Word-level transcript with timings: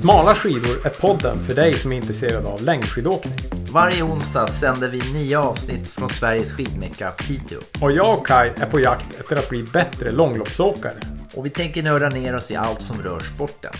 Smala 0.00 0.34
skidor 0.34 0.86
är 0.86 1.00
podden 1.00 1.36
för 1.36 1.54
dig 1.54 1.74
som 1.74 1.92
är 1.92 1.96
intresserad 1.96 2.46
av 2.46 2.62
längdskidåkning. 2.62 3.38
Varje 3.72 4.02
onsdag 4.02 4.46
sänder 4.46 4.88
vi 4.90 5.00
nya 5.18 5.40
avsnitt 5.42 5.90
från 5.90 6.08
Sveriges 6.08 6.52
skidmecka 6.52 7.10
Piteå. 7.10 7.60
Och 7.82 7.92
jag 7.92 8.18
och 8.18 8.26
Kai 8.26 8.48
är 8.48 8.70
på 8.70 8.80
jakt 8.80 9.20
efter 9.20 9.36
att 9.36 9.48
bli 9.48 9.62
bättre 9.62 10.10
långloppsåkare. 10.10 11.00
Och 11.36 11.46
vi 11.46 11.50
tänker 11.50 11.82
nörda 11.82 12.08
ner 12.08 12.36
oss 12.36 12.50
i 12.50 12.56
allt 12.56 12.82
som 12.82 13.02
rör 13.02 13.20
sporten. 13.20 13.72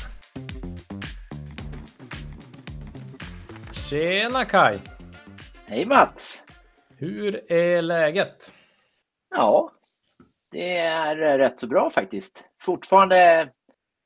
Tjena 3.73 4.45
Kai! 4.45 4.79
Hej 5.67 5.87
Mats! 5.87 6.43
Hur 6.99 7.53
är 7.53 7.83
läget? 7.83 8.53
Ja, 9.31 9.71
det 10.51 10.77
är 10.77 11.39
rätt 11.39 11.61
så 11.61 11.67
bra 11.67 11.91
faktiskt. 11.91 12.45
Fortfarande 12.63 13.49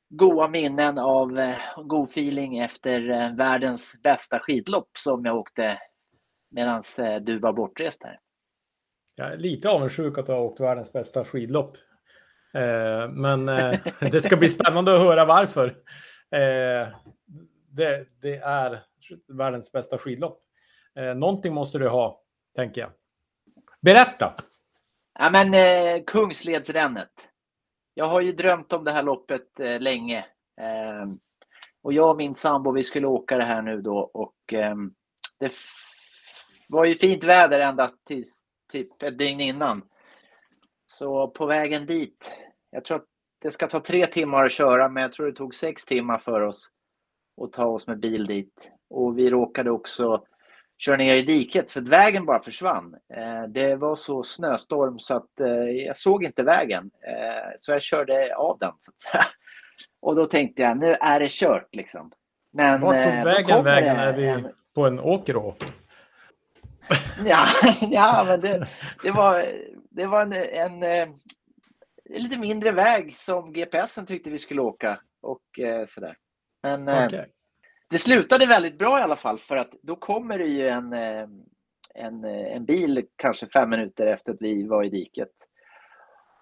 goa 0.09 0.47
minnen 0.47 0.97
av 0.97 1.39
eh, 1.39 1.57
god 1.83 2.09
feeling 2.09 2.59
efter 2.59 3.09
eh, 3.09 3.35
världens 3.35 4.01
bästa 4.03 4.39
skidlopp 4.39 4.89
som 4.97 5.25
jag 5.25 5.37
åkte 5.37 5.79
medan 6.51 6.81
eh, 6.99 7.15
du 7.15 7.39
var 7.39 7.53
bortrest 7.53 8.03
här. 8.03 8.19
Jag 9.15 9.33
är 9.33 9.37
lite 9.37 9.69
avundsjuk 9.69 10.17
att 10.17 10.25
du 10.25 10.31
har 10.31 10.41
åkt 10.41 10.59
världens 10.59 10.93
bästa 10.93 11.25
skidlopp. 11.25 11.77
Eh, 12.53 13.09
men 13.09 13.49
eh, 13.49 13.73
det 14.11 14.21
ska 14.21 14.37
bli 14.37 14.49
spännande 14.49 14.95
att 14.95 15.01
höra 15.01 15.25
varför. 15.25 15.67
Eh, 16.31 16.87
det, 17.69 18.07
det, 18.21 18.35
är 18.35 18.83
världens 19.27 19.71
bästa 19.71 19.97
skidlopp. 19.97 20.41
Eh, 20.95 21.15
någonting 21.15 21.53
måste 21.53 21.77
du 21.77 21.89
ha, 21.89 22.21
tänker 22.55 22.81
jag. 22.81 22.91
Berätta! 23.81 24.33
Ja, 25.19 25.29
men 25.29 25.53
eh, 25.53 26.03
Kungsledsrännet. 26.03 27.09
Jag 27.97 28.07
har 28.07 28.21
ju 28.21 28.31
drömt 28.31 28.73
om 28.73 28.83
det 28.83 28.91
här 28.91 29.03
loppet 29.03 29.59
eh, 29.59 29.79
länge. 29.79 30.25
Eh, 30.61 31.05
och 31.81 31.93
jag 31.93 32.09
och 32.09 32.17
min 32.17 32.35
sambo, 32.35 32.71
vi 32.71 32.83
skulle 32.83 33.07
åka 33.07 33.37
det 33.37 33.43
här 33.43 33.61
nu 33.61 33.81
då 33.81 33.97
och 33.97 34.53
eh, 34.53 34.75
det 35.39 35.51
var 36.67 36.85
ju 36.85 36.95
fint 36.95 37.23
väder 37.23 37.59
ända 37.59 37.91
tills 38.07 38.43
typ 38.71 39.03
ett 39.03 39.17
dygn 39.17 39.41
innan. 39.41 39.81
Så 40.85 41.27
på 41.27 41.45
vägen 41.45 41.85
dit, 41.85 42.35
jag 42.69 42.85
tror 42.85 42.97
att 42.97 43.07
det 43.41 43.51
ska 43.51 43.67
ta 43.67 43.79
tre 43.79 44.05
timmar 44.07 44.45
att 44.45 44.51
köra, 44.51 44.89
men 44.89 45.03
jag 45.03 45.11
tror 45.11 45.25
det 45.25 45.33
tog 45.33 45.55
sex 45.55 45.85
timmar 45.85 46.17
för 46.17 46.41
oss 46.41 46.71
att 47.41 47.53
ta 47.53 47.65
oss 47.65 47.87
med 47.87 47.99
bil 47.99 48.25
dit. 48.25 48.71
Och 48.89 49.17
vi 49.17 49.29
råkade 49.29 49.71
också 49.71 50.23
köra 50.77 50.97
ner 50.97 51.15
i 51.15 51.21
diket 51.21 51.71
för 51.71 51.81
att 51.81 51.89
vägen 51.89 52.25
bara 52.25 52.39
försvann. 52.39 52.95
Eh, 53.13 53.43
det 53.43 53.75
var 53.75 53.95
så 53.95 54.23
snöstorm 54.23 54.99
så 54.99 55.15
att 55.15 55.39
eh, 55.39 55.47
jag 55.69 55.97
såg 55.97 56.23
inte 56.23 56.43
vägen. 56.43 56.91
Eh, 57.07 57.51
så 57.57 57.71
jag 57.71 57.81
körde 57.81 58.35
av 58.35 58.57
den. 58.59 58.73
Så 58.79 58.91
att 58.91 58.99
säga. 58.99 59.25
Och 60.01 60.15
då 60.15 60.25
tänkte 60.25 60.61
jag, 60.61 60.77
nu 60.77 60.93
är 60.93 61.19
det 61.19 61.31
kört 61.31 61.75
liksom. 61.75 62.11
Men, 62.51 62.81
Vart 62.81 63.03
tog 63.03 63.23
vägen 63.23 63.63
vägen? 63.63 63.95
Är 63.95 64.13
vi 64.13 64.27
en... 64.27 64.47
på 64.75 64.85
en 64.85 64.99
åkeråker? 64.99 65.69
ja, 67.25 67.45
ja, 67.81 68.23
men 68.27 68.41
det, 68.41 68.67
det 69.03 69.11
var, 69.11 69.45
det 69.89 70.05
var 70.05 70.21
en, 70.21 70.33
en, 70.33 70.83
en, 70.83 71.15
lite 72.09 72.39
mindre 72.39 72.71
väg 72.71 73.13
som 73.13 73.53
GPSen 73.53 74.05
tyckte 74.05 74.29
vi 74.29 74.39
skulle 74.39 74.61
åka. 74.61 74.99
Och 75.21 75.41
sådär. 75.87 76.17
Men 76.63 76.89
okay 77.05 77.25
det 77.89 77.97
slutade 77.97 78.45
väldigt 78.45 78.77
bra 78.77 78.99
i 78.99 79.01
alla 79.01 79.15
fall 79.15 79.37
för 79.37 79.57
att 79.57 79.71
då 79.81 79.95
kommer 79.95 80.39
det 80.39 80.45
ju 80.45 80.67
en, 80.67 80.93
eh, 80.93 81.27
en, 81.95 82.23
eh, 82.23 82.55
en 82.55 82.65
bil 82.65 83.05
kanske 83.15 83.47
fem 83.47 83.69
minuter 83.69 84.05
efter 84.05 84.33
att 84.33 84.41
vi 84.41 84.67
var 84.67 84.83
i 84.83 84.89
diket. 84.89 85.31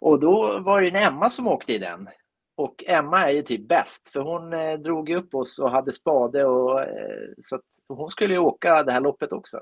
Och 0.01 0.19
då 0.19 0.59
var 0.59 0.81
det 0.81 0.87
en 0.87 0.95
Emma 0.95 1.29
som 1.29 1.47
åkte 1.47 1.73
i 1.73 1.77
den. 1.77 2.09
Och 2.55 2.83
Emma 2.87 3.19
är 3.19 3.29
ju 3.29 3.41
typ 3.41 3.67
bäst 3.67 4.07
för 4.07 4.19
hon 4.19 4.53
eh, 4.53 4.73
drog 4.73 5.09
upp 5.09 5.35
oss 5.35 5.59
och 5.59 5.71
hade 5.71 5.91
spade 5.91 6.45
och 6.45 6.81
eh, 6.81 7.29
så 7.41 7.55
att 7.55 7.65
hon 7.87 8.09
skulle 8.09 8.33
ju 8.33 8.39
åka 8.39 8.83
det 8.83 8.91
här 8.91 9.01
loppet 9.01 9.33
också. 9.33 9.61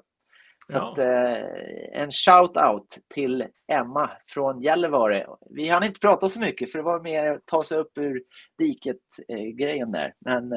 Så 0.71 0.77
ja. 0.77 0.91
att, 0.91 0.99
eh, 0.99 2.01
en 2.01 2.11
shout-out 2.11 2.97
till 3.13 3.45
Emma 3.67 4.09
från 4.27 4.61
Gällivare. 4.61 5.27
Vi 5.49 5.69
hann 5.69 5.83
inte 5.83 5.99
prata 5.99 6.29
så 6.29 6.39
mycket 6.39 6.71
för 6.71 6.79
det 6.79 6.83
var 6.83 6.99
mer 6.99 7.31
att 7.31 7.45
ta 7.45 7.63
sig 7.63 7.77
upp 7.77 7.97
ur 7.97 8.23
diket-grejen 8.57 9.91
där. 9.91 10.13
Men 10.19 10.53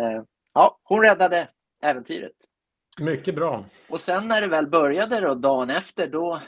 ja, 0.55 0.79
hon 0.83 1.03
räddade 1.03 1.49
äventyret. 1.83 2.33
Mycket 3.01 3.35
bra. 3.35 3.65
Och 3.89 4.01
sen 4.01 4.29
när 4.29 4.41
det 4.41 4.47
väl 4.47 4.67
började 4.67 5.21
då, 5.21 5.35
dagen 5.35 5.71
efter, 5.71 6.09
då, 6.09 6.43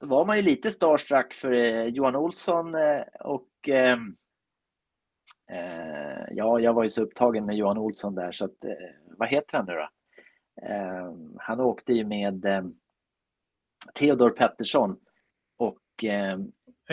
då 0.00 0.06
var 0.06 0.24
man 0.24 0.36
ju 0.36 0.42
lite 0.42 0.70
starstruck 0.70 1.32
för 1.32 1.52
eh, 1.52 1.84
Johan 1.84 2.16
Olsson 2.16 2.74
eh, 2.74 3.02
och 3.20 3.48
ehm, 3.68 4.16
eh, 5.50 6.24
ja, 6.30 6.60
jag 6.60 6.72
var 6.72 6.82
ju 6.82 6.88
så 6.88 7.02
upptagen 7.02 7.46
med 7.46 7.56
Johan 7.56 7.78
Olsson 7.78 8.14
där 8.14 8.32
så 8.32 8.44
att, 8.44 8.64
eh, 8.64 8.72
vad 9.18 9.28
heter 9.28 9.58
han 9.58 9.66
nu 9.66 9.72
då? 9.72 9.88
Ehm, 10.66 11.36
han 11.38 11.60
åkte 11.60 11.92
ju 11.92 12.04
med 12.04 12.44
ehm, 12.44 12.74
Theodor 13.94 14.30
Pettersson 14.30 14.96
och 15.58 15.78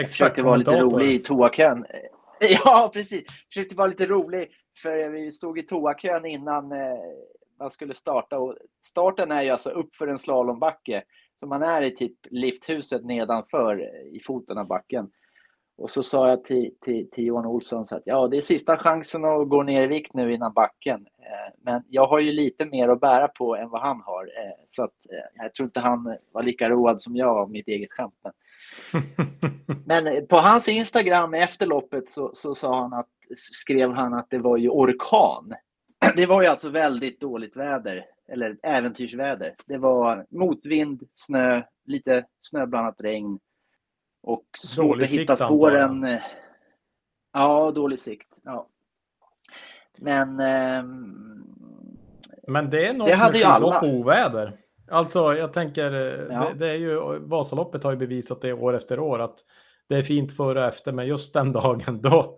försökte 0.07 0.43
vara 0.43 0.55
lite 0.55 0.79
rolig 0.79 1.13
i 1.13 1.19
toakön. 1.19 1.85
Ja, 2.65 2.91
precis. 2.93 3.23
Försökte 3.47 3.75
vara 3.75 3.87
lite 3.87 4.05
rolig 4.05 4.47
för 4.77 5.09
vi 5.09 5.31
stod 5.31 5.59
i 5.59 5.63
toakön 5.63 6.25
innan 6.25 6.71
eh, 6.71 6.97
man 7.59 7.69
skulle 7.69 7.93
starta 7.93 8.39
och 8.39 8.55
starten 8.85 9.31
är 9.31 9.41
ju 9.41 9.49
alltså 9.49 9.69
uppför 9.69 10.07
en 10.07 10.17
slalombacke. 10.17 11.03
Så 11.39 11.47
man 11.47 11.63
är 11.63 11.81
i 11.81 11.95
typ 11.95 12.17
lifthuset 12.29 13.05
nedanför 13.05 13.79
eh, 13.79 14.15
i 14.17 14.21
foten 14.25 14.57
av 14.57 14.67
backen. 14.67 15.11
Och 15.77 15.89
så 15.89 16.03
sa 16.03 16.29
jag 16.29 16.43
till, 16.43 16.73
till, 16.81 17.09
till 17.09 17.25
Johan 17.25 17.45
Olsson 17.45 17.87
så 17.87 17.95
att 17.95 18.03
ja, 18.05 18.27
det 18.27 18.37
är 18.37 18.41
sista 18.41 18.77
chansen 18.77 19.25
att 19.25 19.49
gå 19.49 19.63
ner 19.63 19.83
i 19.83 19.87
vikt 19.87 20.13
nu 20.13 20.33
innan 20.33 20.53
backen. 20.53 21.07
Eh, 21.19 21.53
men 21.61 21.83
jag 21.87 22.07
har 22.07 22.19
ju 22.19 22.31
lite 22.31 22.65
mer 22.65 22.89
att 22.89 22.99
bära 22.99 23.27
på 23.27 23.55
än 23.55 23.69
vad 23.69 23.81
han 23.81 24.01
har. 24.01 24.29
Så 24.67 24.83
att 24.83 24.95
jag 25.35 25.53
tror 25.53 25.65
inte 25.65 25.79
han 25.79 26.17
var 26.31 26.43
lika 26.43 26.69
road 26.69 27.01
som 27.01 27.15
jag 27.15 27.37
av 27.37 27.51
mitt 27.51 27.67
eget 27.67 27.91
skämt. 27.91 28.25
Men 29.85 30.27
på 30.27 30.37
hans 30.37 30.67
Instagram 30.67 31.33
efter 31.33 31.65
loppet 31.65 32.09
så, 32.09 32.31
så 32.33 32.55
sa 32.55 32.81
han 32.81 32.93
att 32.93 33.09
skrev 33.35 33.91
han 33.91 34.13
att 34.13 34.29
det 34.29 34.37
var 34.37 34.57
ju 34.57 34.69
orkan. 34.69 35.53
Det 36.15 36.25
var 36.25 36.41
ju 36.41 36.47
alltså 36.47 36.69
väldigt 36.69 37.21
dåligt 37.21 37.55
väder, 37.55 38.05
eller 38.31 38.57
äventyrsväder. 38.63 39.55
Det 39.65 39.77
var 39.77 40.25
motvind, 40.29 41.03
snö, 41.13 41.63
lite 41.85 42.25
snöblandat 42.41 42.95
regn 42.99 43.39
och 44.23 44.45
svårt 44.57 45.01
att 45.01 45.09
hitta 45.09 45.35
spåren. 45.35 46.19
Ja, 47.33 47.71
dålig 47.71 47.99
sikt. 47.99 48.41
Ja. 48.43 48.67
Men... 49.97 50.39
Ähm, 50.39 51.47
Men 52.47 52.69
det 52.69 52.87
är 52.87 52.93
något 52.93 53.07
det 53.07 53.15
hade 53.15 53.37
ju 53.37 53.43
alla. 53.43 53.81
oväder. 53.85 54.53
Alltså, 54.89 55.35
jag 55.35 55.53
tänker, 55.53 55.91
ja. 56.31 56.49
det, 56.49 56.53
det, 56.53 56.67
är 56.67 56.75
ju, 56.75 57.19
Vasaloppet 57.19 57.83
har 57.83 57.91
ju 57.91 57.97
bevisat 57.97 58.41
det 58.41 58.53
år 58.53 58.75
efter 58.75 58.99
år 58.99 59.19
att 59.19 59.39
det 59.89 59.95
är 59.95 60.03
fint 60.03 60.33
före 60.33 60.59
och 60.59 60.65
efter, 60.65 60.91
men 60.91 61.07
just 61.07 61.33
den 61.33 61.51
dagen 61.53 62.01
då, 62.01 62.37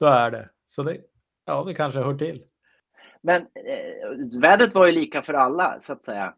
då 0.00 0.06
är 0.06 0.30
det. 0.30 0.48
Så 0.66 0.82
det, 0.82 0.98
ja, 1.44 1.64
det 1.64 1.74
kanske 1.74 2.00
hör 2.00 2.14
till. 2.14 2.44
Men 3.22 3.42
eh, 3.42 4.40
vädret 4.40 4.74
var 4.74 4.86
ju 4.86 4.92
lika 4.92 5.22
för 5.22 5.34
alla, 5.34 5.80
så 5.80 5.92
att 5.92 6.04
säga. 6.04 6.34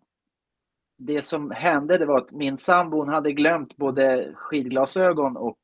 Det 0.98 1.22
som 1.22 1.50
hände 1.50 1.98
det 1.98 2.06
var 2.06 2.18
att 2.18 2.32
min 2.32 2.56
sambo 2.56 3.04
hade 3.04 3.32
glömt 3.32 3.76
både 3.76 4.32
skidglasögon 4.34 5.36
och, 5.36 5.58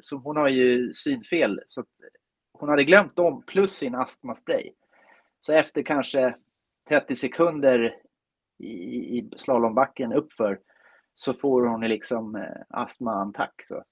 så 0.00 0.16
hon 0.16 0.36
har 0.36 0.48
ju 0.48 0.92
synfel, 0.92 1.60
så 1.68 1.84
hon 2.52 2.68
hade 2.68 2.84
glömt 2.84 3.16
dem 3.16 3.42
plus 3.46 3.72
sin 3.72 3.94
astmaspray. 3.94 4.72
Så 5.40 5.52
efter 5.52 5.82
kanske 5.82 6.34
30 6.88 7.16
sekunder 7.16 7.96
i, 8.62 9.18
i 9.18 9.30
slalombacken 9.36 10.12
uppför 10.12 10.58
så 11.14 11.34
får 11.34 11.66
hon 11.66 11.80
liksom 11.80 12.36
eh, 12.36 12.62
astmaattack. 12.68 13.54
Så. 13.62 13.82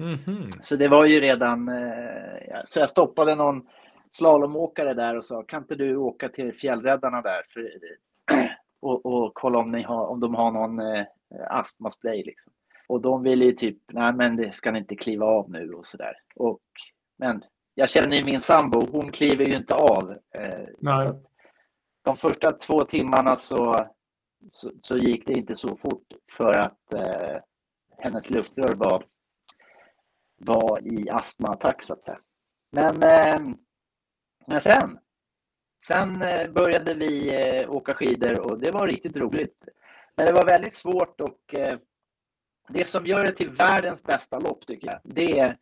Mm 0.00 0.16
-hmm. 0.16 0.60
så 0.60 0.76
det 0.76 0.88
var 0.88 1.04
ju 1.04 1.20
redan, 1.20 1.68
eh, 1.68 2.60
så 2.64 2.80
jag 2.80 2.90
stoppade 2.90 3.34
någon 3.34 3.66
slalomåkare 4.10 4.94
där 4.94 5.16
och 5.16 5.24
sa 5.24 5.42
kan 5.42 5.62
inte 5.62 5.74
du 5.74 5.96
åka 5.96 6.28
till 6.28 6.54
fjällräddarna 6.54 7.22
där 7.22 7.42
för, 7.52 7.70
och, 8.80 9.06
och 9.06 9.34
kolla 9.34 9.58
om, 9.58 9.72
ni 9.72 9.82
har, 9.82 10.06
om 10.06 10.20
de 10.20 10.34
har 10.34 10.50
någon 10.50 10.78
eh, 10.78 11.06
astmaspray 11.48 12.24
liksom. 12.24 12.52
Och 12.86 13.00
de 13.00 13.22
ville 13.22 13.44
ju 13.44 13.52
typ, 13.52 13.78
nej 13.92 14.12
men 14.12 14.36
det 14.36 14.54
ska 14.54 14.70
ni 14.70 14.78
inte 14.78 14.96
kliva 14.96 15.26
av 15.26 15.50
nu 15.50 15.72
och 15.72 15.86
sådär. 15.86 16.14
Men 17.18 17.44
jag 17.74 17.90
känner 17.90 18.16
ju 18.16 18.24
min 18.24 18.40
sambo, 18.40 18.86
hon 18.92 19.12
kliver 19.12 19.44
ju 19.44 19.56
inte 19.56 19.74
av. 19.74 20.16
Eh, 20.34 20.68
de 22.04 22.16
första 22.16 22.50
två 22.50 22.84
timmarna 22.84 23.36
så 23.36 23.86
så, 24.50 24.72
så, 24.80 24.96
gick 24.96 25.26
det 25.26 25.32
inte 25.32 25.56
så 25.56 25.76
fort 25.76 26.06
för 26.32 26.54
att 26.54 26.94
eh, 26.94 27.40
hennes 27.98 28.30
luftrör 28.30 28.74
var, 28.74 29.06
var 30.36 30.86
i 30.86 31.10
astmaattack 31.10 31.82
så 31.82 31.92
att 31.92 32.02
säga. 32.02 32.18
Men, 32.72 33.02
eh, 33.02 33.56
men 34.46 34.60
sen, 34.60 34.98
sen 35.84 36.22
eh, 36.22 36.50
började 36.50 36.94
vi 36.94 37.34
eh, 37.34 37.70
åka 37.70 37.94
skidor 37.94 38.40
och 38.40 38.60
det 38.60 38.70
var 38.70 38.86
riktigt 38.86 39.16
roligt. 39.16 39.64
Men 40.16 40.26
det 40.26 40.32
var 40.32 40.46
väldigt 40.46 40.74
svårt 40.74 41.20
och 41.20 41.54
eh, 41.54 41.78
det 42.68 42.84
som 42.84 43.06
gör 43.06 43.24
det 43.24 43.32
till 43.32 43.50
världens 43.50 44.04
bästa 44.04 44.38
lopp 44.38 44.66
tycker 44.66 44.86
jag, 44.86 45.00
det 45.04 45.38
är 45.38 45.56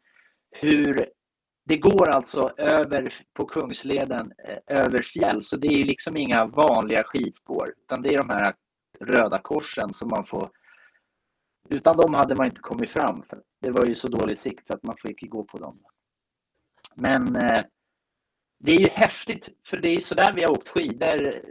hur 0.50 1.10
det 1.64 1.76
går 1.76 2.08
alltså 2.08 2.50
över 2.56 3.12
på 3.32 3.44
Kungsleden, 3.44 4.32
eh, 4.44 4.78
över 4.78 5.02
fjäll, 5.02 5.42
så 5.42 5.56
det 5.56 5.68
är 5.68 5.76
ju 5.76 5.84
liksom 5.84 6.16
inga 6.16 6.46
vanliga 6.46 7.04
skidspår, 7.04 7.74
utan 7.82 8.02
det 8.02 8.14
är 8.14 8.18
de 8.18 8.30
här 8.30 8.54
röda 9.00 9.38
korsen 9.38 9.92
som 9.92 10.08
man 10.08 10.24
får 10.24 10.50
utan 11.70 11.96
dem 11.96 12.14
hade 12.14 12.34
man 12.34 12.46
inte 12.46 12.60
kommit 12.60 12.90
fram. 12.90 13.22
För 13.22 13.42
det 13.60 13.70
var 13.70 13.84
ju 13.84 13.94
så 13.94 14.08
dålig 14.08 14.38
sikt 14.38 14.68
så 14.68 14.74
att 14.74 14.82
man 14.82 14.96
fick 14.96 15.30
gå 15.30 15.44
på 15.44 15.58
dem. 15.58 15.82
Men 16.94 17.36
eh, 17.36 17.60
det 18.58 18.72
är 18.72 18.78
ju 18.78 18.88
häftigt, 18.88 19.48
för 19.66 19.76
det 19.76 19.88
är 19.88 19.94
ju 19.94 20.00
sådär 20.00 20.32
vi 20.32 20.42
har 20.42 20.50
åkt 20.50 20.68
skidor 20.68 21.42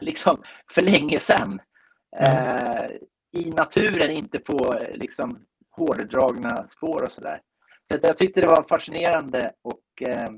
liksom, 0.00 0.42
för 0.72 0.82
länge 0.82 1.18
sedan. 1.18 1.60
Eh, 2.16 2.86
I 3.32 3.50
naturen, 3.50 4.10
inte 4.10 4.38
på 4.38 4.80
liksom, 4.94 5.46
hårdragna 5.70 6.66
spår 6.66 7.02
och 7.02 7.12
sådär. 7.12 7.40
Så 7.88 7.98
jag 8.02 8.16
tyckte 8.16 8.40
det 8.40 8.46
var 8.46 8.62
fascinerande 8.62 9.52
och 9.62 10.08
eh, 10.08 10.30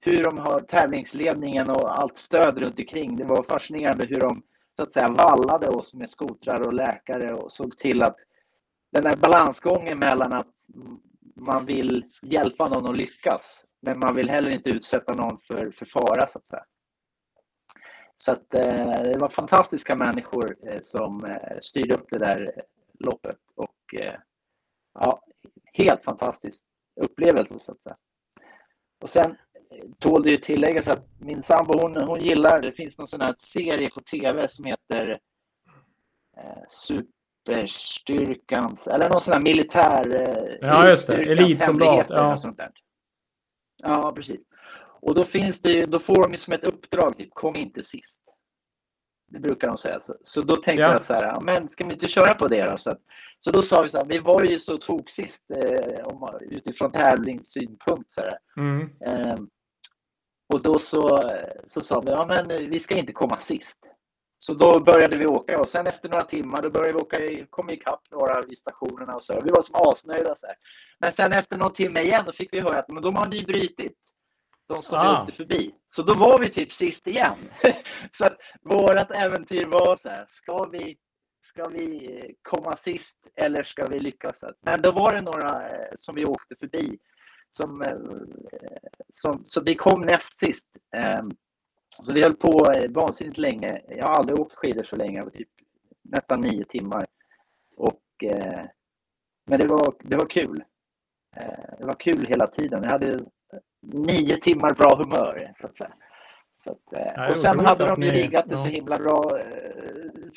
hur 0.00 0.24
de 0.24 0.38
har 0.38 0.60
tävlingsledningen 0.60 1.70
och 1.70 1.98
allt 1.98 2.16
stöd 2.16 2.58
runt 2.58 2.78
omkring. 2.78 3.16
Det 3.16 3.24
var 3.24 3.42
fascinerande 3.42 4.06
hur 4.06 4.20
de 4.20 4.42
så 4.78 4.82
att 4.82 4.92
säga 4.92 5.08
vallade 5.08 5.68
oss 5.68 5.94
med 5.94 6.10
skotrar 6.10 6.66
och 6.66 6.72
läkare 6.72 7.34
och 7.34 7.52
såg 7.52 7.76
till 7.76 8.02
att 8.02 8.16
den 8.92 9.06
här 9.06 9.16
balansgången 9.16 9.98
mellan 9.98 10.32
att 10.32 10.54
man 11.36 11.66
vill 11.66 12.04
hjälpa 12.22 12.68
någon 12.68 12.90
att 12.90 12.96
lyckas 12.96 13.64
men 13.82 13.98
man 13.98 14.14
vill 14.14 14.30
heller 14.30 14.50
inte 14.50 14.70
utsätta 14.70 15.14
någon 15.14 15.38
för, 15.38 15.70
för 15.70 15.86
fara 15.86 16.26
så 16.26 16.38
att 16.38 16.48
säga. 16.48 16.64
Så 18.16 18.32
att, 18.32 18.54
eh, 18.54 19.02
det 19.02 19.18
var 19.18 19.28
fantastiska 19.28 19.96
människor 19.96 20.56
eh, 20.66 20.80
som 20.82 21.24
eh, 21.24 21.58
styrde 21.60 21.94
upp 21.94 22.06
det 22.10 22.18
där 22.18 22.62
loppet 22.98 23.38
och 23.54 24.00
eh, 24.00 24.14
ja, 24.94 25.22
helt 25.72 26.04
fantastisk 26.04 26.64
upplevelse 27.00 27.58
så 27.58 27.72
att 27.72 27.82
säga. 27.82 27.96
Och 29.02 29.10
sen 29.10 29.36
tål 29.98 30.22
det 30.22 30.30
ju 30.30 30.36
tilläggas 30.36 30.88
att 30.88 31.06
min 31.18 31.42
sambo 31.42 31.78
hon, 31.78 31.96
hon 31.96 32.20
gillar, 32.20 32.62
det 32.62 32.72
finns 32.72 32.98
någon 32.98 33.08
sån 33.08 33.20
här 33.20 33.34
serie 33.38 33.90
på 33.90 34.00
tv 34.00 34.48
som 34.48 34.64
heter 34.64 35.18
eh, 36.36 36.62
Superstyrkans, 36.70 38.86
eller 38.86 39.08
någon 39.08 39.20
sån 39.20 39.32
här 39.32 39.40
militär... 39.40 40.20
Eh, 40.20 40.56
ja, 40.60 40.88
just 40.88 41.06
det. 41.06 41.14
Elitsoldat. 41.14 42.06
Ja. 42.08 42.38
ja, 43.82 44.12
precis. 44.16 44.40
Och 45.00 45.14
då 45.14 45.24
finns 45.24 45.60
det 45.60 45.84
då 45.84 45.98
får 45.98 46.22
de 46.22 46.30
ju 46.30 46.36
som 46.36 46.52
ett 46.52 46.64
uppdrag, 46.64 47.16
typ 47.16 47.34
kom 47.34 47.56
inte 47.56 47.82
sist. 47.82 48.22
Det 49.30 49.40
brukar 49.40 49.68
de 49.68 49.76
säga. 49.76 50.00
Så, 50.00 50.14
så 50.22 50.42
då 50.42 50.56
tänkte 50.56 50.82
ja. 50.82 50.92
jag 50.92 51.00
så 51.00 51.14
här, 51.14 51.40
men 51.40 51.68
ska 51.68 51.84
vi 51.84 51.92
inte 51.92 52.08
köra 52.08 52.34
på 52.34 52.48
det 52.48 52.70
då? 52.70 52.76
Så, 52.76 52.90
att, 52.90 53.00
så 53.40 53.50
då 53.50 53.62
sa 53.62 53.82
vi 53.82 53.88
så 53.88 53.98
här, 53.98 54.04
vi 54.04 54.18
var 54.18 54.44
ju 54.44 54.58
så 54.58 54.76
toksist 54.76 55.50
eh, 55.50 56.06
om, 56.06 56.28
utifrån 56.40 56.92
tävlingssynpunkt. 56.92 58.10
Så 58.10 58.22
mm. 58.56 58.90
eh, 59.06 59.36
och 60.48 60.62
då 60.62 60.78
så, 60.78 61.30
så 61.64 61.80
sa 61.80 62.00
vi, 62.00 62.10
ja 62.10 62.26
men 62.26 62.70
vi 62.70 62.80
ska 62.80 62.96
inte 62.96 63.12
komma 63.12 63.36
sist. 63.36 63.78
Så 64.38 64.54
då 64.54 64.80
började 64.80 65.18
vi 65.18 65.26
åka 65.26 65.60
och 65.60 65.68
sen 65.68 65.86
efter 65.86 66.08
några 66.08 66.24
timmar 66.24 66.62
då 66.62 66.70
började 66.70 66.92
vi 66.92 66.98
åka, 66.98 67.46
kom 67.50 67.66
vi 67.66 67.74
ikapp 67.74 68.00
några 68.10 68.42
vid 68.42 68.58
stationerna 68.58 69.14
och 69.14 69.22
så. 69.22 69.40
Vi 69.44 69.50
var 69.50 69.62
som 69.62 69.74
asnöjda. 69.88 70.34
Så 70.34 70.46
här. 70.46 70.56
Men 71.00 71.12
sen 71.12 71.32
efter 71.32 71.58
någon 71.58 71.72
timme 71.72 72.00
igen 72.00 72.22
då 72.26 72.32
fick 72.32 72.52
vi 72.52 72.60
höra 72.60 72.78
att 72.78 72.88
men 72.88 73.02
de 73.02 73.16
hade 73.16 73.36
ju 73.36 73.44
brutit 73.44 73.96
de 74.68 74.82
som 74.82 74.98
ah. 74.98 75.02
vi 75.02 75.22
åkte 75.22 75.32
förbi. 75.32 75.74
Så 75.88 76.02
då 76.02 76.14
var 76.14 76.38
vi 76.38 76.50
typ 76.50 76.72
sist 76.72 77.06
igen. 77.06 77.34
så 78.10 78.24
att 78.24 78.36
vårt 78.62 79.10
äventyr 79.10 79.64
var 79.64 79.96
så 79.96 80.08
här, 80.08 80.24
ska 80.26 80.64
vi, 80.64 80.96
ska 81.40 81.68
vi 81.68 82.34
komma 82.42 82.76
sist 82.76 83.18
eller 83.36 83.62
ska 83.62 83.86
vi 83.86 83.98
lyckas? 83.98 84.44
Men 84.60 84.82
då 84.82 84.92
var 84.92 85.14
det 85.14 85.20
några 85.20 85.68
eh, 85.68 85.92
som 85.94 86.14
vi 86.14 86.24
åkte 86.24 86.56
förbi. 86.60 86.98
Som, 87.50 87.82
eh, 87.82 87.96
som, 89.12 89.42
så 89.44 89.60
vi 89.60 89.74
kom 89.74 90.00
näst 90.00 90.38
sist. 90.38 90.68
Ehm, 90.96 91.30
så 92.02 92.12
vi 92.12 92.22
höll 92.22 92.36
på 92.36 92.72
eh, 92.72 92.90
vansinnigt 92.90 93.38
länge. 93.38 93.82
Jag 93.88 94.06
har 94.06 94.14
aldrig 94.14 94.40
åkt 94.40 94.56
skidor 94.56 94.84
så 94.84 94.96
länge, 94.96 95.30
typ 95.30 95.48
nästan 96.02 96.40
nio 96.40 96.64
timmar. 96.64 97.06
Och, 97.76 98.02
men 99.46 99.60
det 99.60 99.66
var, 99.66 99.94
det 100.00 100.16
var 100.16 100.26
kul. 100.26 100.64
Det 101.78 101.84
var 101.84 101.94
kul 101.94 102.26
hela 102.26 102.46
tiden. 102.46 102.82
Jag 102.82 102.90
hade 102.90 103.18
nio 103.82 104.36
timmar 104.36 104.74
bra 104.74 104.96
humör, 104.96 105.52
så 105.54 105.66
att 105.66 105.76
säga. 105.76 105.92
Så 106.56 106.70
att, 106.70 106.92
eh, 106.92 107.12
ja, 107.14 107.30
och 107.30 107.38
sen 107.38 107.60
hade 107.60 107.86
de 107.86 108.02
ju 108.02 108.10
riggat 108.10 108.48
det 108.48 108.54
ja. 108.54 108.58
så 108.58 108.68
himla 108.68 108.96
bra. 108.96 109.38
Eh, 109.38 109.46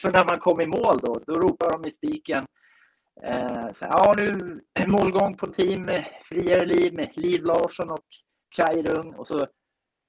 för 0.01 0.11
när 0.11 0.25
man 0.25 0.39
kom 0.39 0.61
i 0.61 0.67
mål 0.67 0.97
då, 1.01 1.19
då 1.25 1.33
ropar 1.33 1.71
de 1.71 1.89
i 1.89 1.91
spiken. 1.91 2.45
Eh, 3.23 3.71
så, 3.71 3.85
ja, 3.85 4.13
nu 4.17 4.61
målgång 4.87 5.37
på 5.37 5.47
team 5.47 5.89
Friare 6.25 6.65
Liv 6.65 6.93
med 6.93 7.09
Liv 7.15 7.43
Larsson 7.43 7.91
och 7.91 8.05
Kaj 8.55 8.83
Rung. 8.83 9.13
Och, 9.13 9.27
så, 9.27 9.47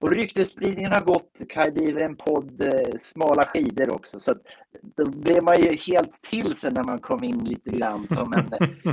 och 0.00 0.10
ryktesspridningen 0.10 0.92
har 0.92 1.00
gått 1.00 1.42
Kaj 1.48 1.70
driver 1.70 2.00
en 2.00 2.16
podd 2.16 2.62
eh, 2.62 2.96
Smala 2.98 3.46
skidor 3.46 3.90
också. 3.90 4.20
Så 4.20 4.32
att, 4.32 4.42
då 4.96 5.10
blev 5.10 5.42
man 5.42 5.56
ju 5.60 5.76
helt 5.76 6.22
till 6.22 6.56
sig 6.56 6.72
när 6.72 6.84
man 6.84 6.98
kom 6.98 7.24
in 7.24 7.44
lite 7.44 7.70
grann 7.70 8.06
som 8.10 8.32
en 8.32 8.50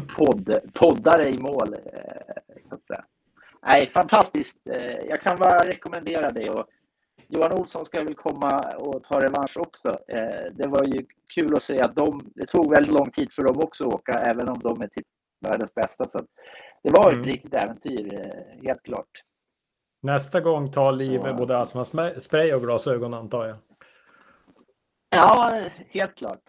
podd, 0.18 0.57
poddare 0.74 1.30
i 1.30 1.38
mål. 1.38 1.74
Eh, 1.74 2.60
så 2.69 2.75
att 2.75 2.88
säga. 2.88 3.04
Nej, 3.68 3.92
fantastiskt. 3.94 4.68
Eh, 4.69 5.07
jag 5.10 5.21
kan 5.21 5.38
bara 5.38 5.68
rekommendera 5.68 6.30
det. 6.30 6.50
Och 6.50 6.66
Johan 7.30 7.52
Olsson 7.52 7.86
ska 7.86 8.04
väl 8.04 8.16
komma 8.16 8.60
och 8.78 9.04
ta 9.04 9.22
revansch 9.22 9.58
också. 9.58 9.90
Eh, 10.08 10.54
det 10.54 10.68
var 10.68 10.84
ju 10.84 11.06
kul 11.36 11.54
att 11.56 11.64
se 11.64 11.81
att 11.81 11.96
de, 11.96 12.31
det 12.36 12.46
tog 12.46 12.72
väldigt 12.72 12.94
lång 12.94 13.12
tid 13.12 13.34
för 13.34 13.44
dem 13.44 13.60
också 13.60 13.88
att 13.88 13.94
åka, 13.94 14.12
även 14.14 14.50
om 14.50 14.60
de 14.60 14.81
är 14.81 14.88
typ 14.88 15.08
världens 15.46 15.76
bästa. 15.76 16.10
Så 16.10 16.20
det 16.84 16.92
var 16.92 17.08
ett 17.08 17.14
mm. 17.14 17.26
riktigt 17.26 17.56
äventyr, 17.56 18.14
eh, 18.14 18.64
helt 18.64 18.84
klart. 18.84 19.10
Nästa 20.02 20.40
gång 20.40 20.72
tar 20.72 20.92
Liv 20.92 21.20
Så... 21.20 21.34
både 21.34 21.58
astmaspray 21.58 22.54
och 22.54 22.62
glasögon 22.62 23.14
antar 23.14 23.46
jag. 23.46 23.58
Ja, 25.10 25.54
helt 25.90 26.16
klart. 26.16 26.42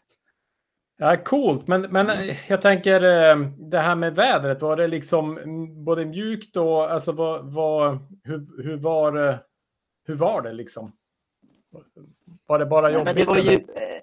Ja, 0.99 1.17
coolt, 1.17 1.67
men, 1.67 1.82
men 1.82 2.11
mm. 2.11 2.37
jag 2.49 2.62
tänker 2.62 3.03
eh, 3.03 3.37
det 3.59 3.79
här 3.79 3.94
med 3.94 4.15
vädret, 4.15 4.62
var 4.62 4.77
det 4.77 4.87
liksom 4.87 5.38
både 5.85 6.05
mjukt 6.05 6.56
och 6.56 6.93
alltså 6.93 7.12
vad, 7.12 7.53
vad, 7.53 7.99
hur, 8.25 8.62
hur, 8.62 8.77
var, 8.77 9.38
hur 10.05 10.14
var 10.14 10.43
det 10.43 10.52
liksom? 10.52 10.93
Var 12.47 12.58
det 12.58 12.67
bara 12.67 12.91
jobbigt? 12.91 13.06
Ja, 13.06 13.12
det 13.12 13.26
var 13.26 13.37
ju, 13.37 13.55
eh, 13.55 14.02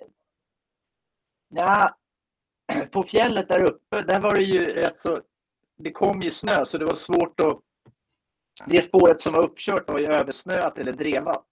ja, 1.49 1.95
på 2.91 3.03
fjället 3.03 3.47
där 3.47 3.63
uppe, 3.63 4.01
där 4.01 4.19
var 4.19 4.35
det 4.35 4.43
ju 4.43 4.65
rätt 4.65 4.97
så, 4.97 5.21
det 5.77 5.91
kom 5.91 6.21
ju 6.21 6.31
snö 6.31 6.65
så 6.65 6.77
det 6.77 6.85
var 6.85 6.95
svårt 6.95 7.39
att, 7.39 7.59
det 8.65 8.81
spåret 8.81 9.21
som 9.21 9.33
var 9.33 9.43
uppkört 9.43 9.89
var 9.89 9.99
ju 9.99 10.05
översnöat 10.05 10.77
eller 10.77 10.93
drevat. 10.93 11.45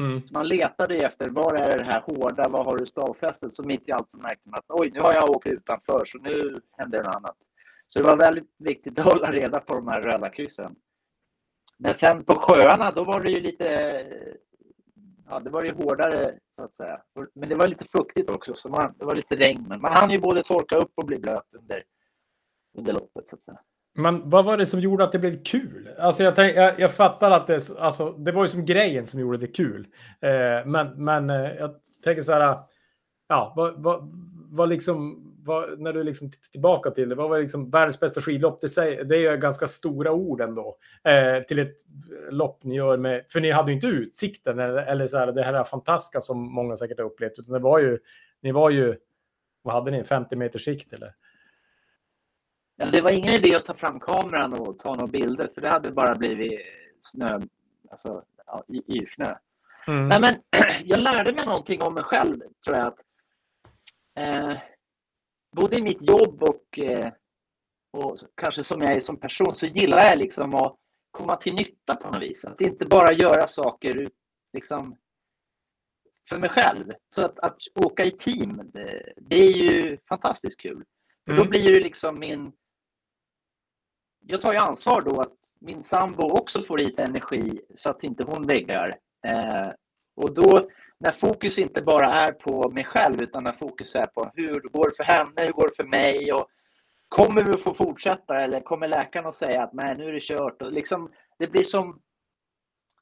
Mm. 0.00 0.22
Man 0.30 0.48
letade 0.48 0.94
efter 0.94 1.30
var 1.30 1.54
är 1.54 1.78
det 1.78 1.84
här 1.84 2.00
hårda, 2.00 2.48
var 2.48 2.64
har 2.64 2.76
du 2.76 2.86
stavfästet? 2.86 3.52
Så 3.52 3.66
mitt 3.66 3.88
i 3.88 3.92
allt 3.92 4.10
så 4.10 4.18
märkte 4.18 4.48
man 4.48 4.58
att 4.58 4.80
oj, 4.80 4.90
nu 4.94 5.00
har 5.00 5.12
jag 5.12 5.30
åkt 5.30 5.46
utanför 5.46 6.04
så 6.04 6.18
nu 6.18 6.60
händer 6.78 6.98
det 6.98 7.04
något 7.04 7.16
annat. 7.16 7.36
Så 7.86 7.98
det 7.98 8.04
var 8.04 8.16
väldigt 8.16 8.50
viktigt 8.58 8.98
att 8.98 9.04
hålla 9.04 9.32
reda 9.32 9.60
på 9.60 9.74
de 9.74 9.88
här 9.88 10.02
röda 10.02 10.30
kryssen. 10.30 10.76
Men 11.76 11.94
sen 11.94 12.24
på 12.24 12.34
sjöarna, 12.34 12.90
då 12.90 13.04
var 13.04 13.20
det 13.20 13.30
ju 13.30 13.40
lite 13.40 13.68
eh, 14.00 14.34
ja, 15.28 15.40
det 15.40 15.50
var 15.50 15.62
ju 15.62 15.72
hårdare 15.72 16.34
så 16.56 16.64
att 16.64 16.74
säga. 16.74 17.00
Men 17.34 17.48
det 17.48 17.54
var 17.54 17.66
lite 17.66 17.84
fuktigt 17.84 18.30
också, 18.30 18.54
så 18.54 18.68
man, 18.68 18.94
det 18.98 19.04
var 19.04 19.14
lite 19.14 19.36
regn. 19.36 19.66
Men 19.68 19.80
man 19.80 19.92
hann 19.92 20.10
ju 20.10 20.18
både 20.18 20.42
torka 20.42 20.76
upp 20.76 20.92
och 20.94 21.06
bli 21.06 21.18
blöt 21.18 21.54
under, 21.58 21.82
under 22.78 22.92
loppet. 22.92 23.28
Så 23.28 23.36
att 23.36 23.42
säga. 23.42 23.58
Men 23.94 24.30
vad 24.30 24.44
var 24.44 24.56
det 24.56 24.66
som 24.66 24.80
gjorde 24.80 25.04
att 25.04 25.12
det 25.12 25.18
blev 25.18 25.42
kul? 25.42 25.90
Alltså 25.98 26.22
jag, 26.22 26.36
tänk, 26.36 26.56
jag, 26.56 26.80
jag 26.80 26.94
fattar 26.94 27.30
att 27.30 27.46
det, 27.46 27.70
alltså, 27.78 28.12
det 28.12 28.32
var 28.32 28.44
ju 28.44 28.48
som 28.48 28.64
grejen 28.64 29.06
som 29.06 29.20
gjorde 29.20 29.38
det 29.38 29.46
kul. 29.46 29.86
Eh, 30.20 30.66
men, 30.66 31.04
men 31.04 31.30
eh, 31.30 31.52
jag 31.54 31.74
tänker 32.04 32.22
så 32.22 32.32
här, 32.32 32.58
ja, 33.28 33.52
vad, 33.56 33.82
vad, 33.82 34.10
vad 34.50 34.68
liksom, 34.68 35.30
vad, 35.44 35.80
när 35.80 35.92
du 35.92 36.02
liksom 36.02 36.30
tittar 36.30 36.50
tillbaka 36.50 36.90
till 36.90 37.08
det, 37.08 37.14
vad 37.14 37.30
var 37.30 37.38
liksom 37.38 37.70
världens 37.70 38.00
bästa 38.00 38.20
skidlopp? 38.20 38.60
Det, 38.60 38.68
säger, 38.68 39.04
det 39.04 39.26
är 39.26 39.36
ganska 39.36 39.68
stora 39.68 40.12
ord 40.12 40.40
ändå. 40.40 40.76
Eh, 41.04 41.42
till 41.42 41.58
ett 41.58 41.76
lopp 42.30 42.64
ni 42.64 42.74
gör 42.74 42.96
med, 42.96 43.24
för 43.28 43.40
ni 43.40 43.50
hade 43.50 43.70
ju 43.70 43.74
inte 43.74 43.86
utsikten 43.86 44.58
eller, 44.58 44.82
eller 44.82 45.06
så 45.08 45.18
här, 45.18 45.32
det 45.32 45.42
här 45.42 45.64
fantastiska 45.64 46.20
som 46.20 46.54
många 46.54 46.76
säkert 46.76 46.98
har 46.98 47.06
upplevt, 47.06 47.38
utan 47.38 47.52
det 47.52 47.58
var 47.58 47.78
ju, 47.78 47.98
ni 48.40 48.52
var 48.52 48.70
ju, 48.70 48.96
vad 49.62 49.74
hade 49.74 49.90
ni, 49.90 50.04
50 50.04 50.36
meters 50.36 50.64
sikt 50.64 50.92
eller? 50.92 51.14
Det 52.92 53.00
var 53.00 53.10
ingen 53.10 53.32
idé 53.32 53.56
att 53.56 53.64
ta 53.64 53.74
fram 53.74 54.00
kameran 54.00 54.52
och 54.52 54.78
ta 54.78 54.94
några 54.94 55.06
bilder 55.06 55.48
för 55.54 55.60
det 55.60 55.68
hade 55.68 55.90
bara 55.90 56.14
blivit 56.14 56.60
snö, 57.02 57.40
alltså 57.90 58.22
ja, 58.46 58.64
yrsnö. 58.88 59.34
Mm. 59.86 60.08
Nej, 60.08 60.20
men 60.20 60.34
jag 60.84 61.00
lärde 61.00 61.32
mig 61.32 61.46
någonting 61.46 61.82
om 61.82 61.94
mig 61.94 62.04
själv 62.04 62.40
tror 62.64 62.76
jag. 62.76 62.86
Att, 62.86 62.98
eh, 64.16 64.56
både 65.54 65.76
i 65.76 65.82
mitt 65.82 66.10
jobb 66.10 66.42
och, 66.42 66.78
eh, 66.78 67.12
och 67.92 68.18
kanske 68.34 68.64
som 68.64 68.80
jag 68.80 68.96
är 68.96 69.00
som 69.00 69.16
person 69.16 69.52
så 69.52 69.66
gillar 69.66 69.98
jag 69.98 70.18
liksom 70.18 70.54
att 70.54 70.76
komma 71.10 71.36
till 71.36 71.54
nytta 71.54 71.94
på 71.94 72.10
något 72.10 72.22
vis. 72.22 72.44
Att 72.44 72.60
inte 72.60 72.86
bara 72.86 73.12
göra 73.12 73.46
saker 73.46 74.08
liksom, 74.52 74.96
för 76.28 76.38
mig 76.38 76.50
själv. 76.50 76.92
Så 77.14 77.24
att, 77.24 77.38
att 77.38 77.58
åka 77.74 78.04
i 78.04 78.10
team, 78.10 78.70
det, 78.72 79.12
det 79.16 79.36
är 79.36 79.52
ju 79.52 79.98
fantastiskt 80.08 80.60
kul. 80.60 80.84
För 81.24 81.32
mm. 81.32 81.44
Då 81.44 81.50
blir 81.50 81.72
det 81.74 81.80
liksom 81.80 82.18
min 82.18 82.52
jag 84.26 84.40
tar 84.40 84.52
ju 84.52 84.58
ansvar 84.58 85.02
då 85.02 85.20
att 85.20 85.36
min 85.60 85.82
sambo 85.82 86.22
också 86.22 86.62
får 86.62 86.80
i 86.80 86.90
sig 86.90 87.04
energi 87.04 87.60
så 87.74 87.90
att 87.90 88.04
inte 88.04 88.24
hon 88.24 88.46
väggar. 88.46 88.98
Eh, 89.26 89.68
och 90.16 90.34
då 90.34 90.68
när 91.04 91.10
fokus 91.10 91.58
inte 91.58 91.82
bara 91.82 92.06
är 92.06 92.32
på 92.32 92.70
mig 92.70 92.84
själv 92.84 93.22
utan 93.22 93.44
när 93.44 93.52
fokus 93.52 93.94
är 93.94 94.06
på 94.06 94.30
hur 94.34 94.60
det 94.60 94.68
går 94.68 94.92
för 94.96 95.04
henne, 95.04 95.32
hur 95.36 95.52
går 95.52 95.68
det 95.68 95.76
för 95.76 95.84
mig 95.84 96.32
och 96.32 96.46
kommer 97.08 97.44
vi 97.44 97.50
att 97.50 97.62
få 97.62 97.74
fortsätta 97.74 98.40
eller 98.40 98.60
kommer 98.60 98.88
läkaren 98.88 99.26
att 99.26 99.34
säga 99.34 99.62
att 99.62 99.72
nej 99.72 99.94
nu 99.98 100.08
är 100.08 100.12
det 100.12 100.22
kört 100.22 100.62
och 100.62 100.72
liksom 100.72 101.10
det 101.38 101.46
blir 101.46 101.62
som 101.62 102.00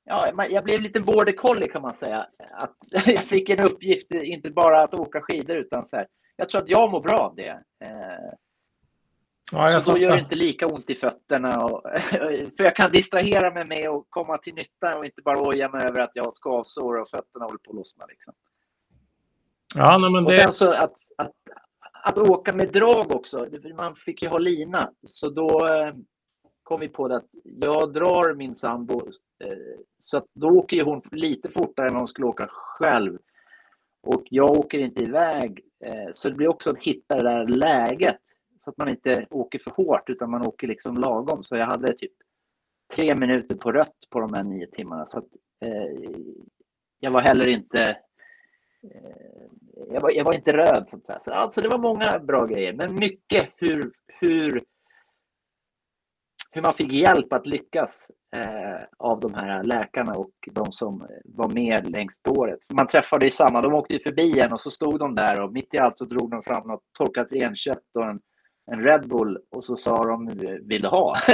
Ja, 0.04 0.46
jag 0.50 0.64
blev 0.64 0.80
lite 0.80 1.00
border 1.00 1.32
collie 1.32 1.68
kan 1.68 1.82
man 1.82 1.94
säga. 1.94 2.26
Att 2.52 2.76
jag 3.06 3.24
fick 3.24 3.50
en 3.50 3.64
uppgift, 3.64 4.10
inte 4.10 4.50
bara 4.50 4.82
att 4.82 4.94
åka 4.94 5.20
skidor 5.20 5.56
utan 5.56 5.84
så 5.84 5.96
här. 5.96 6.06
Jag 6.36 6.48
tror 6.48 6.62
att 6.62 6.68
jag 6.68 6.90
mår 6.90 7.00
bra 7.00 7.18
av 7.18 7.34
det. 7.34 7.50
Eh, 7.84 8.32
Ja, 9.52 9.68
så 9.68 9.80
fattar. 9.80 9.92
då 9.92 9.98
gör 9.98 10.12
det 10.12 10.20
inte 10.20 10.34
lika 10.34 10.66
ont 10.66 10.90
i 10.90 10.94
fötterna. 10.94 11.64
Och, 11.64 11.82
för 12.56 12.64
jag 12.64 12.76
kan 12.76 12.92
distrahera 12.92 13.50
mig 13.50 13.64
med 13.64 13.88
att 13.88 14.06
komma 14.08 14.38
till 14.38 14.54
nytta 14.54 14.98
och 14.98 15.04
inte 15.04 15.22
bara 15.22 15.48
oja 15.48 15.68
mig 15.68 15.86
över 15.86 16.00
att 16.00 16.10
jag 16.16 16.24
har 16.24 16.30
skavsår 16.30 17.00
och 17.00 17.08
fötterna 17.08 17.44
håller 17.44 17.58
på 17.58 17.70
att 17.70 17.76
lossna. 17.76 18.06
Liksom. 18.06 18.34
Ja, 19.74 19.98
nej, 19.98 20.10
men 20.10 20.24
det... 20.24 20.28
Och 20.28 20.34
sen 20.34 20.52
så 20.52 20.72
att, 20.72 20.94
att, 21.16 21.32
att 22.04 22.18
åka 22.18 22.52
med 22.52 22.72
drag 22.72 23.14
också. 23.14 23.46
Man 23.76 23.94
fick 23.94 24.22
ju 24.22 24.28
ha 24.28 24.38
lina. 24.38 24.90
Så 25.06 25.30
då 25.30 25.66
eh, 25.66 25.94
kom 26.62 26.80
vi 26.80 26.88
på 26.88 27.08
det 27.08 27.16
att 27.16 27.28
jag 27.42 27.92
drar 27.92 28.34
min 28.34 28.54
sambo 28.54 29.02
eh, 29.44 29.56
så 30.02 30.16
att 30.16 30.26
då 30.34 30.48
åker 30.48 30.84
hon 30.84 31.02
lite 31.10 31.50
fortare 31.50 31.88
än 31.88 31.96
hon 31.96 32.08
skulle 32.08 32.26
åka 32.26 32.46
själv. 32.50 33.18
Och 34.02 34.22
jag 34.30 34.50
åker 34.50 34.78
inte 34.78 35.02
iväg. 35.02 35.60
Eh, 35.84 36.12
så 36.12 36.28
det 36.28 36.34
blir 36.34 36.48
också 36.48 36.70
att 36.70 36.82
hitta 36.82 37.16
det 37.16 37.22
där 37.22 37.46
läget 37.46 38.20
så 38.64 38.70
att 38.70 38.78
man 38.78 38.88
inte 38.88 39.26
åker 39.30 39.58
för 39.58 39.70
hårt 39.70 40.10
utan 40.10 40.30
man 40.30 40.46
åker 40.46 40.68
liksom 40.68 40.96
lagom. 40.96 41.42
Så 41.42 41.56
jag 41.56 41.66
hade 41.66 41.92
typ 41.92 42.12
tre 42.94 43.14
minuter 43.14 43.56
på 43.56 43.72
rött 43.72 43.96
på 44.10 44.20
de 44.20 44.34
här 44.34 44.42
nio 44.42 44.66
timmarna. 44.66 45.04
Så 45.04 45.18
att, 45.18 45.28
eh, 45.64 46.10
jag 47.00 47.10
var 47.10 47.20
heller 47.20 47.48
inte 47.48 47.96
eh, 48.82 49.42
jag, 49.92 50.00
var, 50.00 50.10
jag 50.10 50.24
var 50.24 50.34
inte 50.34 50.56
röd 50.56 50.84
så 50.86 50.96
att 50.96 51.06
säga. 51.06 51.18
Så, 51.18 51.32
alltså 51.32 51.60
det 51.60 51.68
var 51.68 51.78
många 51.78 52.18
bra 52.18 52.46
grejer, 52.46 52.72
men 52.72 52.94
mycket 52.94 53.48
hur, 53.56 53.92
hur, 54.06 54.62
hur 56.50 56.62
man 56.62 56.74
fick 56.74 56.92
hjälp 56.92 57.32
att 57.32 57.46
lyckas 57.46 58.10
eh, 58.36 58.82
av 58.98 59.20
de 59.20 59.34
här 59.34 59.64
läkarna 59.64 60.12
och 60.12 60.34
de 60.52 60.72
som 60.72 61.06
var 61.24 61.48
med 61.48 61.90
längs 61.90 62.14
spåret. 62.14 62.58
Man 62.74 62.86
träffade 62.86 63.24
ju 63.24 63.30
samma, 63.30 63.62
de 63.62 63.74
åkte 63.74 63.92
ju 63.94 64.00
förbi 64.00 64.40
en 64.40 64.52
och 64.52 64.60
så 64.60 64.70
stod 64.70 64.98
de 64.98 65.14
där 65.14 65.40
och 65.40 65.52
mitt 65.52 65.74
i 65.74 65.78
allt 65.78 65.98
så 65.98 66.04
drog 66.04 66.30
de 66.30 66.42
fram 66.42 66.68
något 66.68 66.82
torkat 66.92 67.32
renkött 67.32 67.96
och 67.98 68.04
en 68.04 68.20
en 68.66 68.82
Red 68.84 69.08
Bull 69.08 69.38
och 69.50 69.64
så 69.64 69.76
sa 69.76 70.04
de 70.04 70.26
vill 70.62 70.82
du 70.82 70.88
ha? 70.88 71.16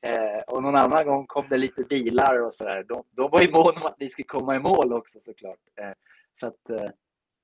eh, 0.00 0.42
och 0.46 0.62
någon 0.62 0.76
annan 0.76 1.06
gång 1.06 1.26
kom 1.26 1.46
det 1.50 1.56
lite 1.56 1.84
bilar 1.84 2.42
och 2.42 2.54
sådär. 2.54 2.84
De, 2.88 3.04
de 3.16 3.30
var 3.30 3.40
ju 3.40 3.50
mån 3.50 3.72
om 3.76 3.86
att 3.86 3.96
vi 3.98 4.08
skulle 4.08 4.26
komma 4.26 4.56
i 4.56 4.58
mål 4.58 4.92
också 4.92 5.20
såklart. 5.20 5.58
Eh, 5.80 5.92
så 6.40 6.46
att, 6.46 6.70
eh, 6.70 6.90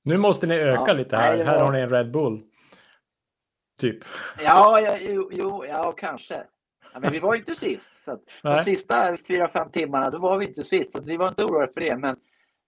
nu 0.04 0.18
måste 0.18 0.46
ni 0.46 0.54
öka 0.54 0.84
ja, 0.86 0.92
lite 0.92 1.16
här. 1.16 1.36
Nej, 1.36 1.44
var... 1.44 1.52
Här 1.52 1.58
har 1.58 1.72
ni 1.72 1.80
en 1.80 1.90
Red 1.90 2.10
Bull. 2.10 2.42
Typ. 3.80 4.04
Ja, 4.38 4.80
ja 4.80 4.96
jo, 5.00 5.30
jo, 5.32 5.64
ja 5.64 5.92
kanske. 5.92 6.42
Ja, 6.92 7.00
men 7.00 7.12
vi 7.12 7.18
var 7.18 7.34
inte 7.34 7.54
sist. 7.54 7.98
Så 7.98 8.18
de 8.42 8.58
sista 8.58 9.16
fyra, 9.28 9.48
fem 9.48 9.70
timmarna 9.70 10.10
då 10.10 10.18
var 10.18 10.38
vi 10.38 10.46
inte 10.46 10.64
sist. 10.64 10.96
Så 10.96 11.02
vi 11.02 11.16
var 11.16 11.28
inte 11.28 11.44
oroade 11.44 11.72
för 11.72 11.80
det. 11.80 11.96
Men, 11.96 12.16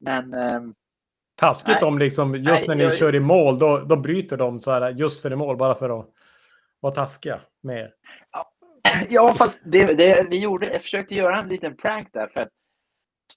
men 0.01 0.35
ehm, 0.35 0.75
Taskigt 1.37 1.83
om 1.83 1.99
liksom, 1.99 2.35
just 2.35 2.47
nej, 2.47 2.65
när 2.69 2.75
ni 2.75 2.83
jag... 2.83 2.97
kör 2.97 3.15
i 3.15 3.21
mål, 3.21 3.59
då, 3.59 3.79
då 3.79 3.97
bryter 3.97 4.37
de 4.37 4.61
så 4.61 4.71
här 4.71 4.91
just 4.91 5.23
för 5.23 5.33
i 5.33 5.37
mål 5.37 5.57
bara 5.57 5.75
för 5.75 6.01
att 6.01 6.11
var 6.81 6.91
taskiga 6.91 7.41
med 7.63 7.79
er. 7.79 7.95
ja 9.09 9.35
fast 9.35 9.63
det, 9.65 9.87
det, 9.87 10.27
vi 10.31 10.39
gjorde, 10.39 10.67
jag 10.67 10.83
försökte 10.83 11.15
göra 11.15 11.39
en 11.39 11.49
liten 11.49 11.77
prank 11.77 12.09
där 12.13 12.27
för 12.27 12.41
att 12.41 12.51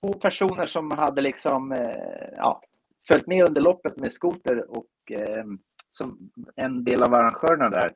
två 0.02 0.14
personer 0.14 0.66
som 0.66 0.92
hade 0.92 1.22
liksom 1.22 1.72
eh, 1.72 2.30
ja, 2.38 2.62
följt 3.08 3.28
med 3.28 3.48
under 3.48 3.62
loppet 3.62 3.98
med 3.98 4.14
skoter 4.14 4.78
och 4.78 5.12
eh, 5.12 5.46
som 5.90 6.32
en 6.56 6.84
del 6.84 7.04
av 7.04 7.14
arrangörerna 7.14 7.70
där. 7.70 7.92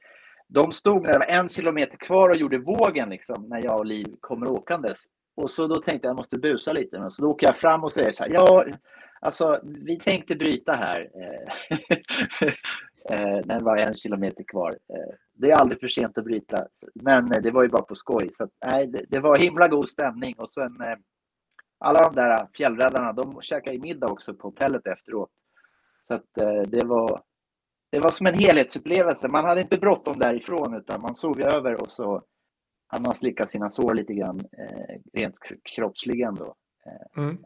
De 0.47 0.71
stod 0.71 1.03
när 1.03 1.13
det 1.13 1.19
var 1.19 1.25
en 1.25 1.47
kilometer 1.47 1.97
kvar 1.97 2.29
och 2.29 2.35
gjorde 2.35 2.57
vågen 2.57 3.09
liksom 3.09 3.45
när 3.49 3.63
jag 3.63 3.79
och 3.79 3.85
Liv 3.85 4.15
kommer 4.19 4.51
åkandes. 4.51 5.05
Och 5.35 5.49
så 5.49 5.67
då 5.67 5.75
tänkte 5.75 6.07
jag 6.07 6.09
jag 6.09 6.17
måste 6.17 6.39
busa 6.39 6.73
lite. 6.73 7.05
Så 7.09 7.21
då 7.21 7.29
åker 7.29 7.47
jag 7.47 7.57
fram 7.57 7.83
och 7.83 7.91
säger 7.91 8.11
så 8.11 8.23
här. 8.23 8.31
Ja, 8.31 8.65
alltså 9.21 9.59
vi 9.63 9.99
tänkte 9.99 10.35
bryta 10.35 10.73
här. 10.73 11.09
Eh, 12.41 12.53
eh, 13.09 13.39
när 13.45 13.59
det 13.59 13.65
var 13.65 13.77
en 13.77 13.93
kilometer 13.93 14.43
kvar. 14.43 14.69
Eh, 14.69 15.15
det 15.33 15.51
är 15.51 15.55
aldrig 15.55 15.79
för 15.79 15.87
sent 15.87 16.17
att 16.17 16.23
bryta, 16.23 16.67
men 16.95 17.31
eh, 17.31 17.41
det 17.41 17.51
var 17.51 17.63
ju 17.63 17.69
bara 17.69 17.81
på 17.81 17.95
skoj. 17.95 18.29
Så 18.33 18.43
att, 18.43 18.51
nej, 18.65 18.87
det, 18.87 19.05
det, 19.09 19.19
var 19.19 19.37
himla 19.37 19.67
god 19.67 19.89
stämning 19.89 20.35
och 20.37 20.49
sen 20.49 20.81
eh, 20.81 20.97
alla 21.79 22.03
de 22.03 22.15
där 22.15 22.47
fjällräddarna, 22.57 23.13
de 23.13 23.41
käkade 23.41 23.79
middag 23.79 24.07
också 24.07 24.33
på 24.33 24.47
hotellet 24.47 24.87
efteråt. 24.87 25.29
Så 26.03 26.13
att 26.13 26.37
eh, 26.37 26.61
det 26.61 26.85
var 26.85 27.21
det 27.89 27.99
var 27.99 28.11
som 28.11 28.27
en 28.27 28.33
helhetsupplevelse. 28.33 29.27
Man 29.27 29.45
hade 29.45 29.61
inte 29.61 29.77
bråttom 29.77 30.19
därifrån 30.19 30.73
utan 30.73 31.01
man 31.01 31.15
sov 31.15 31.41
över 31.41 31.81
och 31.81 31.91
så 31.91 32.23
hann 32.87 33.01
man 33.01 33.15
slicka 33.15 33.45
sina 33.45 33.69
sår 33.69 33.93
lite 33.93 34.13
grann 34.13 34.39
eh, 34.39 34.95
rent 35.13 35.35
kroppsligen 35.75 36.35
då. 36.35 36.55
Eh, 36.85 37.23
mm. 37.23 37.37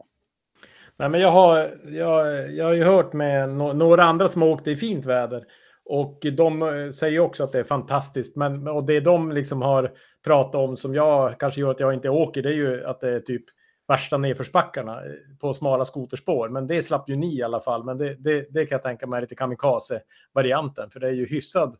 Nej, 0.98 1.08
men 1.08 1.20
jag, 1.20 1.30
har, 1.30 1.70
jag, 1.84 2.50
jag 2.52 2.64
har 2.64 2.72
ju 2.72 2.84
hört 2.84 3.12
med 3.12 3.48
no 3.48 3.72
några 3.72 4.04
andra 4.04 4.28
som 4.28 4.42
har 4.42 4.48
åkt 4.48 4.66
i 4.66 4.76
fint 4.76 5.06
väder. 5.06 5.44
Och 5.84 6.26
de 6.36 6.62
eh, 6.62 6.90
säger 6.90 7.20
också 7.20 7.44
att 7.44 7.52
det 7.52 7.58
är 7.58 7.64
fantastiskt. 7.64 8.36
Men, 8.36 8.68
och 8.68 8.84
det 8.84 9.00
de 9.00 9.32
liksom 9.32 9.62
har 9.62 9.92
pratat 10.24 10.54
om 10.54 10.76
som 10.76 10.94
jag 10.94 11.40
kanske 11.40 11.60
gör 11.60 11.70
att 11.70 11.80
jag 11.80 11.94
inte 11.94 12.08
åker, 12.08 12.42
det 12.42 12.48
är 12.48 12.54
ju 12.54 12.84
att 12.84 13.00
det 13.00 13.10
är 13.10 13.20
typ 13.20 13.44
värsta 13.88 14.18
nedförsbackarna 14.18 15.04
eh, 15.04 15.12
på 15.40 15.54
smala 15.54 15.84
skoterspår. 15.84 16.48
Men 16.48 16.66
det 16.66 16.82
slapp 16.82 17.08
ju 17.08 17.16
ni 17.16 17.38
i 17.38 17.42
alla 17.42 17.60
fall. 17.60 17.84
Men 17.84 17.98
det, 17.98 18.14
det, 18.14 18.46
det 18.50 18.66
kan 18.66 18.76
jag 18.76 18.82
tänka 18.82 19.06
mig 19.06 19.16
är 19.16 19.20
lite 19.20 19.34
kamikaze-varianten. 19.34 20.90
För 20.90 21.00
det 21.00 21.06
är 21.08 21.12
ju 21.12 21.26
hyfsad, 21.26 21.76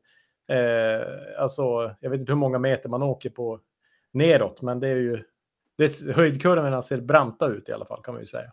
eh, 0.48 1.42
alltså 1.42 1.94
jag 2.00 2.10
vet 2.10 2.20
inte 2.20 2.32
hur 2.32 2.38
många 2.38 2.58
meter 2.58 2.88
man 2.88 3.02
åker 3.02 3.30
på 3.30 3.60
neråt. 4.12 4.62
Men 4.62 4.80
det 4.80 4.88
är 4.88 4.96
ju, 4.96 5.25
det, 5.76 6.14
höjdkurvorna 6.14 6.82
ser 6.82 7.00
branta 7.00 7.46
ut 7.46 7.68
i 7.68 7.72
alla 7.72 7.84
fall 7.84 8.02
kan 8.02 8.14
man 8.14 8.22
ju 8.22 8.26
säga. 8.26 8.52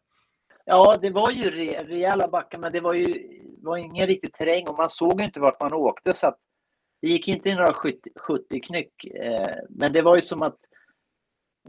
Ja, 0.66 0.98
det 1.02 1.10
var 1.10 1.32
ju 1.32 1.50
re, 1.50 1.84
rejäla 1.84 2.28
backar, 2.28 2.58
men 2.58 2.72
det 2.72 2.80
var 2.80 2.94
ju 2.94 3.36
var 3.66 3.78
ingen 3.78 4.08
riktig 4.08 4.34
terräng 4.34 4.68
och 4.68 4.78
man 4.78 4.90
såg 4.90 5.22
inte 5.22 5.40
vart 5.40 5.62
man 5.62 5.74
åkte. 5.74 6.14
Så 6.14 6.28
att 6.28 6.38
det 7.02 7.08
gick 7.08 7.28
inte 7.28 7.50
i 7.50 7.56
några 7.56 7.74
70, 7.74 8.10
70 8.16 8.60
knyck. 8.60 9.06
Eh, 9.06 9.56
men 9.70 9.94
det 9.94 10.02
var 10.02 10.16
ju 10.16 10.22
som 10.22 10.42
att 10.42 10.58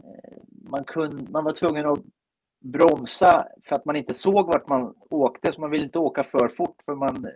eh, 0.03 0.37
man, 0.69 0.83
kunde, 0.83 1.31
man 1.31 1.43
var 1.43 1.51
tvungen 1.51 1.85
att 1.85 1.99
bromsa 2.59 3.47
för 3.63 3.75
att 3.75 3.85
man 3.85 3.95
inte 3.95 4.13
såg 4.13 4.47
vart 4.47 4.67
man 4.67 4.95
åkte. 5.09 5.53
Så 5.53 5.61
man 5.61 5.69
ville 5.69 5.85
inte 5.85 5.99
åka 5.99 6.23
för 6.23 6.47
fort. 6.47 6.81
För 6.85 6.95
man, 6.95 7.25
eh, 7.25 7.31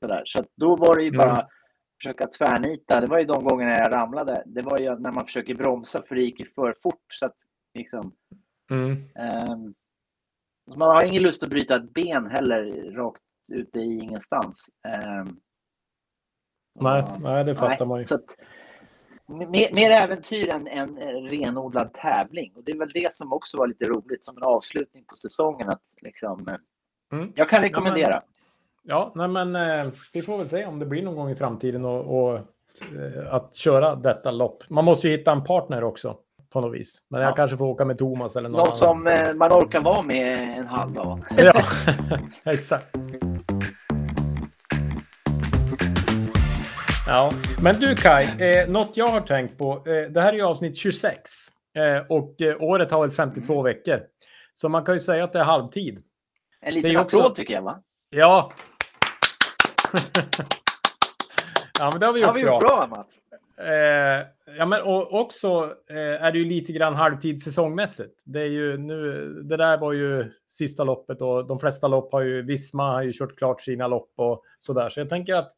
sådär. 0.00 0.22
Så 0.26 0.44
då 0.54 0.76
var 0.76 0.96
det 0.96 1.02
ju 1.02 1.10
bara 1.10 1.34
mm. 1.34 1.46
försöka 2.00 2.26
tvärnita. 2.26 3.00
Det 3.00 3.06
var 3.06 3.18
ju 3.18 3.24
de 3.24 3.44
gångerna 3.44 3.78
jag 3.78 3.92
ramlade. 3.92 4.42
Det 4.46 4.62
var 4.62 4.78
ju 4.78 4.98
när 4.98 5.12
man 5.12 5.24
försöker 5.24 5.54
bromsa 5.54 6.02
för 6.02 6.14
det 6.14 6.22
gick 6.22 6.54
för 6.54 6.74
fort. 6.82 7.06
Så 7.08 7.26
att, 7.26 7.36
liksom, 7.74 8.12
mm. 8.70 8.90
um, 8.90 9.74
man 10.74 10.88
har 10.88 11.04
ingen 11.04 11.22
lust 11.22 11.42
att 11.42 11.50
bryta 11.50 11.76
ett 11.76 11.94
ben 11.94 12.26
heller 12.26 12.92
rakt 12.92 13.22
ute 13.52 13.78
i 13.78 13.98
ingenstans. 13.98 14.66
Um, 15.18 15.40
nej, 16.80 17.04
nej, 17.20 17.44
det 17.44 17.54
fattar 17.54 17.78
nej, 17.78 17.88
man 17.88 17.98
ju. 17.98 18.04
Så 18.04 18.14
att, 18.14 18.36
mer, 19.26 19.74
mer 19.74 19.90
äventyr 19.90 20.48
än 20.48 20.68
en 20.68 20.98
renodlad 21.28 21.94
tävling. 21.94 22.52
Och 22.56 22.64
det 22.64 22.72
är 22.72 22.78
väl 22.78 22.90
det 22.94 23.12
som 23.12 23.32
också 23.32 23.58
var 23.58 23.66
lite 23.66 23.84
roligt 23.84 24.24
som 24.24 24.36
en 24.36 24.42
avslutning 24.42 25.04
på 25.04 25.16
säsongen. 25.16 25.68
Att 25.68 25.82
liksom, 26.02 26.48
eh, 26.48 27.18
mm. 27.18 27.32
Jag 27.36 27.50
kan 27.50 27.62
rekommendera. 27.62 28.22
Ja, 28.82 29.12
men, 29.14 29.24
ja, 29.24 29.28
nej, 29.28 29.46
men 29.46 29.86
eh, 29.86 29.92
vi 30.12 30.22
får 30.22 30.38
väl 30.38 30.48
se 30.48 30.66
om 30.66 30.78
det 30.78 30.86
blir 30.86 31.02
någon 31.02 31.16
gång 31.16 31.30
i 31.30 31.36
framtiden 31.36 31.84
och, 31.84 32.20
och 32.20 32.36
eh, 32.36 33.34
att 33.34 33.54
köra 33.54 33.94
detta 33.94 34.30
lopp. 34.30 34.70
Man 34.70 34.84
måste 34.84 35.08
ju 35.08 35.16
hitta 35.16 35.32
en 35.32 35.44
partner 35.44 35.84
också 35.84 36.18
på 36.56 36.60
något 36.60 36.74
vis. 36.74 36.98
Men 37.10 37.20
jag 37.20 37.36
kanske 37.36 37.56
får 37.56 37.66
åka 37.66 37.84
med 37.84 37.98
Thomas 37.98 38.36
eller 38.36 38.48
någon, 38.48 38.58
någon 38.58 38.72
som 38.72 39.06
eh, 39.06 39.34
man 39.34 39.52
orkar 39.52 39.80
vara 39.80 40.02
med 40.02 40.58
en 40.58 40.66
halv 40.66 40.92
dag. 40.92 41.24
ja, 41.36 41.62
exakt. 42.52 42.86
Ja, 47.06 47.30
men 47.62 47.74
du 47.80 47.94
Kai, 47.94 48.24
eh, 48.24 48.68
något 48.68 48.96
jag 48.96 49.08
har 49.08 49.20
tänkt 49.20 49.58
på. 49.58 49.72
Eh, 49.72 50.10
det 50.10 50.20
här 50.20 50.28
är 50.28 50.32
ju 50.32 50.42
avsnitt 50.42 50.76
26 50.76 51.20
eh, 51.74 51.98
och 52.08 52.40
eh, 52.40 52.62
året 52.62 52.90
har 52.90 53.00
väl 53.00 53.10
52 53.10 53.52
mm. 53.52 53.64
veckor. 53.64 54.00
Så 54.54 54.68
man 54.68 54.84
kan 54.84 54.94
ju 54.94 55.00
säga 55.00 55.24
att 55.24 55.32
det 55.32 55.38
är 55.38 55.44
halvtid. 55.44 56.02
En 56.60 56.74
liten 56.74 56.96
applåd 56.96 57.20
också... 57.20 57.34
tycker 57.34 57.54
jag 57.54 57.62
va? 57.62 57.82
Ja. 58.10 58.50
ja, 61.78 61.90
men 61.90 62.00
det 62.00 62.06
har 62.06 62.12
vi 62.12 62.20
gjort, 62.20 62.26
har 62.26 62.34
vi 62.34 62.40
gjort 62.40 62.60
bra. 62.60 62.86
bra 62.86 62.86
Mats. 62.86 63.18
Eh, 63.60 64.26
ja, 64.58 64.66
men 64.66 64.82
och 64.82 65.20
också 65.20 65.74
eh, 65.90 66.24
är 66.24 66.32
det 66.32 66.38
ju 66.38 66.44
lite 66.44 66.72
grann 66.72 66.94
halvtidssäsongmässigt. 66.94 68.22
Det 68.24 68.40
är 68.40 68.46
ju 68.48 68.76
nu. 68.78 69.28
Det 69.42 69.56
där 69.56 69.78
var 69.78 69.92
ju 69.92 70.32
sista 70.48 70.84
loppet 70.84 71.22
och 71.22 71.46
de 71.46 71.58
flesta 71.58 71.88
lopp 71.88 72.12
har 72.12 72.20
ju 72.20 72.42
Visma 72.42 72.92
har 72.92 73.02
ju 73.02 73.12
kört 73.12 73.36
klart 73.38 73.60
sina 73.60 73.86
lopp 73.86 74.12
och 74.16 74.42
så 74.58 74.72
där. 74.72 74.88
Så 74.88 75.00
jag 75.00 75.08
tänker 75.08 75.34
att 75.34 75.50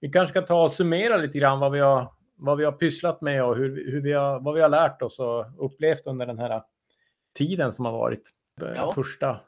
vi 0.00 0.08
kanske 0.08 0.30
ska 0.32 0.46
ta 0.46 0.62
och 0.62 0.70
summera 0.70 1.16
lite 1.16 1.38
grann 1.38 1.60
vad 1.60 1.72
vi 1.72 1.78
har 1.80 2.12
vad 2.38 2.58
vi 2.58 2.64
har 2.64 2.72
pysslat 2.72 3.20
med 3.20 3.44
och 3.44 3.56
hur, 3.56 3.90
hur 3.92 4.00
vi 4.00 4.12
har, 4.12 4.40
vad 4.40 4.54
vi 4.54 4.60
har 4.60 4.68
lärt 4.68 5.02
oss 5.02 5.18
och 5.18 5.64
upplevt 5.66 6.06
under 6.06 6.26
den 6.26 6.38
här 6.38 6.62
tiden 7.34 7.72
som 7.72 7.84
har 7.84 7.92
varit. 7.92 8.30
De 8.60 8.66
Ja. 8.74 8.92
första 8.92 9.40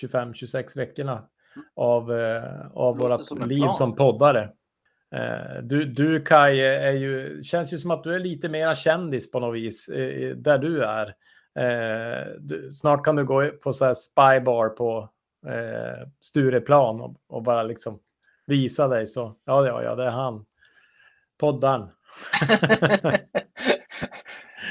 25-26 0.00 0.76
veckorna 0.76 1.28
av, 1.76 2.12
eh, 2.12 2.66
av 2.74 2.98
vårt 2.98 3.26
som 3.26 3.48
liv 3.48 3.60
plan. 3.60 3.74
som 3.74 3.96
poddare. 3.96 4.52
Eh, 5.14 5.62
Du, 5.62 5.84
du 5.84 6.22
Kai, 6.24 6.60
är 6.60 6.92
ju, 6.92 7.42
känns 7.42 7.72
ju 7.72 7.78
som 7.78 7.90
att 7.90 8.04
du 8.04 8.14
är 8.14 8.18
lite 8.18 8.48
mera 8.48 8.74
kändis 8.74 9.30
på 9.30 9.40
något 9.40 9.54
vis, 9.56 9.88
eh, 9.88 10.36
där 10.36 10.58
du 10.58 10.84
är. 10.84 11.06
Eh, 11.58 12.26
Du, 12.38 12.70
snart 12.70 13.04
kan 13.04 13.16
du 13.16 13.24
gå 13.24 13.48
på 13.50 13.72
så 13.72 13.84
här 13.84 13.94
spybar 13.94 14.68
på 14.68 15.08
eh, 15.46 16.06
Stureplan 16.20 17.00
och, 17.00 17.16
och 17.28 17.42
bara 17.42 17.62
liksom 17.62 17.98
visa 18.46 18.88
dig 18.88 19.06
så. 19.06 19.36
Ja, 19.44 19.66
ja, 19.66 19.82
ja, 19.82 19.94
det 19.94 20.04
är 20.04 20.10
han. 20.10 20.44
Poddaren. 21.40 21.88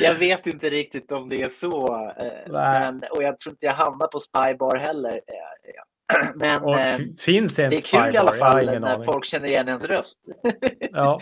jag 0.02 0.16
vet 0.16 0.48
inte 0.48 0.70
riktigt 0.70 1.12
om 1.12 1.30
det 1.30 1.42
är 1.42 1.50
så. 1.50 1.96
eh. 2.18 2.52
Men, 2.52 3.04
och 3.12 3.24
jag 3.24 3.40
tror 3.40 3.54
inte 3.54 3.66
jag 3.66 3.74
hamnar 3.74 4.08
på 4.08 4.20
Spybar 4.20 4.76
heller. 4.78 5.12
eh. 5.12 5.84
Men 6.36 6.62
Och 6.64 6.80
eh, 6.80 7.00
finns 7.20 7.56
det 7.56 7.64
är 7.66 7.72
spybar? 7.72 8.06
kul 8.06 8.16
i 8.16 8.18
alla 8.18 8.34
fall 8.34 8.66
när 8.66 8.94
aning. 8.94 9.06
folk 9.06 9.26
känner 9.26 9.48
igen 9.48 9.68
ens 9.68 9.86
röst. 9.86 10.20
Ja. 10.92 11.20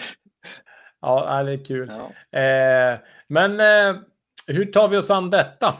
ja, 1.02 1.44
det 1.44 1.52
är 1.52 1.66
kul. 1.66 1.92
Ja. 2.32 2.40
Eh, 2.40 3.00
men 3.28 3.52
eh, 3.60 4.02
hur 4.48 4.66
tar 4.66 4.88
vi 4.88 4.98
oss 4.98 5.12
an 5.12 5.30
detta? 5.30 5.78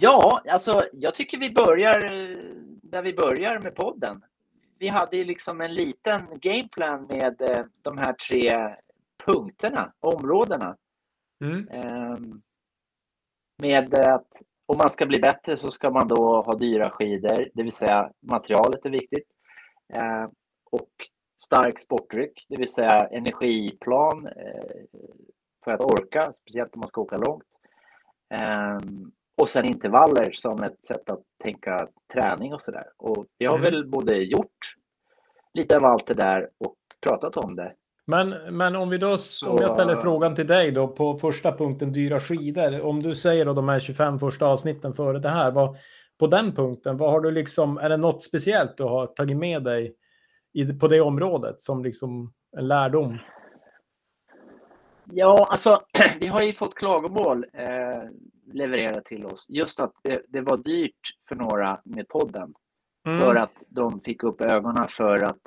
Ja, 0.00 0.42
alltså 0.48 0.82
jag 0.92 1.14
tycker 1.14 1.38
vi 1.38 1.50
börjar 1.50 2.04
eh, 2.04 2.36
där 2.82 3.02
vi 3.02 3.14
börjar 3.14 3.58
med 3.58 3.74
podden. 3.74 4.22
Vi 4.78 4.88
hade 4.88 5.16
ju 5.16 5.24
liksom 5.24 5.60
en 5.60 5.74
liten 5.74 6.20
gameplan 6.40 7.06
med 7.06 7.40
eh, 7.40 7.64
de 7.82 7.98
här 7.98 8.12
tre 8.12 8.74
punkterna, 9.24 9.92
områdena. 10.00 10.76
Mm. 11.44 11.68
Ehm, 11.70 12.42
Med 13.58 13.94
att 13.94 14.26
om 14.70 14.78
man 14.78 14.90
ska 14.90 15.06
bli 15.06 15.20
bättre 15.20 15.56
så 15.56 15.70
ska 15.70 15.90
man 15.90 16.08
då 16.08 16.42
ha 16.42 16.54
dyra 16.54 16.90
skidor, 16.90 17.48
det 17.54 17.62
vill 17.62 17.72
säga 17.72 18.10
materialet 18.20 18.86
är 18.86 18.90
viktigt. 18.90 19.28
Ehm, 19.94 20.30
Och 20.72 20.90
stark 21.44 21.78
sportdryck, 21.78 22.46
det 22.48 22.56
vill 22.56 22.72
säga 22.72 23.06
energiplan 23.06 24.26
eh, 24.26 24.82
för 25.64 25.70
att 25.72 25.80
orka, 25.84 26.32
speciellt 26.42 26.74
om 26.74 26.80
man 26.80 26.88
ska 26.88 27.00
åka 27.00 27.16
långt. 27.16 27.44
Ehm, 28.30 29.12
Och 29.42 29.50
sen 29.50 29.64
intervaller 29.64 30.32
som 30.32 30.62
ett 30.62 30.84
sätt 30.86 31.10
att 31.10 31.22
tänka 31.44 31.88
träning 32.12 32.54
och 32.54 32.60
sådär. 32.60 32.86
Och 32.96 33.26
vi 33.38 33.46
har 33.46 33.58
Mm. 33.58 33.64
väl 33.70 33.86
både 33.90 34.16
gjort 34.16 34.58
lite 35.54 35.76
av 35.76 35.84
allt 35.84 36.06
det 36.06 36.14
där 36.14 36.50
och 36.58 36.76
pratat 37.06 37.36
om 37.36 37.56
det. 37.56 37.74
Men, 38.10 38.56
men 38.56 38.76
om 38.76 38.90
vi 38.90 38.98
då, 38.98 39.08
om 39.46 39.58
jag 39.60 39.70
ställer 39.70 39.96
frågan 39.96 40.34
till 40.34 40.46
dig 40.46 40.70
då 40.70 40.88
på 40.88 41.18
första 41.18 41.56
punkten 41.56 41.92
dyra 41.92 42.20
skidor. 42.20 42.80
Om 42.80 43.02
du 43.02 43.14
säger 43.14 43.44
då 43.44 43.52
de 43.52 43.68
här 43.68 43.80
25 43.80 44.18
första 44.18 44.46
avsnitten 44.46 44.94
före 44.94 45.18
det 45.18 45.28
här. 45.28 45.50
Vad, 45.50 45.76
på 46.18 46.26
den 46.26 46.52
punkten, 46.54 46.96
vad 46.96 47.10
har 47.10 47.20
du 47.20 47.30
liksom, 47.30 47.78
är 47.78 47.88
det 47.88 47.96
något 47.96 48.22
speciellt 48.22 48.76
du 48.76 48.82
har 48.82 49.06
tagit 49.06 49.36
med 49.36 49.62
dig 49.62 49.94
i, 50.52 50.72
på 50.72 50.88
det 50.88 51.00
området 51.00 51.60
som 51.60 51.82
liksom 51.84 52.32
en 52.56 52.68
lärdom? 52.68 53.18
Ja, 55.04 55.48
alltså 55.50 55.80
vi 56.20 56.26
har 56.26 56.42
ju 56.42 56.52
fått 56.52 56.74
klagomål 56.74 57.46
eh, 57.52 58.02
levererat 58.52 59.04
till 59.04 59.26
oss. 59.26 59.46
Just 59.48 59.80
att 59.80 59.92
det, 60.02 60.22
det 60.28 60.40
var 60.40 60.56
dyrt 60.56 61.00
för 61.28 61.36
några 61.36 61.80
med 61.84 62.08
podden. 62.08 62.54
Mm. 63.06 63.20
För 63.20 63.34
att 63.34 63.54
de 63.68 64.00
fick 64.00 64.22
upp 64.22 64.40
ögonen 64.40 64.88
för 64.88 65.24
att 65.24 65.40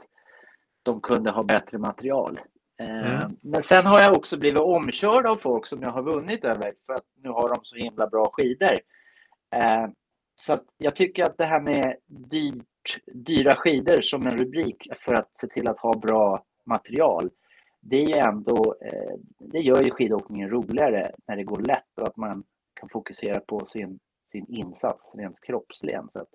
de 0.83 1.01
kunde 1.01 1.31
ha 1.31 1.43
bättre 1.43 1.77
material. 1.77 2.39
Eh, 2.79 3.23
Mm. 3.23 3.37
Men 3.41 3.63
sen 3.63 3.85
har 3.85 3.99
jag 4.01 4.17
också 4.17 4.37
blivit 4.37 4.59
omkörd 4.59 5.25
av 5.25 5.35
folk 5.35 5.65
som 5.65 5.81
jag 5.81 5.91
har 5.91 6.03
vunnit 6.03 6.43
över 6.45 6.73
för 6.85 6.93
att 6.93 7.05
nu 7.23 7.29
har 7.29 7.49
de 7.49 7.59
så 7.63 7.75
himla 7.75 8.07
bra 8.07 8.29
skidor. 8.33 8.73
Eh, 9.55 9.87
så 10.35 10.57
jag 10.77 10.95
tycker 10.95 11.23
att 11.23 11.37
det 11.37 11.45
här 11.45 11.61
med 11.61 11.95
dyrt, 12.07 12.97
dyra 13.13 13.55
skidor 13.55 14.01
som 14.01 14.27
en 14.27 14.37
rubrik 14.37 14.87
för 14.99 15.13
att 15.13 15.39
se 15.39 15.47
till 15.47 15.67
att 15.67 15.79
ha 15.79 15.93
bra 15.93 16.43
material. 16.65 17.29
Det 17.81 18.03
är 18.03 18.27
ändå, 18.27 18.75
eh, 18.81 19.13
det 19.39 19.59
gör 19.59 19.83
ju 19.83 19.91
skidåkningen 19.91 20.49
roligare 20.49 21.11
när 21.27 21.35
det 21.35 21.43
går 21.43 21.61
lätt 21.61 21.99
och 22.01 22.07
att 22.07 22.17
man 22.17 22.43
kan 22.73 22.89
fokusera 22.89 23.39
på 23.39 23.65
sin, 23.65 23.99
sin 24.31 24.45
insats 24.47 25.11
rent 25.15 25.41
kroppsligen. 25.41 26.07
Så 26.09 26.19
att, 26.19 26.29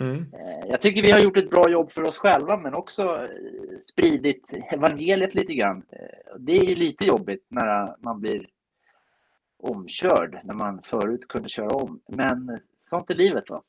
Mm. 0.00 0.26
eh, 0.32 0.68
jag 0.68 0.80
tycker 0.80 1.02
vi 1.02 1.10
har 1.10 1.20
gjort 1.20 1.36
ett 1.36 1.50
bra 1.50 1.70
jobb 1.70 1.92
för 1.92 2.02
oss 2.02 2.18
själva 2.18 2.56
men 2.56 2.74
också 2.74 3.02
eh, 3.02 3.78
spridit 3.90 4.52
evangeliet 4.72 5.34
lite 5.34 5.54
grann. 5.54 5.82
Eh, 5.92 6.36
det 6.38 6.52
är 6.52 6.64
ju 6.64 6.74
lite 6.74 7.04
jobbigt 7.04 7.46
när 7.48 7.94
man 8.04 8.20
blir 8.20 8.48
omkörd 9.62 10.40
när 10.44 10.54
man 10.54 10.82
förut 10.82 11.28
kunde 11.28 11.48
köra 11.48 11.68
om. 11.68 12.00
Men 12.08 12.58
sånt 12.78 13.10
är 13.10 13.14
livet 13.14 13.50
va? 13.50 13.62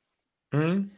Mm. 0.54 0.90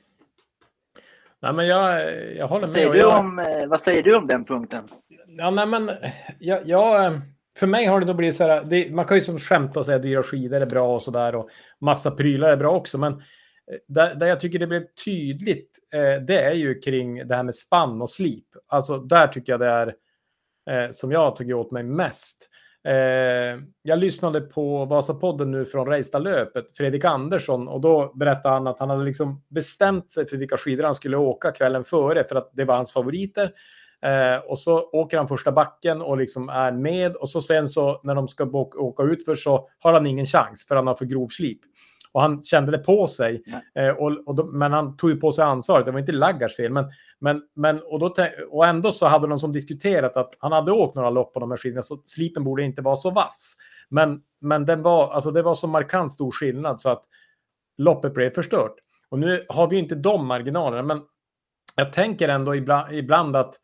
Nej, 1.40 1.54
men 1.54 1.68
jag, 1.68 2.14
jag 2.36 2.48
håller 2.48 2.62
Vad 2.68 2.70
med. 2.70 2.70
säger, 2.70 2.88
och 2.88 2.94
du 2.94 3.00
jag, 3.00 3.20
om, 3.20 3.46
vad 3.68 3.82
säger 3.82 4.04
du 4.04 4.16
om 4.16 4.28
den 4.28 4.46
punkten? 4.46 4.84
Ja, 5.28 5.52
nej, 5.52 5.66
men 5.66 5.92
jag, 6.40 6.68
jag, 6.68 7.22
för 7.58 7.68
mig 7.68 7.86
har 7.86 8.00
det 8.00 8.06
nog 8.06 8.16
blivit 8.16 8.36
så 8.36 8.44
här. 8.48 8.64
Det, 8.64 8.94
man 8.94 9.06
kan 9.06 9.18
ju 9.18 9.22
som 9.22 9.40
skämta 9.40 9.80
och 9.80 9.86
säga 9.86 9.96
att 9.96 10.02
dyra 10.04 10.24
skidor 10.24 10.62
är 10.62 10.66
bra 10.66 10.96
och 10.96 11.02
så 11.02 11.12
där 11.12 11.36
och 11.36 11.50
massa 11.80 12.12
prylar 12.12 12.50
är 12.50 12.58
bra 12.58 12.72
också. 12.72 12.98
Men 12.98 13.24
Eh, 13.72 13.78
där, 13.88 14.16
där 14.16 14.28
jag 14.28 14.40
tycker 14.40 14.60
det 14.60 14.68
blev 14.68 14.86
tydligt, 15.06 15.80
eh, 15.94 16.22
det 16.26 16.42
är 16.42 16.54
ju 16.54 16.80
kring 16.80 17.28
det 17.28 17.36
här 17.36 17.44
med 17.44 17.56
spann 17.56 18.02
och 18.02 18.10
slip. 18.10 18.48
Alltså 18.68 18.98
där 18.98 19.28
tycker 19.28 19.54
jag 19.54 19.60
det 19.60 19.68
är 19.68 19.96
eh, 20.70 20.90
som 20.92 21.12
jag 21.12 21.20
har 21.20 21.32
tagit 21.32 21.56
åt 21.56 21.72
mig 21.72 21.84
mest. 21.84 22.50
Eh, 22.88 23.60
jag 23.82 24.00
lyssnade 24.00 24.42
på 24.42 24.86
Vasapodden 24.86 25.52
nu 25.52 25.66
från 25.66 25.88
Reistadlöpet, 25.88 26.78
Fredrik 26.78 27.06
Andersson, 27.06 27.68
och 27.68 27.82
då 27.82 28.14
berättade 28.16 28.54
han 28.54 28.68
att 28.68 28.80
han 28.80 28.90
hade 28.90 29.04
liksom 29.04 29.44
bestämt 29.48 30.10
sig 30.10 30.28
för 30.28 30.38
vilka 30.38 30.58
skidor 30.58 30.84
han 30.84 30.96
skulle 30.96 31.18
åka 31.18 31.52
kvällen 31.52 31.84
före 31.84 32.24
för 32.24 32.36
att 32.36 32.50
det 32.54 32.66
var 32.66 32.76
hans 32.76 32.92
favoriter. 32.92 33.52
Eh, 34.02 34.38
och 34.38 34.60
så 34.60 34.82
åker 34.82 35.18
han 35.18 35.28
första 35.28 35.52
backen 35.52 36.02
och 36.02 36.18
liksom 36.18 36.50
är 36.50 36.72
med 36.72 37.16
och 37.16 37.30
så 37.30 37.42
sen 37.42 37.70
så 37.70 38.02
när 38.04 38.16
de 38.16 38.28
ska 38.28 38.44
åka, 38.44 39.04
utför 39.04 39.14
ut 39.14 39.26
för 39.26 39.36
så 39.36 39.70
har 39.80 39.94
han 39.94 40.08
ingen 40.08 40.26
chans 40.26 40.66
för 40.68 40.76
han 40.76 40.88
har 40.88 40.96
för 40.96 41.06
grov 41.06 41.28
slip. 41.28 41.60
Och 42.14 42.22
han 42.22 42.42
kände 42.42 42.72
det 42.72 42.78
på 42.78 43.08
sig. 43.08 43.44
Eh, 43.76 43.90
och, 43.90 44.28
och 44.28 44.36
då, 44.36 44.46
men 44.46 44.74
han 44.74 44.98
tog 44.98 45.10
ju 45.10 45.16
på 45.16 45.32
sig 45.32 45.44
ansvaret. 45.44 45.86
Det 45.86 45.92
var 45.92 46.00
inte 46.00 46.12
Laggars 46.12 46.56
fel. 46.56 46.72
Men, 46.72 46.86
men, 47.20 47.42
men, 47.56 47.80
och, 47.84 48.00
då, 48.00 48.14
och 48.50 48.66
ändå 48.66 48.92
så 48.92 49.08
hade 49.08 49.28
de 49.28 49.40
som 49.40 49.52
diskuterat 49.52 50.18
att 50.18 50.34
han 50.40 50.52
hade 50.52 50.72
åkt 50.72 50.96
några 50.96 51.10
lopp 51.10 51.34
på 51.34 51.40
de 51.40 51.52
här 51.52 51.58
skidorna 51.58 51.82
så 51.82 52.02
slipen 52.06 52.44
borde 52.44 52.64
inte 52.64 52.82
vara 52.82 52.96
så 52.96 53.10
vass. 53.10 53.56
Men, 53.90 54.22
men 54.42 54.66
den 54.66 54.82
var, 54.82 55.12
alltså 55.12 55.32
det 55.32 55.42
var 55.42 55.56
så 55.56 55.68
markant 55.68 56.12
stor 56.12 56.32
skillnad 56.32 56.82
så 56.82 56.90
att 56.90 57.04
loppet 57.78 58.14
blev 58.14 58.30
förstört. 58.34 58.76
Och 59.10 59.20
nu 59.20 59.46
har 59.50 59.68
vi 59.68 59.78
inte 59.78 59.96
de 59.96 60.28
marginalerna, 60.28 60.84
men 60.84 61.02
jag 61.76 61.94
tänker 61.94 62.30
ändå 62.30 62.56
ibland, 62.56 62.94
ibland 62.94 63.36
att 63.36 63.56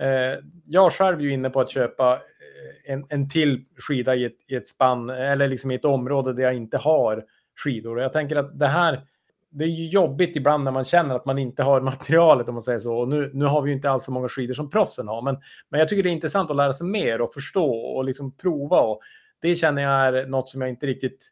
eh, 0.00 0.44
jag 0.66 0.92
själv 0.92 1.18
är 1.18 1.22
ju 1.22 1.32
inne 1.32 1.50
på 1.50 1.60
att 1.60 1.70
köpa 1.70 2.12
eh, 2.14 2.92
en, 2.92 3.06
en 3.08 3.28
till 3.28 3.64
skida 3.88 4.14
i 4.14 4.24
ett, 4.24 4.36
i 4.48 4.54
ett 4.54 4.66
spann 4.66 5.10
eller 5.10 5.48
liksom 5.48 5.70
i 5.70 5.74
ett 5.74 5.84
område 5.84 6.32
där 6.32 6.42
jag 6.42 6.54
inte 6.54 6.78
har 6.78 7.24
skidor. 7.56 7.96
Och 7.96 8.02
jag 8.02 8.12
tänker 8.12 8.36
att 8.36 8.58
det 8.58 8.66
här, 8.66 9.02
det 9.50 9.64
är 9.64 9.68
ju 9.68 9.88
jobbigt 9.88 10.36
ibland 10.36 10.64
när 10.64 10.70
man 10.70 10.84
känner 10.84 11.14
att 11.14 11.26
man 11.26 11.38
inte 11.38 11.62
har 11.62 11.80
materialet 11.90 12.48
om 12.48 12.54
man 12.54 12.62
säger 12.62 12.78
så. 12.78 12.98
Och 12.98 13.08
nu, 13.08 13.30
nu 13.34 13.44
har 13.44 13.62
vi 13.62 13.70
ju 13.70 13.76
inte 13.76 13.90
alls 13.90 14.04
så 14.04 14.12
många 14.12 14.28
skidor 14.28 14.54
som 14.54 14.70
proffsen 14.70 15.08
har, 15.08 15.22
men, 15.22 15.38
men 15.68 15.78
jag 15.78 15.88
tycker 15.88 16.02
det 16.02 16.08
är 16.08 16.12
intressant 16.12 16.50
att 16.50 16.56
lära 16.56 16.72
sig 16.72 16.86
mer 16.86 17.20
och 17.20 17.32
förstå 17.32 17.70
och 17.70 18.04
liksom 18.04 18.36
prova. 18.36 18.80
Och 18.80 19.00
det 19.40 19.54
känner 19.54 19.82
jag 19.82 19.92
är 19.92 20.26
något 20.26 20.48
som 20.48 20.60
jag 20.60 20.70
inte 20.70 20.86
riktigt 20.86 21.30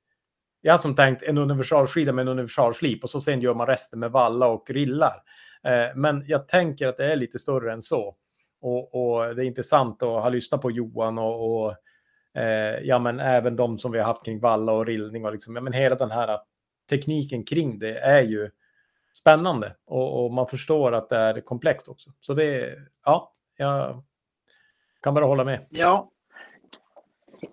jag 0.61 0.73
har 0.73 0.79
som 0.79 0.95
tänkt 0.95 1.23
en 1.23 1.39
universalskida 1.39 2.13
med 2.13 2.23
en 2.23 2.29
universalslip 2.29 3.05
och 3.05 3.11
så 3.11 3.21
sen 3.21 3.41
gör 3.41 3.55
man 3.55 3.67
resten 3.67 4.01
med 4.01 4.11
valla 4.11 4.47
och 4.47 4.71
rillar. 4.71 5.23
Eh, 5.65 5.97
men 5.97 6.25
jag 6.27 6.49
tänker 6.49 6.89
att 6.89 6.97
det 6.97 7.13
är 7.13 7.17
lite 7.17 7.39
större 7.39 7.73
än 7.73 7.83
så. 7.83 8.17
Och, 8.61 8.95
och 8.95 9.35
det 9.35 9.43
är 9.43 9.47
intressant 9.47 10.03
att 10.03 10.09
ha 10.09 10.29
lyssnat 10.29 10.63
på 10.63 10.71
Johan 10.71 11.19
och, 11.19 11.67
och 11.67 11.75
eh, 12.39 12.79
ja, 12.83 12.99
men 12.99 13.21
även 13.21 13.57
de 13.57 13.79
som 13.79 13.93
vi 13.93 13.99
har 13.99 14.07
haft 14.07 14.25
kring 14.25 14.41
valla 14.41 14.73
och 14.73 14.87
rillning 14.87 15.25
och 15.25 15.33
liksom, 15.33 15.57
ja, 15.57 15.63
men 15.63 15.73
hela 15.73 15.97
den 15.97 16.11
här 16.11 16.41
tekniken 16.91 17.45
kring 17.45 17.79
det 17.79 17.99
är 17.99 18.23
ju 18.23 18.51
spännande 19.19 19.75
och, 19.87 20.25
och 20.25 20.33
man 20.33 20.47
förstår 20.47 20.93
att 20.93 21.09
det 21.09 21.17
är 21.17 21.41
komplext 21.41 21.89
också. 21.89 22.11
Så 22.21 22.35
det 22.35 22.77
ja, 23.05 23.35
jag 23.57 24.03
kan 25.03 25.15
bara 25.15 25.25
hålla 25.25 25.45
med. 25.45 25.67
Ja, 25.71 26.11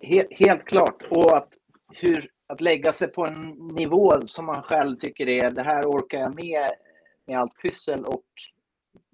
Helt, 0.02 0.39
helt 0.39 0.65
klart. 0.65 1.04
Och 1.10 1.38
att, 1.38 1.50
hur, 1.93 2.30
att 2.48 2.62
lägga 2.62 2.91
sig 2.91 3.08
på 3.08 3.26
en 3.26 3.43
nivå 3.78 4.28
som 4.28 4.45
man 4.45 4.62
själv 4.62 4.98
tycker 4.98 5.30
är 5.30 5.50
det 5.50 5.62
här 5.62 5.84
orkar 5.84 6.19
jag 6.19 6.36
med 6.36 6.69
med 7.28 7.39
allt 7.39 7.62
pyssel 7.62 8.06
och 8.06 8.26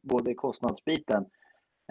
både 0.03 0.34
kostnadsbiten. 0.34 1.25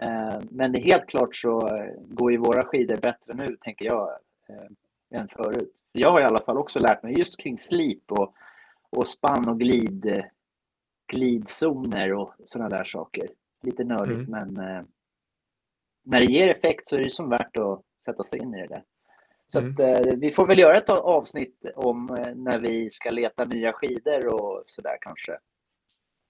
Eh, 0.03 0.41
men 0.51 0.75
helt 0.75 1.07
klart 1.07 1.37
så 1.37 1.69
eh, 1.69 1.93
går 2.09 2.33
ju 2.33 2.39
våra 2.39 2.63
skidor 2.63 2.97
bättre 2.97 3.35
nu, 3.35 3.57
tänker 3.61 3.85
jag, 3.85 4.11
eh, 4.49 5.21
än 5.21 5.29
förut. 5.29 5.75
Jag 5.93 6.11
har 6.11 6.21
i 6.21 6.25
alla 6.25 6.41
fall 6.41 6.59
också 6.59 6.79
lärt 6.79 7.03
mig 7.03 7.19
just 7.19 7.41
kring 7.41 7.59
slip 7.59 8.13
och, 8.13 8.35
och 8.91 9.09
spann 9.09 9.49
och 9.49 9.59
glid, 9.59 10.25
glidzoner 11.13 12.13
och 12.13 12.35
sådana 12.47 12.77
där 12.77 12.85
saker. 12.85 13.29
Lite 13.63 13.85
nördigt, 13.85 14.29
Mm. 14.29 14.55
men 14.55 14.87
när 16.03 16.21
det 16.21 16.27
ger 16.27 16.49
effekt 16.49 16.89
så 16.89 16.97
är 16.97 17.05
det 17.05 17.11
som 17.11 17.29
värt 17.29 17.57
att 17.57 17.83
sätta 18.05 18.23
sig 18.23 18.39
in 18.39 18.55
i 18.55 18.61
det 18.61 18.67
där. 18.67 18.83
Så 19.49 19.59
mm. 19.59 19.71
att, 19.71 20.07
vi 20.19 20.33
får 20.33 20.47
väl 20.47 20.59
göra 20.59 20.77
ett 20.77 20.91
avsnitt 20.91 21.65
om 21.75 22.07
när 22.35 22.59
vi 22.59 22.91
ska 22.91 23.11
leta 23.11 23.45
nya 23.45 23.73
skidor 23.73 24.35
och 24.35 24.63
sådär 24.67 24.97
kanske. 25.01 25.39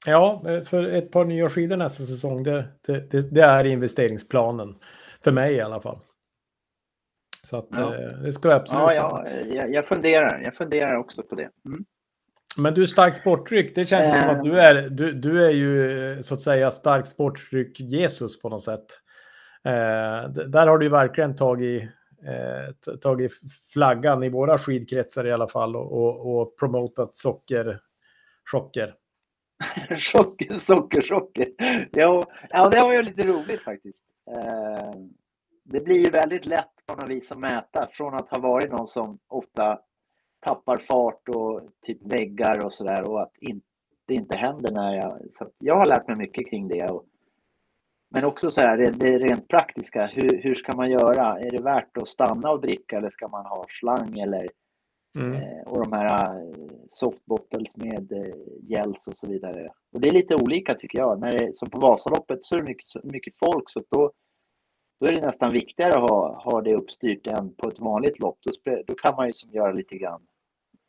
Ja, 0.07 0.43
eh, 0.47 0.63
för 0.63 0.85
ett 0.85 1.11
par 1.11 1.25
nya 1.25 1.49
skidor 1.49 1.77
nästa 1.77 2.05
säsong, 2.05 2.43
det, 2.43 2.69
det, 2.87 3.35
det 3.35 3.41
är 3.41 3.65
investeringsplanen. 3.65 4.75
För 5.25 5.33
mig 5.33 5.55
i 5.55 5.61
alla 5.61 5.81
fall. 5.81 5.99
Så 7.43 7.57
att, 7.57 7.69
ja. 7.71 7.95
Eh, 7.95 8.11
det 8.11 8.33
ska 8.33 8.49
jag 8.49 8.61
absolut 8.61 8.81
Ja, 8.81 8.95
ja 8.95 9.27
jag, 9.53 9.75
jag, 9.75 9.87
funderar. 9.87 10.41
Jag 10.45 10.55
funderar 10.55 10.97
också 10.97 11.23
på 11.23 11.35
det. 11.35 11.51
Mm. 11.67 11.85
Men 12.57 12.75
du, 12.75 12.87
stark 12.87 13.15
sportryck, 13.15 13.75
det 13.75 13.87
känns 13.87 14.17
äh... 14.17 14.21
som 14.21 14.31
att 14.31 14.45
du 14.45 14.61
är, 14.61 14.89
du, 14.91 15.13
du 15.13 15.47
är 15.47 15.51
ju 15.51 16.23
så 16.23 16.35
att 16.35 16.43
säga 16.43 16.71
stark 16.71 17.07
sportryck 17.07 17.81
Jesus 17.81 18.43
på 18.43 18.49
något 18.49 18.65
sätt. 18.65 18.87
Eh, 19.65 20.31
där 20.31 20.67
har 20.67 20.79
du 20.79 20.87
ju 20.87 20.91
verkligen 20.91 21.37
tagit, 21.37 21.83
eh, 22.27 22.95
tagit 22.97 23.33
flaggan 23.73 24.23
i 24.23 24.29
våra 24.29 24.59
skidkretsar 24.59 25.27
i 25.27 25.33
alla 25.33 25.49
fall 25.49 25.77
och, 25.77 25.93
och, 25.93 26.41
och 26.41 26.59
promotat 26.59 27.17
sockerchocker. 27.17 28.95
socker, 29.99 30.55
socker, 30.55 31.01
socker. 31.01 31.49
Ja, 31.93 32.25
ja, 32.51 32.69
det 32.69 32.81
var 32.81 32.93
ju 32.93 33.03
lite 33.03 33.27
roligt 33.27 33.63
faktiskt. 33.63 34.05
Eh, 34.31 34.95
det 35.65 35.81
blir 35.81 36.05
ju 36.05 36.11
väldigt 36.11 36.47
lätt 36.47 36.87
på 36.87 36.95
något 36.95 37.11
vis 37.11 37.33
att 37.33 37.39
mäta 37.39 37.89
från 37.93 38.15
att 38.15 38.31
ha 38.31 38.39
varit 38.39 38.71
någon 38.71 38.87
som 38.87 39.19
ofta 39.29 39.79
tappar 40.41 40.79
fart 40.79 41.29
och 41.29 41.63
typ 41.87 41.99
väggar 42.03 42.65
och 42.65 42.73
sådär 42.73 43.11
och 43.11 43.23
att 43.23 43.37
in, 43.39 43.61
det 44.07 44.15
inte 44.15 44.39
händer 44.39 44.73
när 44.73 44.95
jag... 44.95 45.21
Så 45.33 45.51
jag 45.59 45.77
har 45.77 45.87
lärt 45.87 46.09
mig 46.09 46.17
mycket 46.17 46.51
kring 46.51 46.69
det. 46.69 46.91
Och, 46.91 47.05
men 48.11 48.25
också 48.25 48.51
så 48.51 48.61
här, 48.61 48.77
det, 48.77 48.91
det 48.91 49.19
rent 49.19 49.49
praktiska. 49.49 50.07
Hur, 50.07 50.43
hur 50.43 50.55
ska 50.55 50.77
man 50.77 50.91
göra? 50.91 51.41
Är 51.41 51.51
det 51.51 51.63
värt 51.63 51.97
att 51.97 52.09
stanna 52.09 52.51
och 52.51 52.61
dricka 52.61 52.97
eller 52.97 53.11
ska 53.11 53.29
man 53.29 53.47
ha 53.47 53.67
slang 53.81 54.19
eller 54.19 54.47
Mm. 55.15 55.33
Eh, 55.35 55.63
och 55.67 55.85
de 55.85 55.93
här 55.93 56.37
eh, 56.41 56.55
softbottles 56.93 57.77
med 57.77 58.13
eh, 58.13 58.35
gels 58.63 59.07
och 59.07 59.17
så 59.17 59.27
vidare. 59.27 59.73
Och 59.93 60.01
det 60.01 60.09
är 60.09 60.13
lite 60.13 60.35
olika 60.35 60.75
tycker 60.75 60.99
jag. 60.99 61.21
När 61.21 61.33
det, 61.33 61.45
är 61.45 61.53
som 61.53 61.71
på 61.71 61.79
Vasaloppet 61.79 62.45
så 62.45 62.55
är 62.55 62.59
det 62.59 62.65
mycket, 62.65 63.05
mycket 63.05 63.35
folk 63.45 63.71
så 63.71 63.83
då, 63.91 64.13
då 65.01 65.07
är 65.07 65.13
det 65.13 65.21
nästan 65.21 65.51
viktigare 65.53 65.93
att 65.93 66.11
ha, 66.11 66.43
ha 66.43 66.63
det 66.63 66.75
uppstyrt 66.75 67.27
än 67.27 67.55
på 67.55 67.69
ett 67.69 67.81
vanligt 67.81 68.19
lopp. 68.19 68.39
Då, 68.41 68.83
då 68.87 68.95
kan 68.95 69.17
man 69.17 69.27
ju 69.27 69.33
som 69.33 69.51
göra 69.51 69.73
lite 69.73 69.97
grann 69.97 70.23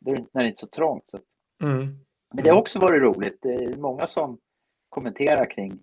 när 0.04 0.14
det 0.32 0.40
är 0.40 0.44
inte 0.44 0.60
så 0.60 0.66
trångt. 0.66 1.04
Så. 1.06 1.18
Mm. 1.62 1.98
Men 2.34 2.44
det 2.44 2.50
har 2.50 2.58
också 2.58 2.78
varit 2.78 3.02
roligt. 3.02 3.38
Det 3.42 3.54
är 3.54 3.76
många 3.76 4.06
som 4.06 4.38
kommenterar 4.88 5.50
kring, 5.50 5.78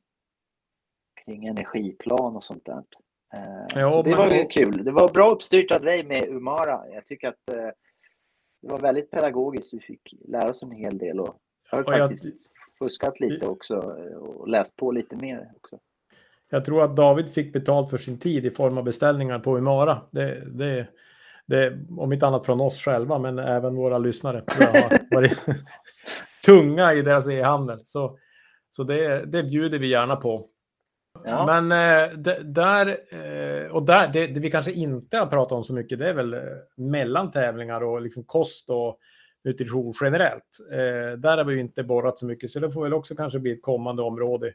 kring 1.25 1.45
energiplan 1.45 2.35
och 2.35 2.43
sånt 2.43 2.65
där. 2.65 2.83
Ja, 3.75 3.91
så 3.93 4.01
det 4.01 4.15
var 4.15 4.29
då... 4.29 4.47
kul. 4.49 4.83
Det 4.83 4.91
var 4.91 5.07
bra 5.07 5.31
uppstyrt 5.31 5.71
av 5.71 5.81
dig 5.81 6.03
med 6.03 6.29
Umara. 6.29 6.89
Jag 6.93 7.05
tycker 7.05 7.27
att 7.27 7.73
det 8.61 8.67
var 8.67 8.79
väldigt 8.79 9.11
pedagogiskt. 9.11 9.73
Vi 9.73 9.79
fick 9.79 10.15
lära 10.27 10.49
oss 10.49 10.63
en 10.63 10.71
hel 10.71 10.97
del 10.97 11.19
och 11.19 11.35
har 11.69 11.83
faktiskt 11.83 12.25
jag... 12.25 12.33
fuskat 12.79 13.19
lite 13.19 13.47
också 13.47 13.75
och 14.19 14.47
läst 14.47 14.75
på 14.75 14.91
lite 14.91 15.15
mer 15.15 15.51
också. 15.55 15.79
Jag 16.49 16.65
tror 16.65 16.83
att 16.83 16.95
David 16.95 17.29
fick 17.29 17.53
betalt 17.53 17.89
för 17.89 17.97
sin 17.97 18.19
tid 18.19 18.45
i 18.45 18.51
form 18.51 18.77
av 18.77 18.83
beställningar 18.83 19.39
på 19.39 19.57
Imara. 19.57 20.01
Det, 20.11 20.43
det, 20.45 20.87
det, 21.45 21.77
om 21.97 22.13
inte 22.13 22.27
annat 22.27 22.45
från 22.45 22.61
oss 22.61 22.81
själva, 22.81 23.19
men 23.19 23.39
även 23.39 23.75
våra 23.75 23.97
lyssnare 23.97 24.43
har 24.47 25.15
varit 25.15 25.37
tunga 26.45 26.93
i 26.93 27.01
deras 27.01 27.27
e-handel. 27.27 27.79
Så, 27.85 28.17
så 28.69 28.83
det, 28.83 29.25
det 29.25 29.43
bjuder 29.43 29.79
vi 29.79 29.87
gärna 29.87 30.15
på. 30.15 30.47
Ja. 31.23 31.61
Men 31.61 31.71
eh, 31.71 32.17
där, 32.43 32.87
eh, 32.87 33.71
och 33.71 33.83
där, 33.83 34.07
det, 34.13 34.27
det, 34.27 34.39
vi 34.39 34.51
kanske 34.51 34.71
inte 34.71 35.17
har 35.17 35.25
pratat 35.25 35.51
om 35.51 35.63
så 35.63 35.73
mycket, 35.73 35.99
det 35.99 36.09
är 36.09 36.13
väl 36.13 36.33
eh, 36.33 36.39
mellan 36.75 37.31
tävlingar 37.31 37.83
och 37.83 38.01
liksom 38.01 38.23
kost 38.23 38.69
och 38.69 38.99
nutrition 39.43 39.93
generellt. 40.01 40.59
Eh, 40.71 41.17
där 41.17 41.37
har 41.37 41.43
vi 41.43 41.53
ju 41.53 41.59
inte 41.59 41.83
borrat 41.83 42.17
så 42.17 42.25
mycket, 42.25 42.51
så 42.51 42.59
det 42.59 42.71
får 42.71 42.83
väl 42.83 42.93
också 42.93 43.15
kanske 43.15 43.39
bli 43.39 43.51
ett 43.51 43.61
kommande 43.61 44.01
område. 44.01 44.53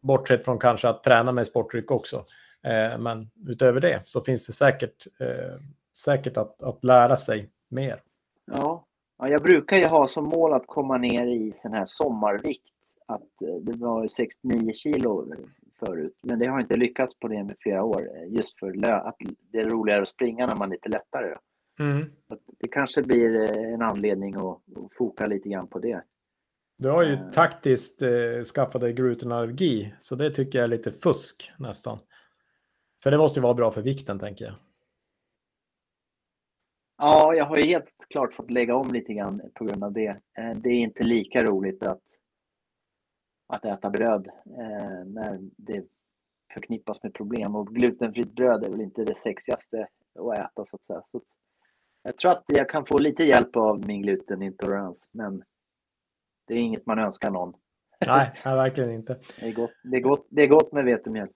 Bortsett 0.00 0.44
från 0.44 0.58
kanske 0.58 0.88
att 0.88 1.02
träna 1.02 1.32
med 1.32 1.46
sportdryck 1.46 1.90
också. 1.90 2.22
Eh, 2.62 2.98
men 2.98 3.30
utöver 3.46 3.80
det 3.80 4.02
så 4.04 4.20
finns 4.20 4.46
det 4.46 4.52
säkert, 4.52 5.06
eh, 5.20 5.60
säkert 6.04 6.36
att, 6.36 6.62
att 6.62 6.84
lära 6.84 7.16
sig 7.16 7.50
mer. 7.68 8.02
Ja. 8.44 8.84
ja, 9.18 9.28
jag 9.28 9.42
brukar 9.42 9.76
ju 9.76 9.86
ha 9.86 10.08
som 10.08 10.24
mål 10.24 10.52
att 10.52 10.66
komma 10.66 10.98
ner 10.98 11.26
i 11.26 11.52
sån 11.52 11.72
här 11.72 11.86
sommarvikt. 11.86 12.77
Att 13.08 13.28
det 13.60 13.76
var 13.76 14.06
69 14.06 14.72
kilo 14.72 15.34
förut. 15.78 16.18
Men 16.22 16.38
det 16.38 16.46
har 16.46 16.60
inte 16.60 16.76
lyckats 16.76 17.18
på 17.18 17.28
det 17.28 17.44
med 17.44 17.56
flera 17.60 17.84
år. 17.84 18.08
Just 18.26 18.58
för 18.58 18.86
att 18.86 19.16
det 19.52 19.58
är 19.58 19.70
roligare 19.70 20.02
att 20.02 20.08
springa 20.08 20.46
när 20.46 20.56
man 20.56 20.68
är 20.68 20.72
lite 20.72 20.88
lättare. 20.88 21.36
Mm. 21.78 22.10
Det 22.58 22.68
kanske 22.68 23.02
blir 23.02 23.40
eh, 23.40 23.74
en 23.74 23.82
anledning 23.82 24.34
att, 24.34 24.42
att 24.42 24.94
foka 24.98 25.26
lite 25.26 25.48
grann 25.48 25.68
på 25.68 25.78
det. 25.78 26.02
Du 26.78 26.88
har 26.88 27.02
ju 27.02 27.12
uh, 27.12 27.30
taktiskt 27.30 28.02
eh, 28.02 28.42
skaffat 28.54 28.80
dig 28.80 28.92
glutenallergi, 28.92 29.94
så 30.00 30.14
det 30.14 30.30
tycker 30.30 30.58
jag 30.58 30.64
är 30.64 30.68
lite 30.68 30.92
fusk 30.92 31.52
nästan. 31.58 31.98
För 33.02 33.10
det 33.10 33.18
måste 33.18 33.40
ju 33.40 33.42
vara 33.42 33.54
bra 33.54 33.70
för 33.70 33.82
vikten, 33.82 34.18
tänker 34.18 34.44
jag. 34.44 34.54
Ja, 36.98 37.34
jag 37.34 37.44
har 37.44 37.56
ju 37.56 37.62
helt 37.62 37.88
klart 38.10 38.34
fått 38.34 38.50
lägga 38.50 38.76
om 38.76 38.92
lite 38.92 39.14
grann 39.14 39.42
på 39.54 39.64
grund 39.64 39.84
av 39.84 39.92
det. 39.92 40.08
Eh, 40.38 40.56
det 40.56 40.68
är 40.68 40.80
inte 40.80 41.02
lika 41.02 41.44
roligt 41.44 41.82
att 41.82 42.02
att 43.48 43.64
äta 43.64 43.90
bröd 43.90 44.28
eh, 44.46 45.04
när 45.06 45.38
det 45.56 45.84
förknippas 46.54 47.02
med 47.02 47.14
problem. 47.14 47.56
Och 47.56 47.66
glutenfritt 47.66 48.32
bröd 48.32 48.64
är 48.64 48.70
väl 48.70 48.80
inte 48.80 49.04
det 49.04 49.14
sexigaste 49.14 49.88
att 50.18 50.38
äta 50.38 50.66
så 50.66 50.76
att 50.76 50.86
säga. 50.86 51.02
Så 51.10 51.22
jag 52.02 52.16
tror 52.16 52.32
att 52.32 52.44
jag 52.46 52.68
kan 52.68 52.86
få 52.86 52.98
lite 52.98 53.24
hjälp 53.24 53.56
av 53.56 53.86
min 53.86 54.02
glutenintolerans, 54.02 55.08
men 55.12 55.42
det 56.46 56.54
är 56.54 56.58
inget 56.58 56.86
man 56.86 56.98
önskar 56.98 57.30
någon. 57.30 57.54
Nej, 58.06 58.32
nej 58.44 58.56
verkligen 58.56 58.90
inte. 58.90 59.18
Det 59.40 59.46
är 59.46 59.52
gott, 59.52 59.72
det 59.82 59.96
är 59.96 60.00
gott, 60.00 60.26
det 60.30 60.42
är 60.42 60.46
gott 60.48 60.72
med 60.72 60.84
vetemjöl. 60.84 61.28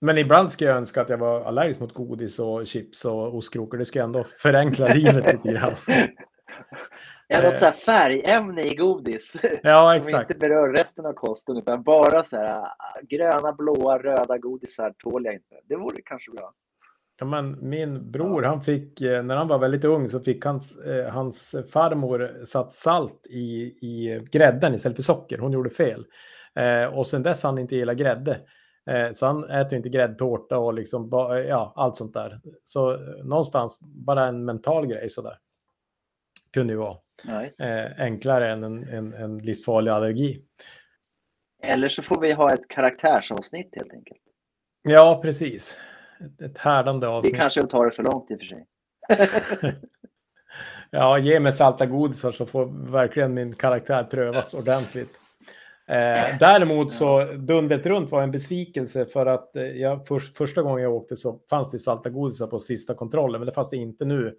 Men 0.00 0.18
ibland 0.18 0.50
skulle 0.50 0.70
jag 0.70 0.76
önska 0.76 1.02
att 1.02 1.08
jag 1.08 1.18
var 1.18 1.40
allergisk 1.40 1.80
mot 1.80 1.94
godis 1.94 2.38
och 2.38 2.66
chips 2.66 3.04
och 3.04 3.36
ostkrokor. 3.36 3.78
Det 3.78 3.84
skulle 3.84 4.04
ändå 4.04 4.24
förenkla 4.24 4.88
livet 4.88 5.32
lite 5.32 5.52
grann. 5.52 5.74
Ja, 7.32 7.42
något 7.42 7.58
så 7.58 7.64
här 7.64 7.72
färgämne 7.72 8.62
i 8.62 8.74
godis. 8.74 9.32
Ja, 9.62 9.90
som 9.90 10.00
exakt. 10.00 10.30
inte 10.30 10.48
berör 10.48 10.72
resten 10.72 11.06
av 11.06 11.12
kosten 11.12 11.56
utan 11.56 11.82
bara 11.82 12.22
så 12.24 12.36
här 12.36 12.60
ah, 12.60 13.00
gröna, 13.08 13.52
blåa, 13.52 13.98
röda 13.98 14.38
godisar 14.38 14.94
tål 14.98 15.24
jag 15.24 15.34
inte. 15.34 15.54
Det 15.64 15.76
vore 15.76 16.02
kanske 16.04 16.30
bra. 16.30 16.52
Ja, 17.20 17.26
men 17.26 17.68
min 17.68 18.10
bror, 18.10 18.42
han 18.42 18.62
fick, 18.62 19.00
eh, 19.00 19.22
när 19.22 19.36
han 19.36 19.48
var 19.48 19.58
väldigt 19.58 19.84
ung 19.84 20.08
så 20.08 20.20
fick 20.20 20.44
hans, 20.44 20.78
eh, 20.78 21.12
hans 21.12 21.54
farmor 21.72 22.44
satt 22.44 22.72
salt 22.72 23.26
i, 23.26 23.62
i 23.62 24.20
grädden 24.32 24.74
istället 24.74 24.96
för 24.96 25.02
socker. 25.02 25.38
Hon 25.38 25.52
gjorde 25.52 25.70
fel. 25.70 26.06
Eh, 26.54 26.98
och 26.98 27.06
sen 27.06 27.22
dess 27.22 27.42
han 27.42 27.58
inte 27.58 27.76
gillar 27.76 27.94
grädde. 27.94 28.40
Eh, 28.90 29.10
så 29.12 29.26
han 29.26 29.44
äter 29.50 29.76
inte 29.76 29.88
gräddtårta 29.88 30.58
och 30.58 30.74
liksom, 30.74 31.08
ja, 31.48 31.72
allt 31.76 31.96
sånt 31.96 32.14
där. 32.14 32.40
Så 32.64 32.92
eh, 32.92 33.24
någonstans 33.24 33.78
bara 33.80 34.26
en 34.26 34.44
mental 34.44 34.86
grej 34.86 35.10
sådär. 35.10 35.38
Kunde 36.54 36.72
ju 36.72 36.78
vara. 36.78 36.96
Eh, 37.58 37.92
enklare 37.98 38.52
än 38.52 38.64
en, 38.64 38.88
en, 38.88 39.12
en 39.12 39.38
livsfarlig 39.38 39.90
allergi. 39.90 40.42
Eller 41.62 41.88
så 41.88 42.02
får 42.02 42.20
vi 42.20 42.32
ha 42.32 42.52
ett 42.52 42.68
karaktärsavsnitt 42.68 43.70
helt 43.76 43.92
enkelt. 43.92 44.20
Ja, 44.82 45.20
precis. 45.22 45.78
Ett, 46.20 46.42
ett 46.42 46.58
härdande 46.58 47.06
avsnitt. 47.06 47.32
Det 47.32 47.38
kanske 47.38 47.66
tar 47.66 47.84
det 47.84 47.90
för 47.90 48.02
långt 48.02 48.30
i 48.30 48.34
och 48.34 48.38
för 48.38 48.46
sig. 48.46 48.66
ja, 50.90 51.18
ge 51.18 51.40
mig 51.40 51.52
salta 51.52 51.86
godisar 51.86 52.32
så 52.32 52.46
får 52.46 52.90
verkligen 52.90 53.34
min 53.34 53.54
karaktär 53.54 54.04
prövas 54.04 54.54
ordentligt. 54.54 55.20
Eh, 55.90 56.38
däremot 56.38 56.92
så 56.92 57.24
dundet 57.24 57.86
runt 57.86 58.10
var 58.10 58.22
en 58.22 58.30
besvikelse 58.30 59.06
för 59.06 59.26
att 59.26 59.56
eh, 59.56 59.62
jag, 59.62 60.06
för, 60.06 60.18
första 60.18 60.62
gången 60.62 60.82
jag 60.82 60.94
åkte 60.94 61.16
så 61.16 61.40
fanns 61.50 61.70
det 61.70 61.78
salta 61.78 62.10
godisar 62.10 62.46
på 62.46 62.58
sista 62.58 62.94
kontrollen, 62.94 63.40
men 63.40 63.46
det 63.46 63.52
fanns 63.52 63.70
det 63.70 63.76
inte 63.76 64.04
nu. 64.04 64.36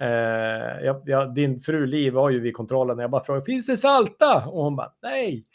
Eh, 0.00 0.84
jag, 0.84 1.02
jag, 1.04 1.34
din 1.34 1.60
fru 1.60 1.86
Liv 1.86 2.12
var 2.12 2.30
ju 2.30 2.40
vid 2.40 2.56
kontrollen 2.56 2.96
och 2.96 3.02
jag 3.02 3.10
bara 3.10 3.24
frågade, 3.24 3.44
finns 3.44 3.66
det 3.66 3.76
salta? 3.76 4.46
Och 4.46 4.64
hon 4.64 4.76
bara, 4.76 4.92
nej, 5.02 5.46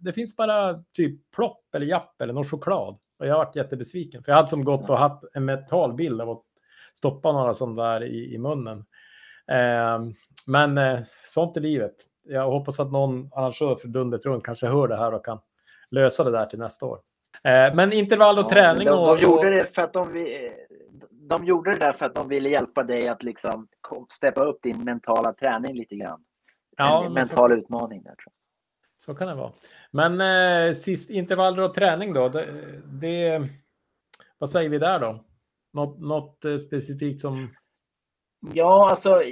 det 0.00 0.12
finns 0.12 0.36
bara 0.36 0.84
typ 0.92 1.30
plopp 1.36 1.74
eller 1.74 1.86
japp 1.86 2.20
eller 2.20 2.32
någon 2.32 2.44
choklad. 2.44 2.98
Och 3.18 3.26
jag 3.26 3.36
varit 3.36 3.56
jättebesviken, 3.56 4.22
för 4.22 4.32
jag 4.32 4.36
hade 4.36 4.48
som 4.48 4.64
gått 4.64 4.90
och 4.90 4.98
haft 4.98 5.24
en 5.34 5.44
mentalbild 5.44 6.20
av 6.20 6.30
att 6.30 6.42
stoppa 6.94 7.32
några 7.32 7.54
sådana 7.54 7.82
där 7.82 8.04
i, 8.04 8.34
i 8.34 8.38
munnen. 8.38 8.78
Eh, 9.50 10.00
men 10.46 10.78
eh, 10.78 10.98
sånt 11.26 11.56
är 11.56 11.60
livet. 11.60 11.94
Jag 12.24 12.50
hoppas 12.50 12.80
att 12.80 12.92
någon 12.92 13.30
arrangör 13.32 13.74
för 13.74 13.88
Dundet 13.88 14.24
runt 14.24 14.44
kanske 14.44 14.66
hör 14.66 14.88
det 14.88 14.96
här 14.96 15.14
och 15.14 15.24
kan 15.24 15.38
lösa 15.90 16.24
det 16.24 16.30
där 16.30 16.46
till 16.46 16.58
nästa 16.58 16.86
år. 16.86 16.98
Eh, 17.44 17.74
men 17.74 17.92
intervall 17.92 18.38
och 18.38 18.44
ja, 18.44 18.48
träning. 18.48 18.86
De, 18.86 19.16
de, 19.16 19.22
gjorde 19.22 19.50
det 19.50 19.74
för 19.74 19.82
att 19.82 19.92
de, 19.92 20.12
de 21.32 21.44
gjorde 21.44 21.70
det 21.70 21.78
där 21.78 21.92
för 21.92 22.06
att 22.06 22.14
de 22.14 22.28
ville 22.28 22.48
hjälpa 22.48 22.82
dig 22.82 23.08
att 23.08 23.22
liksom 23.22 23.68
steppa 24.08 24.42
upp 24.42 24.62
din 24.62 24.84
mentala 24.84 25.32
träning 25.32 25.74
lite 25.74 25.96
grann. 25.96 26.24
Ja, 26.76 27.06
en 27.06 27.12
mental 27.12 27.50
så, 27.50 27.56
utmaning 27.56 28.02
där. 28.02 28.10
Tror 28.10 28.24
jag. 28.24 28.32
Så 28.98 29.14
kan 29.14 29.28
det 29.28 29.34
vara. 29.34 29.52
Men 29.90 30.20
eh, 30.20 30.72
sist 30.72 31.10
intervaller 31.10 31.62
och 31.62 31.74
träning 31.74 32.12
då. 32.12 32.28
Det, 32.28 32.46
det, 32.84 33.48
vad 34.38 34.50
säger 34.50 34.68
vi 34.68 34.78
där 34.78 35.00
då? 35.00 35.24
Något, 35.72 36.00
något 36.00 36.44
eh, 36.44 36.58
specifikt 36.58 37.20
som... 37.20 37.54
Ja, 38.52 38.90
alltså 38.90 39.22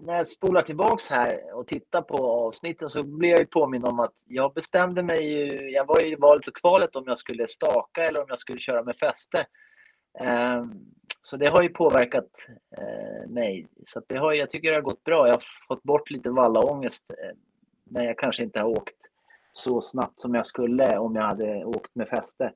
när 0.00 0.16
jag 0.16 0.28
spolar 0.28 0.62
tillbaks 0.62 1.10
här 1.10 1.54
och 1.54 1.66
tittar 1.66 2.02
på 2.02 2.46
avsnitten 2.46 2.88
så 2.88 3.02
blir 3.02 3.30
jag 3.30 3.38
ju 3.38 3.46
påminn 3.46 3.84
om 3.84 4.00
att 4.00 4.14
jag 4.28 4.54
bestämde 4.54 5.02
mig 5.02 5.24
ju, 5.24 5.70
jag 5.70 5.86
var 5.86 6.00
ju 6.00 6.12
i 6.12 6.16
valet 6.16 6.48
och 6.48 6.56
kvalet 6.56 6.96
om 6.96 7.04
jag 7.06 7.18
skulle 7.18 7.46
staka 7.46 8.04
eller 8.04 8.20
om 8.20 8.26
jag 8.28 8.38
skulle 8.38 8.60
köra 8.60 8.82
med 8.82 8.96
fäste. 8.96 9.46
Ehm, 10.18 10.92
så 11.20 11.36
det 11.36 11.46
har 11.46 11.62
ju 11.62 11.68
påverkat 11.68 12.48
eh, 12.78 13.30
mig. 13.30 13.66
Så 13.84 14.02
det 14.06 14.16
har, 14.16 14.32
jag 14.32 14.50
tycker 14.50 14.70
det 14.70 14.76
har 14.76 14.82
gått 14.82 15.04
bra. 15.04 15.26
Jag 15.26 15.34
har 15.34 15.42
fått 15.68 15.82
bort 15.82 16.10
lite 16.10 16.30
vallaångest 16.30 17.04
eh, 17.10 17.36
när 17.84 18.04
jag 18.04 18.18
kanske 18.18 18.42
inte 18.42 18.60
har 18.60 18.68
åkt 18.68 18.96
så 19.52 19.80
snabbt 19.80 20.20
som 20.20 20.34
jag 20.34 20.46
skulle 20.46 20.98
om 20.98 21.16
jag 21.16 21.22
hade 21.22 21.64
åkt 21.64 21.94
med 21.94 22.08
fäste. 22.08 22.52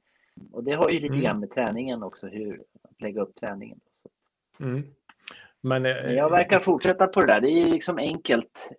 Och 0.52 0.64
det 0.64 0.72
har 0.72 0.90
ju 0.90 1.00
lite 1.00 1.14
mm. 1.14 1.20
grann 1.20 1.40
med 1.40 1.50
träningen 1.50 2.02
också, 2.02 2.26
hur 2.26 2.62
att 2.82 3.00
lägga 3.00 3.20
upp 3.20 3.34
träningen. 3.34 3.80
Mm. 4.60 4.82
Men, 5.60 5.86
eh, 5.86 6.12
jag 6.12 6.30
verkar 6.30 6.58
fortsätta 6.58 7.06
på 7.06 7.20
det 7.20 7.26
där. 7.26 7.40
Det 7.40 7.50
är 7.50 7.64
liksom 7.64 7.98
enkelt. 7.98 8.70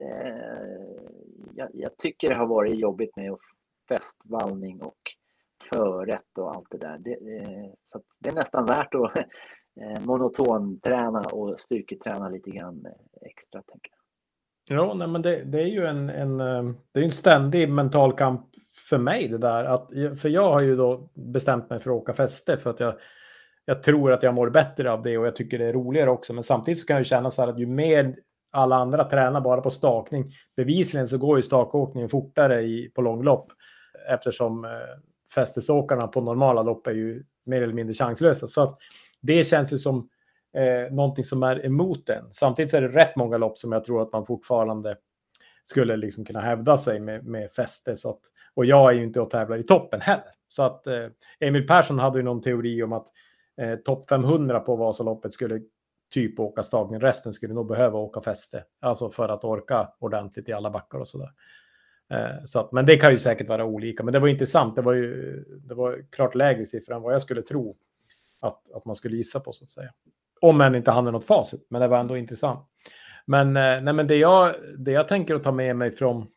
Jag, 1.56 1.70
jag, 1.74 1.98
tycker 1.98 2.28
det 2.28 2.36
har 2.36 2.48
varit 2.48 2.80
jobbigt 2.80 3.16
med 3.16 3.38
fästvallning 3.90 4.82
och 4.82 4.98
förrätt 5.69 6.38
och 6.38 6.56
allt 6.56 6.67
det 6.69 6.77
där. 6.77 6.97
Det, 6.97 7.12
eh, 7.12 7.69
så 7.88 8.01
det 8.19 8.30
är 8.30 8.34
nästan 8.34 8.65
värt 8.65 8.95
att 8.95 9.17
eh, 9.82 10.06
monotonträna 10.06 11.19
och 11.19 11.60
styrketräna 11.60 12.30
lite 12.30 12.49
grann 12.49 12.86
eh, 12.86 13.27
extra. 13.27 13.62
Tänker 13.62 13.91
jag. 13.91 13.97
Ja, 14.69 14.93
nej, 14.93 15.08
men 15.08 15.21
det, 15.21 15.43
det, 15.43 15.62
är 15.62 15.67
ju 15.67 15.86
en, 15.86 16.10
en, 16.10 16.39
eh, 16.39 16.73
det 16.91 16.99
är 16.99 17.03
en 17.03 17.12
ständig 17.12 17.69
mental 17.69 18.13
kamp 18.13 18.41
för 18.89 18.97
mig 18.97 19.27
det 19.27 19.38
där. 19.38 19.63
Att, 19.63 19.89
för 20.21 20.30
jag 20.30 20.51
har 20.51 20.62
ju 20.62 20.75
då 20.75 21.10
bestämt 21.13 21.69
mig 21.69 21.80
för 21.80 21.89
att 21.89 21.97
åka 21.97 22.13
fäste 22.13 22.58
för 22.58 22.69
att 22.69 22.80
jag, 22.80 22.93
jag 23.65 23.84
tror 23.84 24.12
att 24.12 24.23
jag 24.23 24.34
mår 24.34 24.49
bättre 24.49 24.91
av 24.91 25.03
det 25.03 25.17
och 25.17 25.25
jag 25.27 25.36
tycker 25.36 25.58
det 25.60 25.65
är 25.65 25.73
roligare 25.73 26.10
också. 26.10 26.34
Men 26.34 26.43
samtidigt 26.43 26.80
så 26.80 26.86
kan 26.86 26.97
jag 26.97 27.06
känna 27.06 27.32
så 27.32 27.41
här 27.41 27.49
att 27.49 27.60
ju 27.60 27.65
mer 27.65 28.15
alla 28.51 28.75
andra 28.75 29.03
tränar 29.03 29.41
bara 29.41 29.62
på 29.62 29.69
stakning, 29.69 30.32
bevisligen 30.56 31.08
så 31.08 31.17
går 31.17 31.38
ju 31.38 31.43
stakåkningen 31.43 32.10
fortare 32.10 32.62
i, 32.62 32.91
på 32.95 33.01
långlopp 33.01 33.51
eftersom 34.10 34.65
eh, 34.65 34.71
fästesåkarna 35.36 36.08
på 36.08 36.22
normala 36.22 36.63
lopp 36.63 36.88
är 36.88 36.92
ju 36.92 37.24
mer 37.46 37.62
eller 37.62 37.74
mindre 37.74 37.94
chanslösa. 37.94 38.48
Så 38.48 38.62
att 38.62 38.78
det 39.22 39.44
känns 39.44 39.74
ju 39.74 39.78
som 39.78 40.10
eh, 40.58 40.94
någonting 40.94 41.26
som 41.26 41.44
är 41.44 41.66
emot 41.66 42.06
den. 42.06 42.26
Samtidigt 42.32 42.72
så 42.72 42.78
är 42.78 42.82
det 42.82 42.88
rätt 42.88 43.16
många 43.16 43.38
lopp 43.38 43.58
som 43.58 43.72
jag 43.72 43.84
tror 43.86 44.02
att 44.02 44.12
man 44.12 44.26
fortfarande 44.26 44.96
skulle 45.63 45.98
liksom 45.98 46.26
kunna 46.26 46.42
hävda 46.42 46.78
sig 46.78 47.00
med, 47.00 47.26
med 47.26 47.52
fäste. 47.52 47.96
Så 47.96 48.10
att, 48.10 48.20
och 48.54 48.66
jag 48.66 48.92
är 48.92 48.96
ju 48.96 49.04
inte 49.04 49.22
och 49.22 49.30
tävlar 49.30 49.58
i 49.58 49.63
toppen 49.63 50.02
heller. 50.02 50.32
Så 50.48 50.63
att 50.63 50.88
eh, 50.88 51.06
Emil 51.40 51.68
Persson 51.68 52.00
hade 52.00 52.20
ju 52.20 52.24
någon 52.24 52.42
teori 52.42 52.84
om 52.84 52.94
att 52.94 53.08
eh, 53.62 53.76
topp 53.76 54.10
500 54.10 54.60
på 54.60 54.76
Vasaloppet 54.76 55.34
skulle 55.34 55.62
typ 56.13 56.40
åka 56.40 56.63
stagning. 56.63 57.00
Resten 57.00 57.34
skulle 57.34 57.54
nog 57.54 57.68
behöva 57.68 58.00
åka 58.00 58.22
fäste. 58.22 58.63
Alltså 58.82 59.10
för 59.10 59.30
att 59.30 59.44
orka 59.44 59.90
ordentligt 60.00 60.50
i 60.50 60.54
alla 60.54 60.70
backar 60.70 61.00
och 61.00 61.08
sådär. 61.08 61.26
Eh, 61.28 61.32
Eh, 62.10 62.43
så 62.46 62.60
att, 62.60 62.72
men 62.72 62.86
det 62.86 62.98
kan 62.98 63.12
ju 63.12 63.17
säkert 63.17 63.50
vara 63.50 63.65
olika. 63.65 64.04
Men 64.04 64.13
det 64.13 64.20
var 64.20 64.28
intressant. 64.28 64.76
Det 64.76 64.82
var 64.82 64.93
ju 64.93 65.43
det 65.67 65.76
var 65.76 66.06
klart 66.12 66.36
lägre 66.36 66.65
siffror 66.65 66.96
än 66.96 67.02
vad 67.02 67.13
jag 67.13 67.22
skulle 67.22 67.41
tro 67.41 67.78
att, 68.39 68.72
att 68.72 68.86
man 68.86 68.96
skulle 68.96 69.17
gissa 69.17 69.39
på 69.39 69.54
så 69.54 69.63
att 69.63 69.70
säga. 69.70 69.93
Om 70.41 70.62
än 70.62 70.76
inte 70.76 70.91
hade 70.91 71.12
något 71.12 71.26
facit, 71.26 71.67
men 71.70 71.82
det 71.82 71.88
var 71.88 72.00
ändå 72.00 72.17
intressant. 72.17 72.67
Men, 73.26 73.48
eh, 73.48 73.82
nej, 73.82 73.93
men 73.93 74.08
det, 74.08 74.15
jag, 74.15 74.56
det 74.78 74.91
jag 74.91 75.08
tänker 75.08 75.36
att 75.36 75.43
ta 75.43 75.52
med 75.52 75.76
mig 75.76 75.91
från 75.91 76.28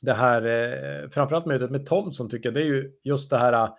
det 0.00 0.12
här, 0.12 0.42
eh, 0.42 1.08
framförallt 1.08 1.46
mötet 1.46 1.70
med 1.70 1.86
Thomson 1.86 2.30
tycker 2.30 2.48
jag, 2.48 2.54
det 2.54 2.62
är 2.62 2.66
ju 2.66 2.92
just 3.02 3.30
det 3.30 3.38
här 3.38 3.52
eh, 3.52 3.74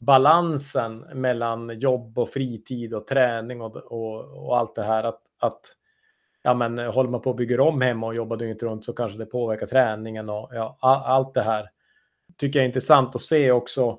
balansen 0.00 0.98
mellan 0.98 1.78
jobb 1.78 2.18
och 2.18 2.30
fritid 2.30 2.94
och 2.94 3.06
träning 3.06 3.60
och, 3.60 3.76
och, 3.76 4.46
och 4.46 4.58
allt 4.58 4.74
det 4.74 4.82
här. 4.82 5.04
Att, 5.04 5.22
att 5.40 5.60
ja, 6.42 6.54
men 6.54 6.78
håller 6.78 7.10
man 7.10 7.20
på 7.20 7.30
och 7.30 7.36
bygger 7.36 7.60
om 7.60 7.80
hemma 7.80 8.06
och 8.06 8.14
jobbar 8.14 8.36
dygnet 8.36 8.62
runt 8.62 8.84
så 8.84 8.92
kanske 8.92 9.18
det 9.18 9.26
påverkar 9.26 9.66
träningen 9.66 10.28
och 10.28 10.50
ja, 10.52 10.76
allt 10.80 11.34
det 11.34 11.42
här. 11.42 11.68
Tycker 12.36 12.58
jag 12.58 12.64
är 12.64 12.68
intressant 12.68 13.14
att 13.14 13.22
se 13.22 13.52
också 13.52 13.98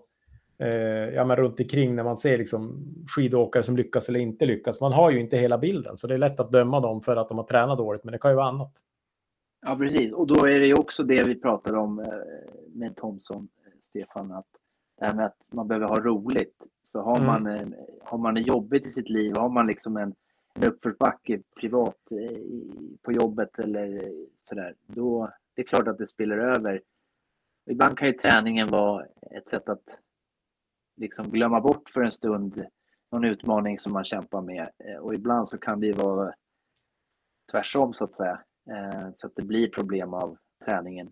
eh, 0.58 0.70
ja, 1.14 1.26
men 1.26 1.38
runt 1.38 1.60
omkring 1.60 1.96
när 1.96 2.04
man 2.04 2.18
ser 2.18 2.38
liksom 2.38 2.86
skidåkare 3.08 3.64
som 3.64 3.78
lyckas 3.78 4.10
eller 4.10 4.20
inte 4.20 4.46
lyckas. 4.46 4.82
Man 4.82 4.94
har 4.94 5.12
ju 5.12 5.20
inte 5.20 5.38
hela 5.38 5.58
bilden 5.58 5.98
så 5.98 6.08
det 6.08 6.14
är 6.14 6.18
lätt 6.18 6.40
att 6.40 6.52
döma 6.52 6.80
dem 6.80 7.02
för 7.02 7.16
att 7.16 7.30
de 7.30 7.38
har 7.38 7.46
tränat 7.46 7.78
dåligt 7.78 8.04
men 8.04 8.12
det 8.12 8.18
kan 8.18 8.32
ju 8.32 8.36
vara 8.36 8.48
annat. 8.48 8.72
Ja 9.66 9.76
precis 9.76 10.14
och 10.14 10.28
då 10.28 10.46
är 10.46 10.60
det 10.60 10.68
ju 10.68 10.74
också 10.74 11.04
det 11.04 11.24
vi 11.24 11.36
pratar 11.36 11.76
om 11.76 12.00
eh, 12.00 12.06
med 12.74 12.96
Thomson, 12.96 13.48
eh, 13.66 13.72
Stefan, 13.90 14.32
att 14.32 14.46
det 15.00 15.06
här 15.06 15.14
med 15.14 15.26
att 15.26 15.38
man 15.54 15.68
behöver 15.68 15.88
ha 15.88 16.00
roligt. 16.00 16.56
Så 16.84 17.02
har, 17.02 17.18
mm. 17.18 17.28
man, 17.28 17.48
eh, 17.48 17.68
har 18.04 18.18
man 18.18 18.34
det 18.34 18.42
jobbigt 18.42 18.86
i 18.86 18.90
sitt 18.90 19.10
liv, 19.10 19.36
har 19.38 19.50
man 19.50 19.68
liksom 19.68 19.98
en 19.98 20.16
uppförsbacke 20.62 21.42
privat 21.60 21.98
eh, 22.12 22.38
på 23.02 23.12
jobbet 23.12 23.60
eller 23.60 24.12
sådär, 24.44 24.76
då 24.88 25.32
det 25.56 25.62
är 25.62 25.66
klart 25.66 25.88
att 25.88 25.98
det 25.98 26.08
spiller 26.08 26.38
över. 26.38 26.82
Ibland 27.70 27.98
kan 27.98 28.08
ju 28.08 28.14
träningen 28.14 28.68
vara 28.68 29.06
ett 29.32 29.50
sätt 29.50 29.70
att 29.70 30.00
liksom 30.98 31.30
glömma 31.30 31.62
bort 31.62 31.90
för 31.90 32.02
en 32.02 32.12
stund 32.12 32.66
någon 33.12 33.26
utmaning 33.26 33.80
som 33.80 33.94
man 33.94 34.06
kämpar 34.06 34.42
med 34.42 34.70
eh, 34.80 34.98
och 34.98 35.14
ibland 35.14 35.50
så 35.50 35.58
kan 35.58 35.80
det 35.80 35.88
ju 35.88 35.94
vara 35.94 36.34
tvärsom 37.52 37.94
så 37.94 38.04
att 38.04 38.16
säga. 38.16 38.42
Eh, 38.72 39.10
så 39.18 39.28
att 39.28 39.36
det 39.36 39.46
blir 39.46 39.68
problem 39.68 40.14
av 40.14 40.38
träningen 40.66 41.12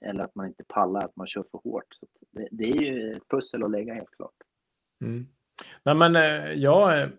eller 0.00 0.24
att 0.24 0.34
man 0.34 0.46
inte 0.46 0.64
pallar, 0.64 1.04
att 1.04 1.16
man 1.16 1.26
kör 1.26 1.44
för 1.50 1.58
hårt. 1.58 1.86
Så 1.90 2.06
det, 2.30 2.48
det, 2.50 2.64
är 2.64 2.82
ju 2.82 3.12
ett 3.12 3.28
pussel 3.28 3.62
att 3.62 3.70
lägga 3.70 3.94
helt 3.94 4.10
klart. 4.10 4.34
Mm. 5.04 5.26
Nej, 5.82 5.94
men 5.94 6.14
jag 6.60 7.10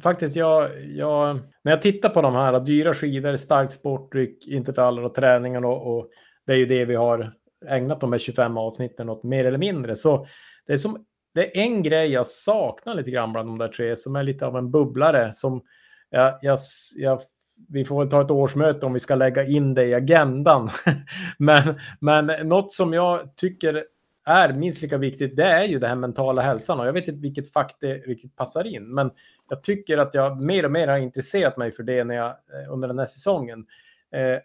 Faktiskt, 0.00 0.36
jag, 0.36 0.84
jag, 0.84 1.38
när 1.62 1.72
jag 1.72 1.82
tittar 1.82 2.08
på 2.08 2.22
de 2.22 2.34
här 2.34 2.60
dyra 2.60 2.94
skidor, 2.94 3.36
stark 3.36 3.72
sportdryck, 3.72 4.46
intervaller 4.46 5.04
och 5.04 5.14
träningen 5.14 5.64
och, 5.64 5.96
och 5.96 6.08
det 6.46 6.52
är 6.52 6.56
ju 6.56 6.66
det 6.66 6.84
vi 6.84 6.94
har 6.94 7.32
ägnat 7.68 8.00
de 8.00 8.12
här 8.12 8.18
25 8.18 8.56
avsnitten 8.56 9.08
åt 9.08 9.22
mer 9.22 9.44
eller 9.44 9.58
mindre. 9.58 9.96
Så 9.96 10.26
det 10.66 10.72
är, 10.72 10.76
som, 10.76 11.04
det 11.34 11.56
är 11.56 11.62
en 11.62 11.82
grej 11.82 12.12
jag 12.12 12.26
saknar 12.26 12.94
lite 12.94 13.10
grann 13.10 13.32
bland 13.32 13.48
de 13.48 13.58
där 13.58 13.68
tre 13.68 13.96
som 13.96 14.16
är 14.16 14.22
lite 14.22 14.46
av 14.46 14.56
en 14.56 14.70
bubblare 14.70 15.32
som 15.32 15.62
jag, 16.10 16.34
jag, 16.42 16.58
jag 16.96 17.20
vi 17.68 17.84
får 17.84 17.98
väl 17.98 18.10
ta 18.10 18.20
ett 18.20 18.30
årsmöte 18.30 18.86
om 18.86 18.92
vi 18.92 19.00
ska 19.00 19.14
lägga 19.14 19.44
in 19.44 19.74
det 19.74 19.84
i 19.84 19.94
agendan. 19.94 20.70
men, 21.38 21.74
men 22.00 22.48
något 22.48 22.72
som 22.72 22.92
jag 22.92 23.36
tycker 23.36 23.84
är 24.26 24.52
minst 24.52 24.82
lika 24.82 24.98
viktigt, 24.98 25.36
det 25.36 25.44
är 25.44 25.64
ju 25.64 25.78
det 25.78 25.88
här 25.88 25.94
mentala 25.94 26.42
hälsan. 26.42 26.80
Och 26.80 26.86
jag 26.86 26.92
vet 26.92 27.08
inte 27.08 27.20
vilket 27.20 27.52
fack 27.52 27.76
det 27.80 27.94
riktigt 27.94 28.36
passar 28.36 28.66
in, 28.66 28.94
men 28.94 29.10
jag 29.48 29.62
tycker 29.62 29.98
att 29.98 30.14
jag 30.14 30.40
mer 30.40 30.64
och 30.64 30.70
mer 30.70 30.88
har 30.88 30.98
intresserat 30.98 31.56
mig 31.56 31.70
för 31.70 31.82
det 31.82 32.04
när 32.04 32.14
jag, 32.14 32.26
eh, 32.26 32.72
under 32.72 32.88
den 32.88 32.98
här 32.98 33.06
säsongen. 33.06 33.66
Eh, 34.14 34.38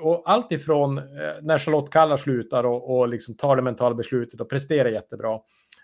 och 0.00 0.22
allt 0.24 0.52
ifrån 0.52 0.98
eh, 0.98 1.04
när 1.42 1.58
Charlotte 1.58 1.90
Kalla 1.90 2.16
slutar 2.16 2.64
och, 2.64 2.96
och 2.96 3.08
liksom 3.08 3.36
tar 3.36 3.56
det 3.56 3.62
mentala 3.62 3.94
beslutet 3.94 4.40
och 4.40 4.50
presterar 4.50 4.88
jättebra, 4.88 5.34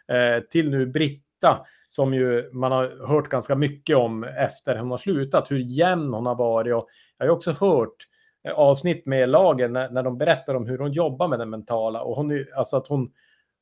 eh, 0.09 0.43
till 0.51 0.71
nu 0.71 0.87
Britta, 0.87 1.67
som 1.89 2.15
ju 2.15 2.51
man 2.53 2.73
har 2.73 3.07
hört 3.07 3.29
ganska 3.29 3.55
mycket 3.55 3.97
om 3.97 4.25
efter 4.25 4.77
hon 4.77 4.91
har 4.91 4.99
slutat, 4.99 5.51
hur 5.51 5.59
jämn 5.59 6.13
hon 6.13 6.27
har 6.27 6.35
varit. 6.35 6.75
Och 6.75 6.89
jag 7.19 7.27
har 7.27 7.33
också 7.33 7.53
hört 7.53 8.07
eh, 8.49 8.53
avsnitt 8.53 9.07
med 9.07 9.29
lagen 9.29 9.73
när, 9.73 9.91
när 9.91 10.03
de 10.03 10.19
berättar 10.19 10.55
om 10.55 10.67
hur 10.67 10.79
hon 10.79 10.93
jobbar 10.93 11.29
med 11.29 11.39
det 11.39 11.47
mentala. 11.47 12.03
Och 12.03 12.17
hon, 12.17 12.47
alltså 12.57 12.77
att 12.77 12.87
hon, 12.87 13.13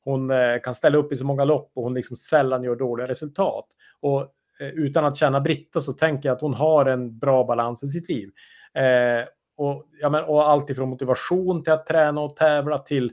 hon 0.03 0.31
eh, 0.31 0.59
kan 0.63 0.75
ställa 0.75 0.97
upp 0.97 1.11
i 1.11 1.15
så 1.15 1.25
många 1.25 1.45
lopp 1.45 1.71
och 1.75 1.83
hon 1.83 1.93
liksom 1.93 2.15
sällan 2.15 2.63
gör 2.63 2.75
dåliga 2.75 3.07
resultat. 3.07 3.65
Och 3.99 4.33
utan 4.59 5.05
att 5.05 5.17
känna 5.17 5.41
Britta 5.41 5.81
så 5.81 5.91
tänker 5.91 6.29
jag 6.29 6.35
att 6.35 6.41
hon 6.41 6.53
har 6.53 6.85
en 6.85 7.19
bra 7.19 7.43
balans 7.43 7.83
i 7.83 7.87
sitt 7.87 8.09
liv. 8.09 8.29
Eh, 8.73 9.27
och, 9.57 9.85
ja, 10.01 10.09
men, 10.09 10.23
och 10.23 10.49
allt 10.49 10.69
ifrån 10.69 10.89
motivation 10.89 11.63
till 11.63 11.73
att 11.73 11.85
träna 11.85 12.21
och 12.21 12.35
tävla 12.35 12.77
till 12.77 13.11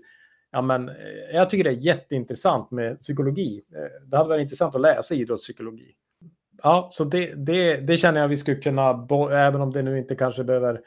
Ja, 0.50 0.62
men, 0.62 0.90
jag 1.32 1.50
tycker 1.50 1.64
det 1.64 1.70
är 1.70 1.87
jätteintressant 1.87 2.70
med 2.70 3.00
psykologi. 3.00 3.62
Det 4.06 4.16
hade 4.16 4.28
varit 4.28 4.42
intressant 4.42 4.74
att 4.74 4.80
läsa 4.80 5.14
idrottspsykologi. 5.14 5.94
Ja, 6.62 6.88
så 6.92 7.04
det, 7.04 7.46
det, 7.46 7.76
det 7.76 7.96
känner 7.96 8.20
jag 8.20 8.28
vi 8.28 8.37
skulle 8.37 8.56
kunna, 8.56 9.06
även 9.32 9.61
om 9.61 9.72
det 9.72 9.82
nu 9.82 9.98
inte 9.98 10.14
kanske 10.14 10.44
behöver 10.44 10.80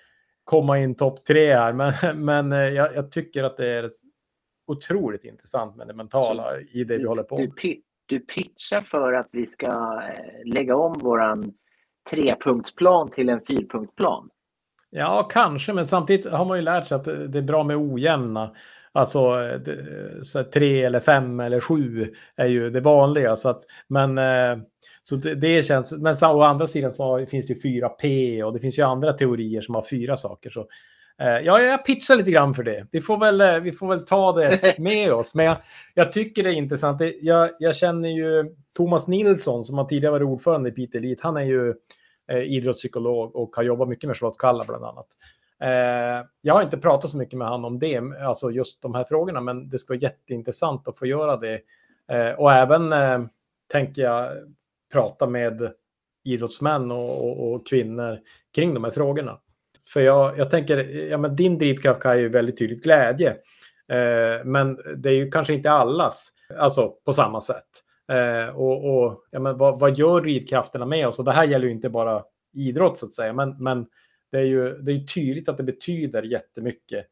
komma 0.44 0.80
in 0.80 0.96
topp 0.96 1.26
tre 1.26 1.54
här, 1.54 1.74
men, 1.74 1.94
men 2.26 2.52
jag, 2.52 2.96
jag, 2.96 3.12
tycker 3.12 3.44
att 3.44 3.58
det 3.58 3.68
är 3.68 3.92
otroligt 4.68 5.24
intressant 5.24 5.76
med 5.76 5.88
det 5.88 5.94
mentala 5.94 6.44
så 6.44 6.78
i 6.78 6.84
det 6.84 6.98
vi 6.98 7.06
håller 7.06 7.24
på 7.24 7.38
med. 7.38 7.52
Du, 7.62 7.82
du 8.10 8.20
pitchar 8.20 8.82
för 8.82 9.14
att 9.14 9.30
vi 9.34 9.46
ska 9.46 9.68
eh, 9.68 10.54
lägga 10.54 10.76
om 10.76 10.94
våran 10.94 11.54
trepunktsplan 12.10 13.12
till 13.12 13.30
en 13.30 13.42
fyrpunktsplan. 13.48 14.30
Ja, 14.90 15.28
kanske, 15.32 15.74
men 15.74 15.88
samtidigt 15.88 16.32
har 16.32 16.46
man 16.46 16.58
ju 16.58 16.64
lärt 16.64 16.88
sig 16.88 16.96
att 16.96 17.06
det 17.06 17.38
är 17.38 17.42
bra 17.42 17.64
med 17.64 17.78
ojämna. 17.78 18.56
Alltså 18.92 19.20
eh, 19.20 19.74
eh, 19.74 20.22
så 20.22 20.44
tre 20.44 20.84
eller 20.84 21.00
fem 21.00 21.40
eller 21.40 21.60
sju 21.60 22.14
är 22.36 22.48
ju 22.48 22.70
det 22.70 22.82
vanliga. 22.82 23.36
Så 23.36 23.50
att, 23.50 23.64
men 23.88 24.20
så 25.04 25.16
det, 25.16 25.36
det 25.36 25.66
känns, 25.66 25.92
men 25.92 26.16
å 26.24 26.42
andra 26.42 26.68
sidan 26.68 26.94
så 26.94 27.26
finns 27.26 27.48
det 27.48 27.54
ju 27.54 27.82
4P 27.82 28.44
och 28.44 28.54
det 28.54 28.60
finns 28.60 28.80
ju 28.80 28.84
andra 28.84 29.14
teorier 29.14 29.62
som 29.62 29.76
har 29.76 29.86
fyra 29.90 30.18
saker. 30.18 30.50
Så 30.50 30.68
Ja, 31.20 31.62
jag 31.62 31.86
pitchar 31.86 32.16
lite 32.16 32.32
grann 32.32 32.54
för 32.54 32.64
det. 32.64 32.88
Vi 32.92 33.02
får 33.02 33.18
väl, 33.18 33.62
vi 33.62 33.72
får 33.72 33.88
väl 33.88 34.06
ta 34.06 34.32
det 34.32 34.78
med 34.80 35.14
oss. 35.14 35.36
Men 35.36 35.46
jag, 35.46 35.58
jag 35.94 36.12
tycker 36.12 36.44
det 36.44 36.50
är 36.50 36.54
intressant. 36.54 37.02
Jag, 37.22 37.50
jag, 37.60 37.76
känner 37.76 38.10
ju 38.10 38.56
Thomas 38.76 39.08
Nilsson 39.08 39.64
som 39.64 39.78
har 39.78 39.86
tidigare 39.86 40.12
varit 40.12 40.26
ordförande 40.28 40.70
i 40.70 40.72
Piteå 40.72 41.00
Elite. 41.00 41.22
Han 41.24 41.38
är 41.38 41.42
ju 41.42 41.74
idrottspsykolog 42.46 43.36
och 43.36 43.56
har 43.56 43.64
jobbat 43.64 43.90
mycket 43.90 44.08
med 44.08 44.18
Charlotte 44.18 44.38
Kalla 44.38 44.66
bland 44.66 44.86
annat. 44.86 45.08
Eh, 45.64 46.26
jag 46.42 46.54
har 46.54 46.62
inte 46.62 46.78
pratat 46.78 47.10
så 47.10 47.18
mycket 47.18 47.38
med 47.38 47.48
honom 47.48 47.66
om 47.66 47.80
det, 47.80 48.02
alltså 48.22 48.52
just 48.52 48.82
de 48.82 48.96
här 48.96 49.04
frågorna, 49.04 49.42
men 49.42 49.70
det 49.70 49.80
ska 49.80 49.94
vara 49.94 50.02
jätteintressant 50.02 50.88
att 50.88 51.00
få 51.00 51.06
göra 51.06 51.38
det. 51.38 51.62
Eh, 52.12 52.40
och 52.40 52.54
även 52.54 52.94
eh, 52.94 53.20
tänker 53.72 54.02
jag 54.02 54.32
prata 54.92 55.28
med 55.28 55.72
idrottsmän 56.24 56.92
och, 56.92 57.26
och, 57.26 57.54
och, 57.54 57.68
kvinnor 57.68 58.20
kring 58.56 58.74
de 58.74 58.84
här 58.84 58.92
frågorna. 58.92 59.40
För 59.94 60.02
jag, 60.02 60.38
jag 60.38 60.50
tänker, 60.50 60.78
ja, 61.10 61.18
men 61.18 61.36
din 61.36 61.58
drivkraft 61.58 62.06
är 62.06 62.16
ju 62.16 62.30
väldigt 62.30 62.58
tydligt 62.58 62.84
glädje. 62.84 63.30
Eh, 63.90 64.46
men 64.46 64.78
det 64.98 65.10
är 65.10 65.14
ju 65.14 65.32
kanske 65.32 65.54
inte 65.54 65.72
allas, 65.72 66.32
alltså 66.58 66.94
på 67.06 67.14
samma 67.14 67.42
sätt. 67.42 67.66
Eh, 68.12 68.56
och, 68.56 68.96
och 68.96 69.24
ja, 69.32 69.40
men 69.40 69.58
vad, 69.58 69.80
vad, 69.80 69.98
gör 69.98 70.22
drivkrafterna 70.22 70.86
med 70.86 71.08
oss? 71.08 71.20
Och 71.20 71.26
det 71.26 71.32
här 71.32 71.44
gäller 71.44 71.66
ju 71.66 71.72
inte 71.72 71.90
bara 71.90 72.24
idrott 72.54 72.98
så 72.98 73.06
att 73.06 73.14
säga, 73.14 73.34
men, 73.34 73.64
men 73.64 73.86
det 74.32 74.38
är 74.38 74.44
ju 74.44 74.78
det 74.78 74.92
är 74.92 75.00
tydligt 75.00 75.50
att 75.50 75.58
det 75.58 75.64
betyder 75.64 76.24
jättemycket 76.24 77.06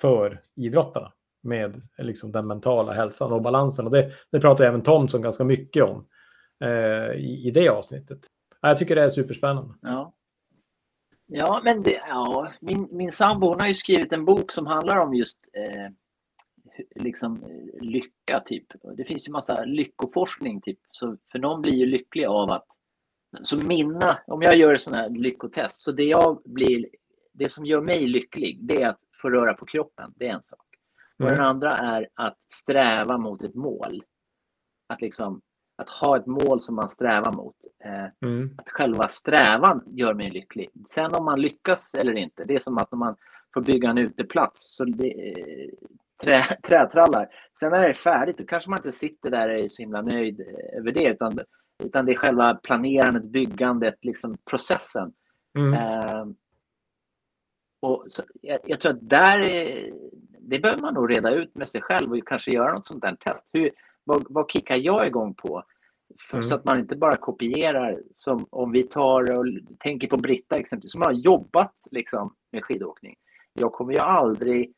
för 0.00 0.40
idrottarna 0.56 1.12
med 1.42 1.82
liksom 1.98 2.32
den 2.32 2.46
mentala 2.46 2.92
hälsan 2.92 3.32
och 3.32 3.42
balansen. 3.42 3.84
Och 3.84 3.90
det, 3.90 4.10
det 4.30 4.40
pratar 4.40 4.64
även 4.64 4.82
Thomson 4.82 5.22
ganska 5.22 5.44
mycket 5.44 5.84
om 5.84 6.06
eh, 6.64 7.12
i, 7.12 7.42
i 7.46 7.50
det 7.50 7.68
avsnittet. 7.68 8.18
Jag 8.60 8.76
tycker 8.76 8.94
det 8.94 9.02
är 9.02 9.08
superspännande. 9.08 9.74
Ja, 9.82 10.14
ja 11.26 11.60
men 11.64 11.82
det, 11.82 12.02
ja, 12.08 12.52
min, 12.60 12.88
min 12.90 13.12
sambo 13.12 13.58
har 13.58 13.66
ju 13.66 13.74
skrivit 13.74 14.12
en 14.12 14.24
bok 14.24 14.52
som 14.52 14.66
handlar 14.66 14.96
om 14.96 15.14
just 15.14 15.38
eh, 15.52 15.92
liksom 16.94 17.44
lycka. 17.80 18.40
typ. 18.46 18.66
Det 18.96 19.04
finns 19.04 19.28
ju 19.28 19.32
massa 19.32 19.64
lyckoforskning. 19.64 20.60
Typ. 20.60 20.78
Så 20.90 21.16
för 21.32 21.38
någon 21.38 21.62
blir 21.62 21.74
ju 21.74 21.86
lycklig 21.86 22.24
av 22.24 22.50
att 22.50 22.66
så 23.42 23.56
mina, 23.56 24.18
om 24.26 24.42
jag 24.42 24.56
gör 24.56 24.76
sådana 24.76 25.02
här 25.02 25.10
lyckotest, 25.10 25.84
så 25.84 25.92
det 25.92 26.04
jag 26.04 26.42
blir, 26.44 26.86
det 27.32 27.48
som 27.48 27.66
gör 27.66 27.80
mig 27.80 28.06
lycklig, 28.06 28.58
det 28.62 28.82
är 28.82 28.88
att 28.88 29.00
få 29.22 29.30
röra 29.30 29.54
på 29.54 29.66
kroppen. 29.66 30.12
Det 30.16 30.28
är 30.28 30.32
en 30.32 30.42
sak. 30.42 30.66
Och 31.18 31.24
mm. 31.24 31.36
den 31.36 31.46
andra 31.46 31.70
är 31.70 32.08
att 32.14 32.42
sträva 32.52 33.18
mot 33.18 33.42
ett 33.42 33.54
mål. 33.54 34.02
Att 34.86 35.00
liksom, 35.00 35.40
att 35.76 35.90
ha 35.90 36.16
ett 36.16 36.26
mål 36.26 36.60
som 36.60 36.74
man 36.74 36.90
strävar 36.90 37.32
mot. 37.32 37.56
Eh, 37.84 38.28
mm. 38.28 38.54
Att 38.58 38.70
själva 38.70 39.08
strävan 39.08 39.84
gör 39.86 40.14
mig 40.14 40.30
lycklig. 40.30 40.70
Sen 40.86 41.14
om 41.14 41.24
man 41.24 41.40
lyckas 41.40 41.94
eller 41.94 42.12
inte, 42.12 42.44
det 42.44 42.54
är 42.54 42.58
som 42.58 42.78
att 42.78 42.92
om 42.92 42.98
man 42.98 43.16
får 43.54 43.60
bygga 43.60 43.90
en 43.90 43.98
uteplats, 43.98 44.76
så 44.76 44.84
det, 44.84 45.30
eh, 45.30 45.68
trä, 46.22 46.56
trätrallar. 46.62 47.28
Sen 47.58 47.72
när 47.72 47.82
det 47.82 47.88
är 47.88 47.92
färdigt, 47.92 48.38
då 48.38 48.44
kanske 48.44 48.70
man 48.70 48.78
inte 48.78 48.92
sitter 48.92 49.30
där 49.30 49.48
och 49.48 49.58
är 49.58 49.68
så 49.68 49.82
himla 49.82 50.02
nöjd 50.02 50.40
över 50.76 50.92
det, 50.92 51.04
utan 51.04 51.38
utan 51.84 52.06
det 52.06 52.12
är 52.12 52.16
själva 52.16 52.54
planerandet, 52.54 53.24
byggandet, 53.24 54.04
liksom 54.04 54.36
processen. 54.44 55.12
Mm. 55.58 55.74
Eh, 55.74 56.26
och 57.80 58.06
så, 58.08 58.22
jag, 58.40 58.60
jag, 58.64 58.80
tror 58.80 58.92
att 58.92 59.08
där 59.08 59.38
är, 59.38 59.92
det 60.38 60.58
behöver 60.58 60.82
man 60.82 60.94
nog 60.94 61.10
reda 61.10 61.30
ut 61.30 61.54
med 61.54 61.68
sig 61.68 61.82
själv 61.82 62.12
och 62.12 62.28
kanske 62.28 62.50
göra 62.50 62.72
något 62.72 62.86
sånt 62.86 63.02
där 63.02 63.16
test. 63.16 63.48
Hur, 63.52 63.70
vad, 64.04 64.26
vad 64.28 64.50
kickar 64.50 64.76
jag 64.76 65.06
igång 65.06 65.34
på? 65.34 65.62
För, 66.30 66.36
mm. 66.36 66.42
Så 66.42 66.54
att 66.54 66.64
man 66.64 66.78
inte 66.78 66.96
bara 66.96 67.16
kopierar. 67.16 68.02
Som 68.14 68.46
om 68.50 68.72
vi 68.72 68.82
tar 68.82 69.38
och 69.38 69.46
tänker 69.78 70.08
på 70.08 70.16
Britta 70.16 70.58
exempelvis 70.58 70.92
som 70.92 71.02
har 71.02 71.12
jobbat 71.12 71.74
liksom, 71.90 72.34
med 72.52 72.64
skidåkning. 72.64 73.16
Jag 73.52 73.72
kommer 73.72 73.92
ju 73.92 73.98
aldrig 73.98 74.74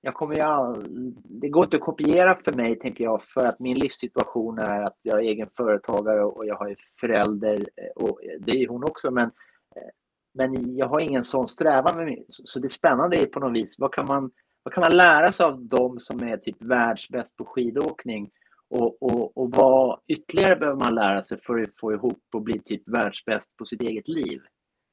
jag 0.00 0.14
kommer 0.14 0.34
ju 0.34 0.40
all... 0.40 0.84
Det 1.24 1.48
går 1.48 1.64
inte 1.64 1.76
att 1.76 1.82
kopiera 1.82 2.38
för 2.44 2.52
mig, 2.52 2.78
tänker 2.78 3.04
jag, 3.04 3.22
för 3.22 3.46
att 3.46 3.58
min 3.58 3.78
livssituation 3.78 4.58
är 4.58 4.82
att 4.82 4.96
jag 5.02 5.18
är 5.18 5.22
egen 5.22 5.48
företagare 5.56 6.24
och 6.24 6.46
jag 6.46 6.56
har 6.56 6.76
förälder 7.00 7.58
eh, 7.76 8.04
och 8.04 8.20
det 8.40 8.62
är 8.62 8.68
hon 8.68 8.84
också, 8.84 9.10
men, 9.10 9.24
eh, 9.76 9.90
men 10.34 10.76
jag 10.76 10.86
har 10.86 11.00
ingen 11.00 11.22
sån 11.22 11.48
strävan 11.48 11.96
med 11.96 12.06
mig. 12.06 12.24
Så 12.28 12.58
det 12.58 12.68
spännande 12.68 13.16
är 13.16 13.26
på 13.26 13.40
något 13.40 13.56
vis, 13.56 13.78
vad 13.78 13.92
kan 13.92 14.06
man, 14.06 14.30
vad 14.62 14.74
kan 14.74 14.80
man 14.80 14.96
lära 14.96 15.32
sig 15.32 15.46
av 15.46 15.64
dem 15.64 15.98
som 15.98 16.22
är 16.22 16.36
typ 16.36 16.62
världsbäst 16.62 17.36
på 17.36 17.44
skidåkning 17.44 18.30
och, 18.70 19.02
och, 19.02 19.36
och 19.36 19.50
vad 19.50 20.00
ytterligare 20.08 20.56
behöver 20.56 20.78
man 20.78 20.94
lära 20.94 21.22
sig 21.22 21.40
för 21.40 21.62
att 21.62 21.70
få 21.80 21.92
ihop 21.92 22.22
och 22.34 22.42
bli 22.42 22.58
typ 22.58 22.82
världsbäst 22.86 23.56
på 23.56 23.64
sitt 23.64 23.82
eget 23.82 24.08
liv? 24.08 24.40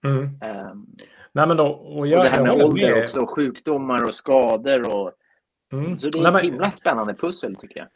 Mm. 0.06 0.24
Um, 0.24 0.88
Nej, 1.32 1.48
men 1.48 1.58
då, 1.58 1.68
och, 1.68 2.08
jag, 2.08 2.18
och 2.18 2.24
det 2.24 2.30
här 2.30 2.44
med 2.44 2.52
ålder 2.52 2.92
med. 2.92 3.04
också, 3.04 3.26
sjukdomar 3.26 4.04
och 4.04 4.16
skador. 4.16 4.96
Och, 4.96 5.12
mm. 5.74 6.00
Så 6.00 6.10
det 6.10 6.20
är 6.20 6.38
ett 6.38 6.44
himla 6.44 6.72
spännande 6.72 7.14
pussel 7.14 7.56
tycker 7.56 7.80
jag. 7.80 7.88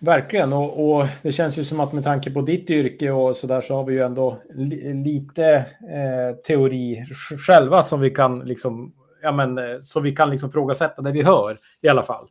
Verkligen, 0.00 0.52
och, 0.52 0.96
och, 0.96 1.06
det 1.22 1.32
känns 1.32 1.58
ju 1.58 1.64
som 1.64 1.80
att 1.80 1.92
med 1.92 2.04
tanke 2.04 2.30
på 2.30 2.40
ditt 2.40 2.70
yrke 2.70 3.10
och 3.10 3.36
så 3.36 3.46
där 3.46 3.60
så 3.60 3.74
har 3.74 3.84
vi 3.84 3.92
ju 3.94 4.00
ändå 4.00 4.42
li, 4.54 4.94
lite 4.94 5.54
eh, 5.54 6.36
teori 6.46 7.06
själva 7.46 7.82
som 7.82 8.00
vi 8.00 8.10
kan 8.10 8.38
liksom, 8.40 8.92
ja 9.22 9.32
men, 9.32 9.58
eh, 9.58 9.80
så 9.80 10.00
vi 10.00 10.12
kan 10.12 10.30
liksom 10.30 10.52
frågasätta 10.52 11.02
det 11.02 11.12
vi 11.12 11.22
hör 11.22 11.58
i 11.80 11.88
alla 11.88 12.02
fall. 12.02 12.28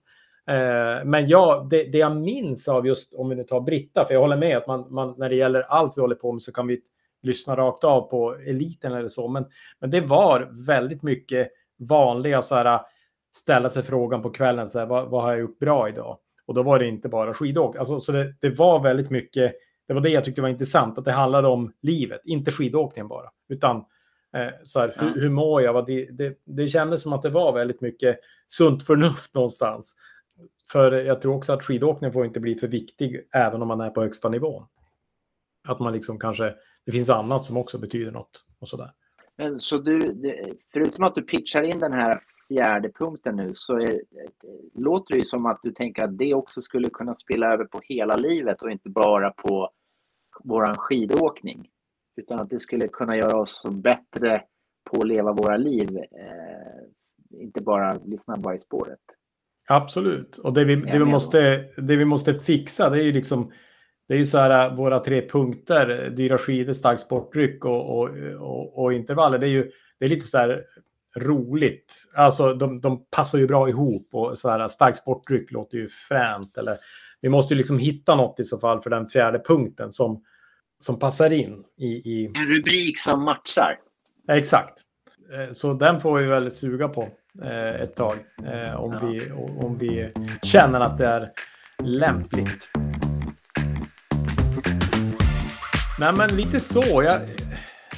Eh, 0.47 1.05
men 1.05 1.27
ja, 1.27 1.67
det, 1.69 1.83
det, 1.83 1.97
jag 1.97 2.17
minns 2.17 2.67
av 2.67 2.87
just 2.87 3.13
om 3.13 3.29
vi 3.29 3.35
nu 3.35 3.43
tar 3.43 3.61
Britta, 3.61 4.05
för 4.05 4.13
jag 4.13 4.21
håller 4.21 4.37
med 4.37 4.57
att 4.57 4.67
man, 4.67 4.93
man, 4.93 5.15
när 5.17 5.29
det 5.29 5.35
gäller 5.35 5.61
allt 5.61 5.97
vi 5.97 6.01
håller 6.01 6.15
på 6.15 6.31
med 6.31 6.41
så 6.41 6.51
kan 6.51 6.67
vi 6.67 6.81
lyssna 7.21 7.55
rakt 7.55 7.83
av 7.83 8.01
på 8.01 8.35
eliten 8.35 8.93
eller 8.93 9.09
så. 9.09 9.27
Men, 9.27 9.45
men 9.79 9.89
det 9.89 10.01
var 10.01 10.65
väldigt 10.67 11.03
mycket 11.03 11.49
vanliga 11.89 12.41
så 12.41 12.55
här 12.55 12.81
ställa 13.35 13.69
sig 13.69 13.83
frågan 13.83 14.21
på 14.21 14.29
kvällen 14.29 14.67
så 14.67 14.79
här, 14.79 14.85
vad, 14.85 15.09
vad 15.09 15.23
har 15.23 15.31
jag 15.31 15.39
gjort 15.39 15.59
bra 15.59 15.89
idag? 15.89 16.17
Och 16.45 16.53
då 16.53 16.63
var 16.63 16.79
det 16.79 16.87
inte 16.87 17.09
bara 17.09 17.33
skidåk. 17.33 17.75
Alltså, 17.75 17.99
så 17.99 18.11
det, 18.11 18.33
det, 18.41 18.49
var 18.49 18.79
väldigt 18.79 19.09
mycket. 19.09 19.53
Det 19.87 19.93
var 19.93 20.01
det 20.01 20.09
jag 20.09 20.23
tyckte 20.23 20.41
var 20.41 20.49
intressant, 20.49 20.97
att 20.97 21.05
det 21.05 21.11
handlade 21.11 21.47
om 21.47 21.73
livet, 21.81 22.21
inte 22.25 22.51
skidåkningen 22.51 23.07
bara, 23.07 23.29
utan 23.49 23.85
så 24.63 24.79
här, 24.79 24.93
hur, 24.99 25.21
hur 25.21 25.29
mår 25.29 25.61
jag? 25.61 25.85
Det, 25.85 26.17
det, 26.17 26.37
det 26.45 26.67
kändes 26.67 27.01
som 27.01 27.13
att 27.13 27.21
det 27.21 27.29
var 27.29 27.53
väldigt 27.53 27.81
mycket 27.81 28.19
sunt 28.47 28.83
förnuft 28.83 29.35
någonstans. 29.35 29.95
För 30.71 30.91
jag 30.91 31.21
tror 31.21 31.35
också 31.35 31.53
att 31.53 31.63
skidåkningen 31.63 32.13
får 32.13 32.25
inte 32.25 32.39
bli 32.39 32.55
för 32.55 32.67
viktig, 32.67 33.27
även 33.33 33.61
om 33.61 33.67
man 33.67 33.81
är 33.81 33.89
på 33.89 34.01
högsta 34.01 34.29
nivån. 34.29 34.65
Att 35.67 35.79
man 35.79 35.93
liksom 35.93 36.19
kanske 36.19 36.55
det 36.85 36.91
finns 36.91 37.09
annat 37.09 37.43
som 37.43 37.57
också 37.57 37.77
betyder 37.77 38.11
något 38.11 38.45
och 38.59 38.67
sådär. 38.67 38.91
Men 39.37 39.59
så 39.59 39.77
du, 39.77 40.15
förutom 40.73 41.03
att 41.03 41.15
du 41.15 41.21
pitchar 41.21 41.63
in 41.63 41.79
den 41.79 41.93
här 41.93 42.19
fjärde 42.47 42.91
punkten 42.91 43.35
nu 43.35 43.51
så 43.55 43.77
är, 43.79 44.01
låter 44.73 45.13
det 45.13 45.19
ju 45.19 45.25
som 45.25 45.45
att 45.45 45.59
du 45.63 45.71
tänker 45.71 46.03
att 46.03 46.17
det 46.17 46.33
också 46.33 46.61
skulle 46.61 46.89
kunna 46.89 47.15
spela 47.15 47.53
över 47.53 47.65
på 47.65 47.81
hela 47.83 48.15
livet 48.15 48.61
och 48.61 48.71
inte 48.71 48.89
bara 48.89 49.31
på 49.31 49.69
våran 50.43 50.75
skidåkning. 50.75 51.69
Utan 52.15 52.39
att 52.39 52.49
det 52.49 52.59
skulle 52.59 52.87
kunna 52.87 53.17
göra 53.17 53.37
oss 53.37 53.65
bättre 53.71 54.41
på 54.91 55.01
att 55.01 55.07
leva 55.07 55.33
våra 55.33 55.57
liv. 55.57 55.97
Eh, 55.97 57.41
inte 57.41 57.61
bara 57.61 57.99
bli 57.99 58.17
snabbare 58.17 58.55
i 58.55 58.59
spåret. 58.59 58.99
Absolut. 59.67 60.37
Och 60.37 60.53
det 60.53 60.65
vi, 60.65 60.75
det 60.75 60.99
vi, 60.99 61.05
måste, 61.05 61.65
det 61.77 61.95
vi 61.95 62.05
måste 62.05 62.33
fixa 62.33 62.89
det 62.89 62.99
är 62.99 63.03
ju 63.03 63.11
liksom 63.11 63.51
det 64.07 64.13
är 64.13 64.17
ju 64.17 64.25
så 64.25 64.37
här 64.37 64.69
äh, 64.69 64.75
våra 64.75 64.99
tre 64.99 65.29
punkter, 65.29 66.09
dyra 66.09 66.37
skidor, 66.37 66.73
stark 66.73 66.99
sportdryck 66.99 67.65
och, 67.65 67.99
och, 67.99 68.09
och, 68.39 68.83
och, 68.83 68.93
intervaller. 68.93 69.37
Det 69.37 69.47
är 69.47 69.51
ju 69.51 69.71
det 69.99 70.05
är 70.05 70.09
lite 70.09 70.25
så 70.25 70.37
här 70.37 70.63
roligt. 71.17 71.93
Alltså 72.15 72.53
de, 72.53 72.81
de 72.81 73.05
passar 73.11 73.37
ju 73.37 73.47
bra 73.47 73.69
ihop 73.69 74.09
och 74.11 74.37
så 74.37 74.49
här 74.49 74.67
stark 74.67 74.97
sportdryck 74.97 75.51
låter 75.51 75.77
ju 75.77 75.87
fränt. 75.89 76.57
Eller, 76.57 76.75
vi 77.21 77.29
måste 77.29 77.53
ju 77.53 77.57
liksom 77.57 77.79
hitta 77.79 78.15
något 78.15 78.39
i 78.39 78.43
så 78.43 78.59
fall 78.59 78.81
för 78.81 78.89
den 78.89 79.07
fjärde 79.07 79.39
punkten 79.39 79.91
som, 79.91 80.23
som 80.79 80.99
passar 80.99 81.33
in 81.33 81.63
i, 81.77 81.85
i... 81.85 82.31
En 82.35 82.45
rubrik 82.45 82.99
som 82.99 83.23
matchar. 83.23 83.75
Exakt. 84.31 84.73
Eh, 85.33 85.51
så 85.51 85.73
den 85.73 85.99
får 85.99 86.19
vi 86.19 86.25
väl 86.25 86.51
suga 86.51 86.87
på 86.87 87.07
eh, 87.43 87.81
ett 87.81 87.95
tag 87.95 88.15
eh, 88.45 88.75
om, 88.75 88.93
ja. 88.93 89.07
vi, 89.07 89.31
om 89.65 89.77
vi 89.77 90.11
känner 90.43 90.79
att 90.79 90.97
det 90.97 91.05
är 91.07 91.29
lämpligt. 91.83 92.69
Nej, 95.99 96.13
men 96.17 96.35
lite 96.35 96.59
så. 96.59 97.03
Jag, 97.03 97.21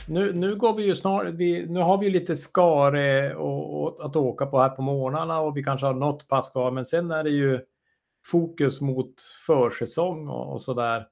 nu, 0.08 0.34
nu 0.34 0.56
går 0.56 0.74
vi 0.74 0.84
ju 0.84 0.96
snart, 0.96 1.26
vi, 1.28 1.66
nu 1.66 1.80
har 1.80 1.98
vi 1.98 2.10
lite 2.10 2.36
skare 2.36 3.36
och, 3.36 3.84
och, 3.84 4.06
att 4.06 4.16
åka 4.16 4.46
på 4.46 4.60
här 4.60 4.70
på 4.70 4.82
morgnarna 4.82 5.40
och 5.40 5.58
vi 5.58 5.64
kanske 5.64 5.86
har 5.86 5.94
något 5.94 6.28
pass 6.28 6.52
kvar, 6.52 6.72
men 6.72 6.86
sen 6.86 7.12
är 7.12 7.24
det 7.24 7.30
ju 7.30 7.60
fokus 8.26 8.82
mot 8.82 9.14
försäsong 9.48 10.28
och, 10.28 10.54
och 10.54 10.62
så 10.62 10.74
där. 10.74 11.06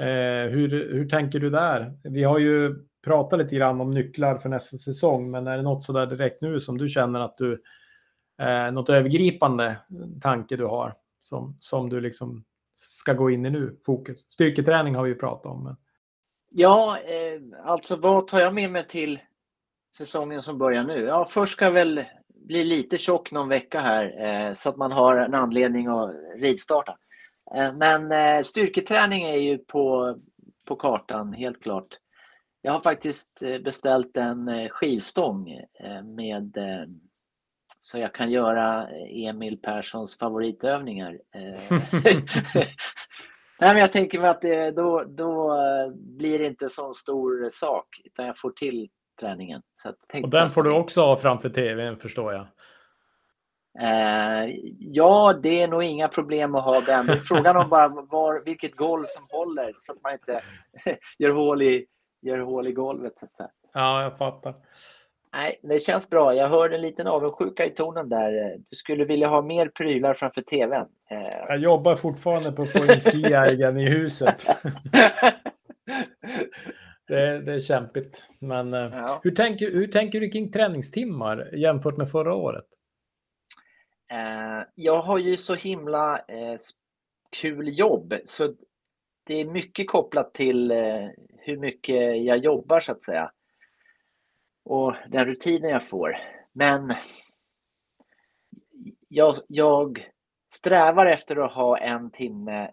Eh, 0.00 0.50
hur, 0.50 0.92
hur 0.94 1.08
tänker 1.08 1.40
du 1.40 1.50
där? 1.50 1.98
Vi 2.02 2.24
har 2.24 2.38
ju 2.38 2.74
pratat 3.04 3.38
lite 3.38 3.56
grann 3.56 3.80
om 3.80 3.90
nycklar 3.90 4.38
för 4.38 4.48
nästa 4.48 4.76
säsong, 4.76 5.30
men 5.30 5.46
är 5.46 5.56
det 5.56 5.62
något 5.62 5.84
så 5.84 5.92
där 5.92 6.06
direkt 6.06 6.42
nu 6.42 6.60
som 6.60 6.78
du 6.78 6.88
känner 6.88 7.20
att 7.20 7.36
du, 7.36 7.62
eh, 8.42 8.72
något 8.72 8.88
övergripande 8.88 9.76
tanke 10.22 10.56
du 10.56 10.64
har 10.64 10.94
som, 11.20 11.56
som 11.60 11.88
du 11.88 12.00
liksom 12.00 12.44
ska 12.74 13.12
gå 13.12 13.30
in 13.30 13.46
i 13.46 13.50
nu, 13.50 13.76
fokus? 13.86 14.18
Styrketräning 14.18 14.94
har 14.94 15.02
vi 15.02 15.08
ju 15.08 15.14
pratat 15.14 15.52
om. 15.52 15.64
Men... 15.64 15.76
Ja, 16.50 16.98
eh, 16.98 17.66
alltså 17.68 17.96
vad 17.96 18.26
tar 18.26 18.40
jag 18.40 18.54
med 18.54 18.70
mig 18.70 18.86
till 18.88 19.20
säsongen 19.96 20.42
som 20.42 20.58
börjar 20.58 20.84
nu? 20.84 21.00
Ja, 21.00 21.24
först 21.24 21.52
ska 21.52 21.64
jag 21.64 21.72
väl 21.72 22.04
bli 22.34 22.64
lite 22.64 22.98
tjock 22.98 23.32
någon 23.32 23.48
vecka 23.48 23.80
här 23.80 24.24
eh, 24.26 24.54
så 24.54 24.68
att 24.68 24.76
man 24.76 24.92
har 24.92 25.16
en 25.16 25.34
anledning 25.34 25.86
att 25.86 26.10
ridstarta. 26.36 26.96
Eh, 27.54 27.74
men 27.74 28.12
eh, 28.12 28.42
styrketräning 28.42 29.22
är 29.22 29.36
ju 29.36 29.58
på, 29.58 30.16
på 30.64 30.76
kartan, 30.76 31.32
helt 31.32 31.62
klart. 31.62 31.86
Jag 32.62 32.72
har 32.72 32.80
faktiskt 32.80 33.42
eh, 33.42 33.58
beställt 33.58 34.16
en 34.16 34.68
skivstång 34.68 35.60
med 36.04 36.58
så 37.80 37.98
jag 37.98 38.14
kan 38.14 38.30
göra 38.30 38.88
Emil 39.08 39.58
Perssons 39.58 40.18
favoritövningar. 40.18 41.18
Nej, 43.60 43.72
men 43.72 43.76
jag 43.76 43.92
tänker 43.92 44.20
mig 44.20 44.30
att 44.30 44.40
det, 44.40 44.70
då, 44.70 45.04
då 45.04 45.56
blir 45.94 46.38
det 46.38 46.46
inte 46.46 46.68
så 46.68 46.94
stor 46.94 47.48
sak, 47.48 47.86
utan 48.04 48.26
jag 48.26 48.38
får 48.38 48.50
till 48.50 48.88
träningen. 49.20 49.62
Så 49.76 49.92
och 50.22 50.30
den 50.30 50.50
får 50.50 50.62
du 50.62 50.70
också 50.70 51.00
ha 51.00 51.16
framför 51.16 51.48
tvn 51.48 51.96
förstår 51.96 52.32
jag. 52.32 52.46
Eh, 53.80 54.54
ja, 54.78 55.32
det 55.42 55.62
är 55.62 55.68
nog 55.68 55.82
inga 55.82 56.08
problem 56.08 56.54
att 56.54 56.64
ha 56.64 56.80
den. 56.80 57.06
Men 57.06 57.20
frågan 57.20 57.56
om 57.56 57.68
bara 57.68 57.88
var, 57.88 58.42
vilket 58.44 58.76
golv 58.76 59.04
som 59.06 59.26
håller 59.30 59.74
så 59.78 59.92
att 59.92 60.02
man 60.02 60.12
inte 60.12 60.42
gör 61.18 61.30
hål 61.30 61.62
i, 61.62 61.86
gör 62.22 62.38
hål 62.38 62.66
i 62.68 62.72
golvet. 62.72 63.18
Så 63.18 63.26
att 63.26 63.36
säga. 63.36 63.50
Ja, 63.72 64.02
jag 64.02 64.18
fattar. 64.18 64.54
Nej, 65.32 65.60
det 65.62 65.78
känns 65.78 66.10
bra. 66.10 66.34
Jag 66.34 66.48
hörde 66.48 66.74
en 66.74 66.80
liten 66.80 67.06
avundsjuka 67.06 67.66
i 67.66 67.70
tonen 67.70 68.08
där. 68.08 68.56
Du 68.70 68.76
skulle 68.76 69.04
vilja 69.04 69.28
ha 69.28 69.42
mer 69.42 69.68
prylar 69.68 70.14
framför 70.14 70.42
tvn. 70.42 70.86
Eh. 71.10 71.44
Jag 71.48 71.58
jobbar 71.58 71.96
fortfarande 71.96 72.52
på 72.52 72.62
att 72.62 72.72
få 72.72 72.78
in 72.78 73.00
skiägaren 73.00 73.78
i 73.78 73.88
huset. 73.88 74.46
det, 77.08 77.40
det, 77.40 77.52
är 77.52 77.60
kämpigt. 77.60 78.24
Men 78.38 78.74
eh, 78.74 78.80
ja. 78.80 79.20
hur, 79.22 79.30
tänker, 79.30 79.70
hur 79.70 79.86
tänker 79.86 80.20
du 80.20 80.28
kring 80.28 80.52
träningstimmar 80.52 81.50
jämfört 81.54 81.96
med 81.96 82.10
förra 82.10 82.34
året? 82.34 82.66
Eh, 84.08 84.62
jag 84.74 85.02
har 85.02 85.18
ju 85.18 85.36
så 85.36 85.54
himla 85.54 86.20
kul 87.30 87.78
jobb 87.78 88.14
så 88.24 88.54
det 89.24 89.34
är 89.34 89.44
mycket 89.44 89.88
kopplat 89.88 90.34
till 90.34 90.72
hur 91.38 91.56
mycket 91.56 92.24
jag 92.24 92.38
jobbar 92.38 92.80
så 92.80 92.92
att 92.92 93.02
säga 93.02 93.32
och 94.66 94.94
den 95.08 95.24
rutinen 95.24 95.70
jag 95.70 95.88
får. 95.88 96.16
Men 96.52 96.94
jag, 99.08 99.36
jag 99.48 100.10
strävar 100.52 101.06
efter 101.06 101.36
att 101.36 101.52
ha 101.52 101.78
en 101.78 102.10
timme 102.10 102.70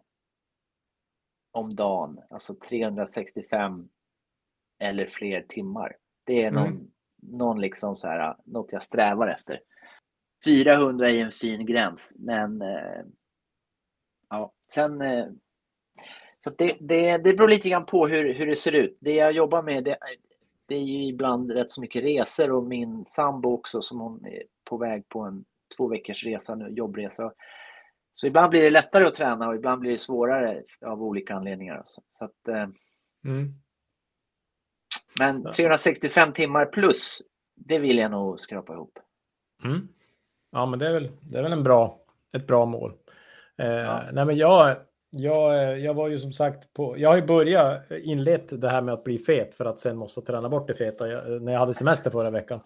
om 1.51 1.75
dagen, 1.75 2.19
alltså 2.29 2.55
365 2.55 3.89
eller 4.79 5.05
fler 5.05 5.41
timmar. 5.41 5.95
Det 6.23 6.43
är 6.43 6.51
någon, 6.51 6.67
mm. 6.67 6.91
någon 7.17 7.61
liksom 7.61 7.95
så 7.95 8.07
här, 8.07 8.35
något 8.45 8.71
jag 8.71 8.83
strävar 8.83 9.27
efter. 9.27 9.59
400 10.45 11.09
är 11.09 11.15
en 11.15 11.31
fin 11.31 11.65
gräns, 11.65 12.13
men 12.15 12.61
eh, 12.61 13.01
ja, 14.29 14.53
sen 14.73 15.01
eh, 15.01 15.25
så 16.43 16.49
det, 16.49 16.77
det, 16.79 17.17
det 17.17 17.33
beror 17.33 17.47
lite 17.47 17.69
grann 17.69 17.85
på 17.85 18.07
hur, 18.07 18.33
hur 18.33 18.47
det 18.47 18.55
ser 18.55 18.71
ut. 18.71 18.97
Det 18.99 19.13
jag 19.13 19.31
jobbar 19.31 19.61
med, 19.61 19.83
det, 19.83 19.97
det 20.65 20.75
är 20.75 20.81
ju 20.81 21.07
ibland 21.07 21.51
rätt 21.51 21.71
så 21.71 21.81
mycket 21.81 22.03
resor 22.03 22.51
och 22.51 22.63
min 22.63 23.05
sambo 23.05 23.53
också 23.53 23.81
som 23.81 23.99
hon 23.99 24.25
är 24.25 24.43
på 24.63 24.77
väg 24.77 25.09
på 25.09 25.19
en 25.19 25.45
två 25.77 25.87
veckors 25.87 26.23
resa 26.23 26.55
nu, 26.55 26.69
jobbresa. 26.69 27.33
Så 28.13 28.27
ibland 28.27 28.49
blir 28.49 28.61
det 28.61 28.69
lättare 28.69 29.05
att 29.05 29.13
träna 29.13 29.47
och 29.47 29.55
ibland 29.55 29.81
blir 29.81 29.91
det 29.91 29.97
svårare 29.97 30.63
av 30.85 31.03
olika 31.03 31.35
anledningar. 31.35 31.83
Så, 31.85 32.01
så 32.19 32.25
att, 32.25 32.47
eh, 32.47 32.67
mm. 33.25 33.53
Men 35.19 35.51
365 35.51 36.33
timmar 36.33 36.65
plus, 36.65 37.21
det 37.55 37.79
vill 37.79 37.97
jag 37.97 38.11
nog 38.11 38.39
skrapa 38.39 38.73
ihop. 38.73 38.99
Mm. 39.63 39.87
Ja, 40.53 40.65
men 40.65 40.79
det 40.79 40.87
är 40.87 40.93
väl, 40.93 41.09
det 41.21 41.39
är 41.39 41.43
väl 41.43 41.51
en 41.51 41.63
bra, 41.63 41.97
ett 42.37 42.47
bra 42.47 42.65
mål. 42.65 42.93
Eh, 43.57 43.67
ja. 43.67 44.01
Nej, 44.11 44.25
men 44.25 44.37
jag, 44.37 44.75
jag, 45.09 45.79
jag 45.79 45.93
var 45.93 46.07
ju 46.07 46.19
som 46.19 46.31
sagt 46.31 46.73
på, 46.73 46.97
jag 46.97 47.09
har 47.09 47.15
ju 47.15 47.25
börjat 47.25 47.91
inlett 47.91 48.61
det 48.61 48.69
här 48.69 48.81
med 48.81 48.93
att 48.93 49.03
bli 49.03 49.17
fet 49.17 49.55
för 49.55 49.65
att 49.65 49.79
sen 49.79 49.97
måste 49.97 50.21
träna 50.21 50.49
bort 50.49 50.67
det 50.67 50.73
feta. 50.73 51.07
Jag, 51.07 51.41
när 51.41 51.51
jag 51.53 51.59
hade 51.59 51.73
semester 51.73 52.09
förra 52.11 52.29
veckan 52.29 52.59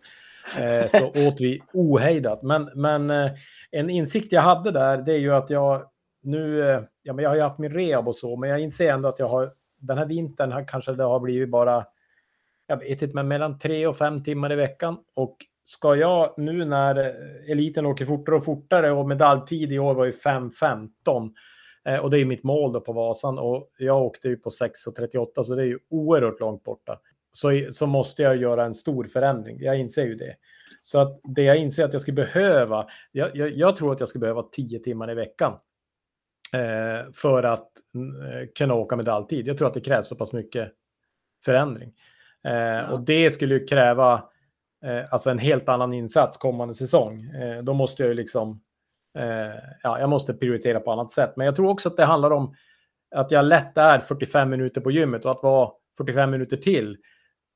eh, 0.60 0.88
så 0.88 1.08
åt 1.28 1.42
vi 1.42 1.62
ohejdat. 1.74 2.42
Men, 2.42 2.70
men 2.76 3.10
eh, 3.10 3.32
en 3.72 3.90
insikt 3.90 4.32
jag 4.32 4.42
hade 4.42 4.72
där, 4.72 4.98
det 4.98 5.14
är 5.14 5.20
ju 5.20 5.36
att 5.36 5.50
jag 5.50 5.84
nu, 6.24 6.70
eh, 6.70 6.82
ja 7.04 7.14
men 7.14 7.24
jag 7.24 7.30
har 7.30 7.36
ju 7.36 7.42
haft 7.42 7.60
min 7.60 7.74
rehab 7.74 8.08
och 8.08 8.16
så, 8.16 8.36
men 8.36 8.50
jag 8.50 8.60
inser 8.60 8.94
ändå 8.94 9.10
att 9.10 9.20
jag 9.20 9.28
har, 9.28 9.52
den 9.80 9.98
här 9.98 10.06
vintern 10.06 10.52
har, 10.52 10.68
kanske 10.68 10.94
det 10.94 11.04
har 11.04 11.20
blivit 11.20 11.50
bara, 11.50 11.86
jag 12.68 12.78
vet 12.78 13.02
inte, 13.02 13.16
men 13.16 13.28
mellan 13.28 13.60
tre 13.60 13.88
och 13.88 13.98
fem 13.98 14.24
timmar 14.24 14.52
i 14.52 14.56
veckan. 14.56 14.98
Och 15.14 15.38
ska 15.68 15.96
jag 15.96 16.34
nu 16.38 16.66
när 16.66 16.96
eh, 17.00 17.52
eliten 17.52 17.86
åker 17.86 18.06
fortare 18.06 18.36
och 18.36 18.46
fortare 18.46 18.92
och 18.92 19.08
medaljtid 19.08 19.72
i 19.72 19.80
år 19.80 19.96
var 19.96 20.06
ju 20.06 20.12
5.15 20.12 21.32
Eh, 21.88 22.00
och 22.00 22.10
det 22.10 22.20
är 22.20 22.26
mitt 22.26 22.44
mål 22.44 22.74
då 22.74 22.82
på 22.82 22.94
Vasan 22.94 23.40
och 23.40 23.72
jag 23.78 24.02
åkte 24.02 24.28
ju 24.28 24.38
på 24.38 24.50
6.38 24.50 25.44
så 25.44 25.56
det 25.56 25.62
är 25.62 25.66
ju 25.66 25.80
oerhört 25.90 26.40
långt 26.40 26.64
borta. 26.64 27.00
Så, 27.32 27.68
så 27.72 27.88
måste 27.88 28.22
jag 28.22 28.38
göra 28.38 28.66
en 28.66 28.74
stor 28.74 29.04
förändring, 29.04 29.58
jag 29.62 29.80
inser 29.80 30.06
ju 30.06 30.16
det. 30.16 30.36
Så 30.82 31.00
att 31.00 31.20
det 31.24 31.44
jag 31.44 31.58
inser 31.58 31.86
att 31.86 31.94
jag 31.94 32.02
skulle 32.02 32.16
behöva, 32.16 32.88
jag, 33.12 33.36
jag, 33.36 33.52
jag 33.52 33.76
tror 33.76 33.94
att 33.94 34.00
jag 34.00 34.10
skulle 34.10 34.20
behöva 34.20 34.44
10 34.44 34.80
timmar 34.80 35.12
i 35.12 35.14
veckan 35.14 35.54
eh, 36.54 37.12
för 37.14 37.44
att 37.44 37.72
eh, 37.96 38.48
kunna 38.56 38.74
åka 38.74 38.96
med 38.96 39.10
alltid. 39.10 39.48
Jag 39.48 39.58
tror 39.58 39.68
att 39.68 39.74
det 39.74 39.82
krävs 39.82 40.08
så 40.08 40.16
pass 40.16 40.34
mycket 40.34 40.72
förändring. 41.46 41.94
Eh, 42.44 42.54
ja. 42.54 42.88
Och 42.88 43.00
det 43.00 43.32
skulle 43.32 43.54
ju 43.54 43.66
kräva 43.66 44.30
eh, 44.84 45.14
alltså 45.14 45.30
en 45.30 45.40
helt 45.40 45.70
annan 45.70 45.94
insats 45.94 46.38
kommande 46.38 46.74
säsong. 46.74 47.26
Eh, 47.26 47.64
då 47.64 47.74
måste 47.74 48.04
jag 48.04 48.10
ju 48.10 48.14
liksom 48.16 48.62
Eh, 49.18 49.60
ja, 49.84 50.00
jag 50.00 50.10
måste 50.10 50.34
prioritera 50.34 50.80
på 50.80 50.92
annat 50.92 51.12
sätt. 51.12 51.34
Men 51.36 51.46
jag 51.46 51.56
tror 51.56 51.70
också 51.70 51.90
att 51.90 51.98
det 51.98 52.06
handlar 52.06 52.32
om 52.32 52.54
att 53.16 53.32
jag 53.32 53.46
lätt 53.46 53.78
är 53.78 54.00
45 54.00 54.50
minuter 54.50 54.82
på 54.82 54.92
gymmet 54.92 55.26
och 55.26 55.32
att 55.32 55.44
vara 55.44 55.72
45 55.98 56.32
minuter 56.32 56.58
till. 56.58 56.98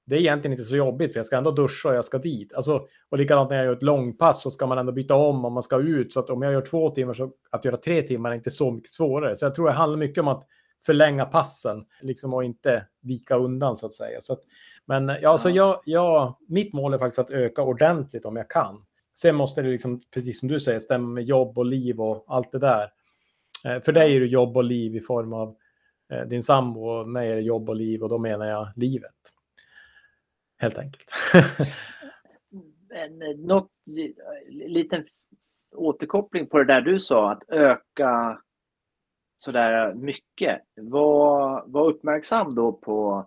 Det 0.05 0.15
är 0.15 0.19
egentligen 0.19 0.53
inte 0.53 0.63
så 0.63 0.75
jobbigt 0.75 1.13
för 1.13 1.19
jag 1.19 1.25
ska 1.25 1.37
ändå 1.37 1.51
duscha 1.51 1.89
och 1.89 1.95
jag 1.95 2.05
ska 2.05 2.17
dit. 2.17 2.53
Alltså, 2.53 2.85
och 3.09 3.17
likadant 3.17 3.49
när 3.49 3.57
jag 3.57 3.65
gör 3.65 3.75
ett 3.75 3.83
långpass 3.83 4.41
så 4.41 4.51
ska 4.51 4.67
man 4.67 4.77
ändå 4.77 4.91
byta 4.91 5.15
om 5.15 5.45
om 5.45 5.53
man 5.53 5.63
ska 5.63 5.77
ut. 5.79 6.13
Så 6.13 6.19
att 6.19 6.29
om 6.29 6.41
jag 6.41 6.53
gör 6.53 6.61
två 6.61 6.89
timmar 6.89 7.13
så 7.13 7.31
att 7.51 7.65
göra 7.65 7.77
tre 7.77 8.01
timmar 8.01 8.31
är 8.31 8.35
inte 8.35 8.51
så 8.51 8.71
mycket 8.71 8.91
svårare. 8.91 9.35
Så 9.35 9.45
jag 9.45 9.55
tror 9.55 9.65
det 9.65 9.71
handlar 9.71 9.97
mycket 9.97 10.21
om 10.21 10.27
att 10.27 10.47
förlänga 10.85 11.25
passen 11.25 11.85
liksom, 12.01 12.33
och 12.33 12.43
inte 12.43 12.85
vika 13.01 13.37
undan 13.37 13.75
så 13.75 13.85
att 13.85 13.93
säga. 13.93 14.21
Så 14.21 14.33
att, 14.33 14.41
men 14.85 15.07
ja, 15.21 15.37
så 15.37 15.49
jag, 15.49 15.81
jag, 15.85 16.35
mitt 16.47 16.73
mål 16.73 16.93
är 16.93 16.97
faktiskt 16.97 17.19
att 17.19 17.31
öka 17.31 17.61
ordentligt 17.61 18.25
om 18.25 18.35
jag 18.35 18.49
kan. 18.49 18.85
Sen 19.17 19.35
måste 19.35 19.61
det, 19.61 19.69
liksom, 19.69 20.01
precis 20.13 20.39
som 20.39 20.47
du 20.47 20.59
säger, 20.59 20.79
stämma 20.79 21.07
med 21.07 21.23
jobb 21.23 21.57
och 21.57 21.65
liv 21.65 22.01
och 22.01 22.25
allt 22.27 22.51
det 22.51 22.59
där. 22.59 22.89
Eh, 23.65 23.81
för 23.81 23.91
dig 23.91 24.15
är 24.15 24.19
det 24.19 24.25
jobb 24.25 24.57
och 24.57 24.63
liv 24.63 24.95
i 24.95 25.01
form 25.01 25.33
av 25.33 25.55
eh, 26.11 26.21
din 26.21 26.43
sambo 26.43 26.89
och 26.89 27.07
mig 27.07 27.31
är 27.31 27.35
det 27.35 27.41
jobb 27.41 27.69
och 27.69 27.75
liv 27.75 28.03
och 28.03 28.09
då 28.09 28.17
menar 28.17 28.45
jag 28.45 28.67
livet. 28.75 29.15
Helt 30.57 30.77
enkelt. 30.77 31.11
Eh, 32.93 33.37
något, 33.37 33.71
liten 34.49 35.05
återkoppling 35.75 36.47
på 36.47 36.57
det 36.57 36.65
där 36.65 36.81
du 36.81 36.99
sa, 36.99 37.31
att 37.31 37.43
öka 37.49 38.41
sådär 39.37 39.93
mycket. 39.93 40.61
Var, 40.75 41.63
var 41.67 41.85
uppmärksam 41.85 42.55
då 42.55 42.71
på 42.73 43.17
eh, 43.19 43.25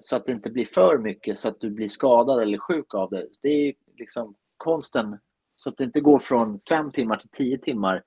så 0.00 0.16
att 0.16 0.26
det 0.26 0.32
inte 0.32 0.50
blir 0.50 0.64
för 0.64 0.98
mycket 0.98 1.38
så 1.38 1.48
att 1.48 1.60
du 1.60 1.70
blir 1.70 1.88
skadad 1.88 2.42
eller 2.42 2.58
sjuk 2.58 2.94
av 2.94 3.10
det. 3.10 3.26
Det 3.42 3.48
är 3.48 3.74
liksom 3.96 4.34
konsten 4.56 5.18
så 5.54 5.68
att 5.68 5.76
det 5.76 5.84
inte 5.84 6.00
går 6.00 6.18
från 6.18 6.60
fem 6.68 6.90
timmar 6.90 7.16
till 7.16 7.28
tio 7.28 7.58
timmar. 7.58 8.02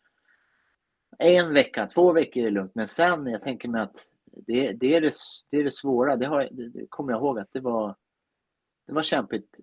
En 1.18 1.54
vecka, 1.54 1.88
två 1.94 2.12
veckor 2.12 2.44
är 2.44 2.52
lugnt, 2.52 2.76
men 2.76 2.88
sen 2.88 3.28
jag 3.28 3.44
tänker 3.44 3.70
mig 3.70 3.82
att 3.82 4.06
det, 4.26 4.72
det, 4.72 4.96
är, 4.96 5.02
det, 5.02 5.14
det 5.50 5.58
är 5.58 5.64
det 5.64 5.74
svåra. 5.74 6.16
Det, 6.16 6.26
har, 6.26 6.50
det 6.52 6.86
kommer 6.90 7.12
jag 7.12 7.20
ihåg 7.20 7.40
att 7.40 7.50
det 7.52 7.60
var, 7.60 7.96
det 8.88 8.94
var 8.94 9.04
kämpigt. 9.04 9.56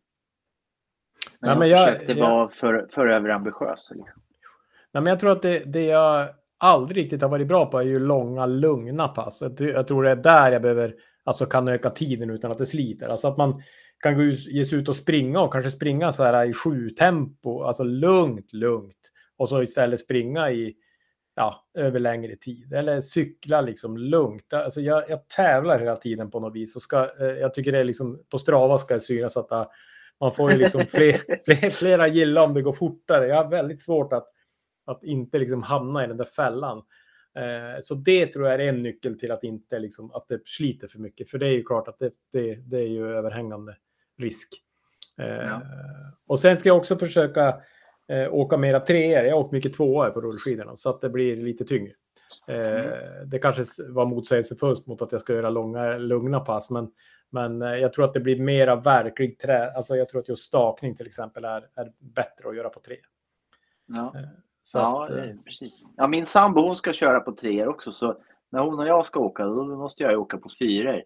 När 1.38 1.48
Nej, 1.48 1.58
men 1.58 1.68
jag, 1.68 1.80
jag 1.80 1.92
försökte 1.92 2.12
jag... 2.12 2.30
vara 2.30 2.48
för, 2.48 2.86
för 2.90 3.06
överambitiös. 3.06 3.90
Liksom. 3.90 4.22
Nej, 4.92 5.02
men 5.02 5.06
jag 5.06 5.20
tror 5.20 5.32
att 5.32 5.42
det, 5.42 5.58
det 5.58 5.84
jag 5.84 6.28
aldrig 6.58 7.04
riktigt 7.04 7.22
har 7.22 7.28
varit 7.28 7.48
bra 7.48 7.66
på 7.66 7.78
är 7.78 7.82
ju 7.82 7.98
långa, 7.98 8.46
lugna 8.46 9.08
pass. 9.08 9.42
Jag, 9.42 9.60
jag 9.60 9.86
tror 9.86 10.02
det 10.02 10.10
är 10.10 10.16
där 10.16 10.52
jag 10.52 10.62
behöver, 10.62 10.96
alltså 11.30 11.46
kan 11.46 11.68
öka 11.68 11.90
tiden 11.90 12.30
utan 12.30 12.50
att 12.50 12.58
det 12.58 12.66
sliter. 12.66 13.08
Alltså 13.08 13.28
att 13.28 13.36
man 13.36 13.62
kan 13.98 14.16
gå 14.16 14.22
ut, 14.22 14.46
ge 14.46 14.64
sig 14.64 14.78
ut 14.78 14.88
och 14.88 14.96
springa 14.96 15.40
och 15.40 15.52
kanske 15.52 15.70
springa 15.70 16.12
så 16.12 16.24
här 16.24 16.46
i 16.46 16.52
sju 16.52 16.90
tempo, 16.90 17.62
alltså 17.62 17.84
lugnt, 17.84 18.52
lugnt. 18.52 19.12
Och 19.36 19.48
så 19.48 19.62
istället 19.62 20.00
springa 20.00 20.50
i, 20.50 20.74
ja, 21.36 21.68
över 21.74 21.98
längre 21.98 22.36
tid. 22.36 22.72
Eller 22.72 23.00
cykla 23.00 23.60
liksom 23.60 23.96
lugnt. 23.96 24.52
Alltså 24.52 24.80
jag, 24.80 25.10
jag 25.10 25.28
tävlar 25.28 25.78
hela 25.78 25.96
tiden 25.96 26.30
på 26.30 26.40
något 26.40 26.54
vis. 26.54 26.76
Och 26.76 26.82
ska, 26.82 27.10
eh, 27.20 27.26
jag 27.26 27.54
tycker 27.54 27.72
det 27.72 27.78
är 27.78 27.84
liksom, 27.84 28.22
på 28.30 28.38
Strava 28.38 28.78
ska 28.78 28.94
det 28.94 29.00
synas 29.00 29.36
att 29.36 29.52
uh, 29.52 29.66
man 30.20 30.34
får 30.34 30.50
ju 30.52 30.58
liksom 30.58 30.80
fler, 30.80 31.20
fler, 31.44 31.70
flera 31.70 32.08
gilla 32.08 32.42
om 32.42 32.54
det 32.54 32.62
går 32.62 32.72
fortare. 32.72 33.26
Jag 33.26 33.44
har 33.44 33.50
väldigt 33.50 33.82
svårt 33.82 34.12
att, 34.12 34.28
att 34.86 35.04
inte 35.04 35.38
liksom 35.38 35.62
hamna 35.62 36.04
i 36.04 36.06
den 36.06 36.16
där 36.16 36.24
fällan. 36.24 36.82
Eh, 37.36 37.80
så 37.80 37.94
det 37.94 38.26
tror 38.26 38.46
jag 38.46 38.54
är 38.54 38.58
en 38.68 38.82
nyckel 38.82 39.18
till 39.18 39.32
att 39.32 39.44
inte 39.44 39.78
liksom, 39.78 40.10
att 40.10 40.28
det 40.28 40.40
sliter 40.48 40.88
för 40.88 40.98
mycket. 40.98 41.30
För 41.30 41.38
det 41.38 41.46
är 41.46 41.52
ju 41.52 41.62
klart 41.64 41.88
att 41.88 41.98
det, 41.98 42.12
det, 42.32 42.54
det 42.54 42.78
är 42.78 42.86
ju 42.88 43.16
överhängande 43.16 43.76
risk. 44.18 44.48
Eh, 45.18 45.26
Ja. 45.26 45.62
Och 46.26 46.40
sen 46.40 46.56
ska 46.56 46.68
jag 46.68 46.76
också 46.76 46.96
försöka 46.98 47.60
eh, 48.08 48.34
åka 48.34 48.56
mera 48.56 48.80
treor. 48.80 49.24
Jag 49.24 49.34
har 49.34 49.40
åkt 49.44 49.52
mycket 49.52 49.72
tvåor 49.74 50.10
på 50.10 50.20
rullskidorna 50.20 50.76
så 50.76 50.90
att 50.90 51.00
det 51.00 51.10
blir 51.10 51.36
lite 51.36 51.64
tyngre. 51.64 51.92
Eh, 52.48 53.26
Det 53.26 53.38
kanske 53.42 53.64
var 53.88 54.06
motsägelsefullt 54.06 54.86
mot 54.86 55.02
att 55.02 55.12
jag 55.12 55.20
ska 55.20 55.32
göra 55.34 55.50
långa, 55.50 55.98
lugna 55.98 56.40
pass, 56.40 56.70
men, 56.70 56.90
men 57.30 57.60
jag 57.60 57.92
tror 57.92 58.04
att 58.04 58.14
det 58.14 58.20
blir 58.20 58.40
mera 58.40 58.76
verklig 58.76 59.38
trä. 59.38 59.70
Alltså 59.72 59.96
jag 59.96 60.08
tror 60.08 60.20
att 60.20 60.28
just 60.28 60.42
stakning 60.46 60.96
till 60.96 61.06
exempel 61.06 61.44
är, 61.44 61.68
är 61.74 61.92
bättre 61.98 62.48
att 62.48 62.56
göra 62.56 62.68
på 62.68 62.80
tre. 62.80 62.96
Ja. 63.86 64.14
Så 64.62 64.78
Ja, 64.78 65.04
att, 65.04 65.10
eh, 65.10 65.34
precis. 65.44 65.86
Ja, 65.96 66.06
min 66.06 66.26
sambo 66.26 66.60
hon 66.60 66.76
ska 66.76 66.92
köra 66.92 67.20
på 67.20 67.32
treor 67.32 67.68
också, 67.68 67.92
så 67.92 68.16
när 68.52 68.60
hon 68.60 68.78
och 68.78 68.86
jag 68.86 69.06
ska 69.06 69.20
åka, 69.20 69.44
då 69.44 69.64
måste 69.64 70.02
jag 70.02 70.20
åka 70.20 70.38
på 70.38 70.48
fyror. 70.58 71.02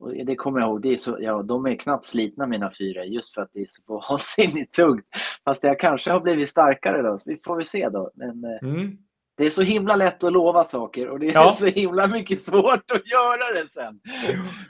Och 0.00 0.12
det 0.26 0.36
kommer 0.36 0.60
jag 0.60 0.68
ihåg, 0.68 0.82
det 0.82 0.92
är 0.92 0.96
så, 0.96 1.16
ja, 1.20 1.42
de 1.42 1.66
är 1.66 1.74
knappt 1.74 2.06
slitna 2.06 2.46
mina 2.46 2.70
fyror 2.70 3.04
just 3.04 3.34
för 3.34 3.42
att 3.42 3.50
det 3.52 3.60
är 3.60 3.66
så 3.68 4.02
vansinnigt 4.10 4.74
tungt. 4.74 5.04
Fast 5.44 5.64
jag 5.64 5.80
kanske 5.80 6.12
har 6.12 6.20
blivit 6.20 6.48
starkare 6.48 7.02
då, 7.02 7.18
så 7.18 7.30
vi 7.30 7.40
får 7.44 7.56
väl 7.56 7.64
se 7.64 7.88
då. 7.88 8.10
Men 8.14 8.44
eh, 8.44 8.68
mm. 8.68 8.98
Det 9.38 9.46
är 9.46 9.50
så 9.50 9.62
himla 9.62 9.96
lätt 9.96 10.24
att 10.24 10.32
lova 10.32 10.64
saker 10.64 11.08
och 11.08 11.18
det 11.18 11.28
är 11.28 11.34
Ja. 11.34 11.52
så 11.56 11.66
himla 11.66 12.06
mycket 12.06 12.42
svårt 12.42 12.90
att 12.94 13.10
göra 13.10 13.52
det 13.54 13.68
sen. 13.70 14.00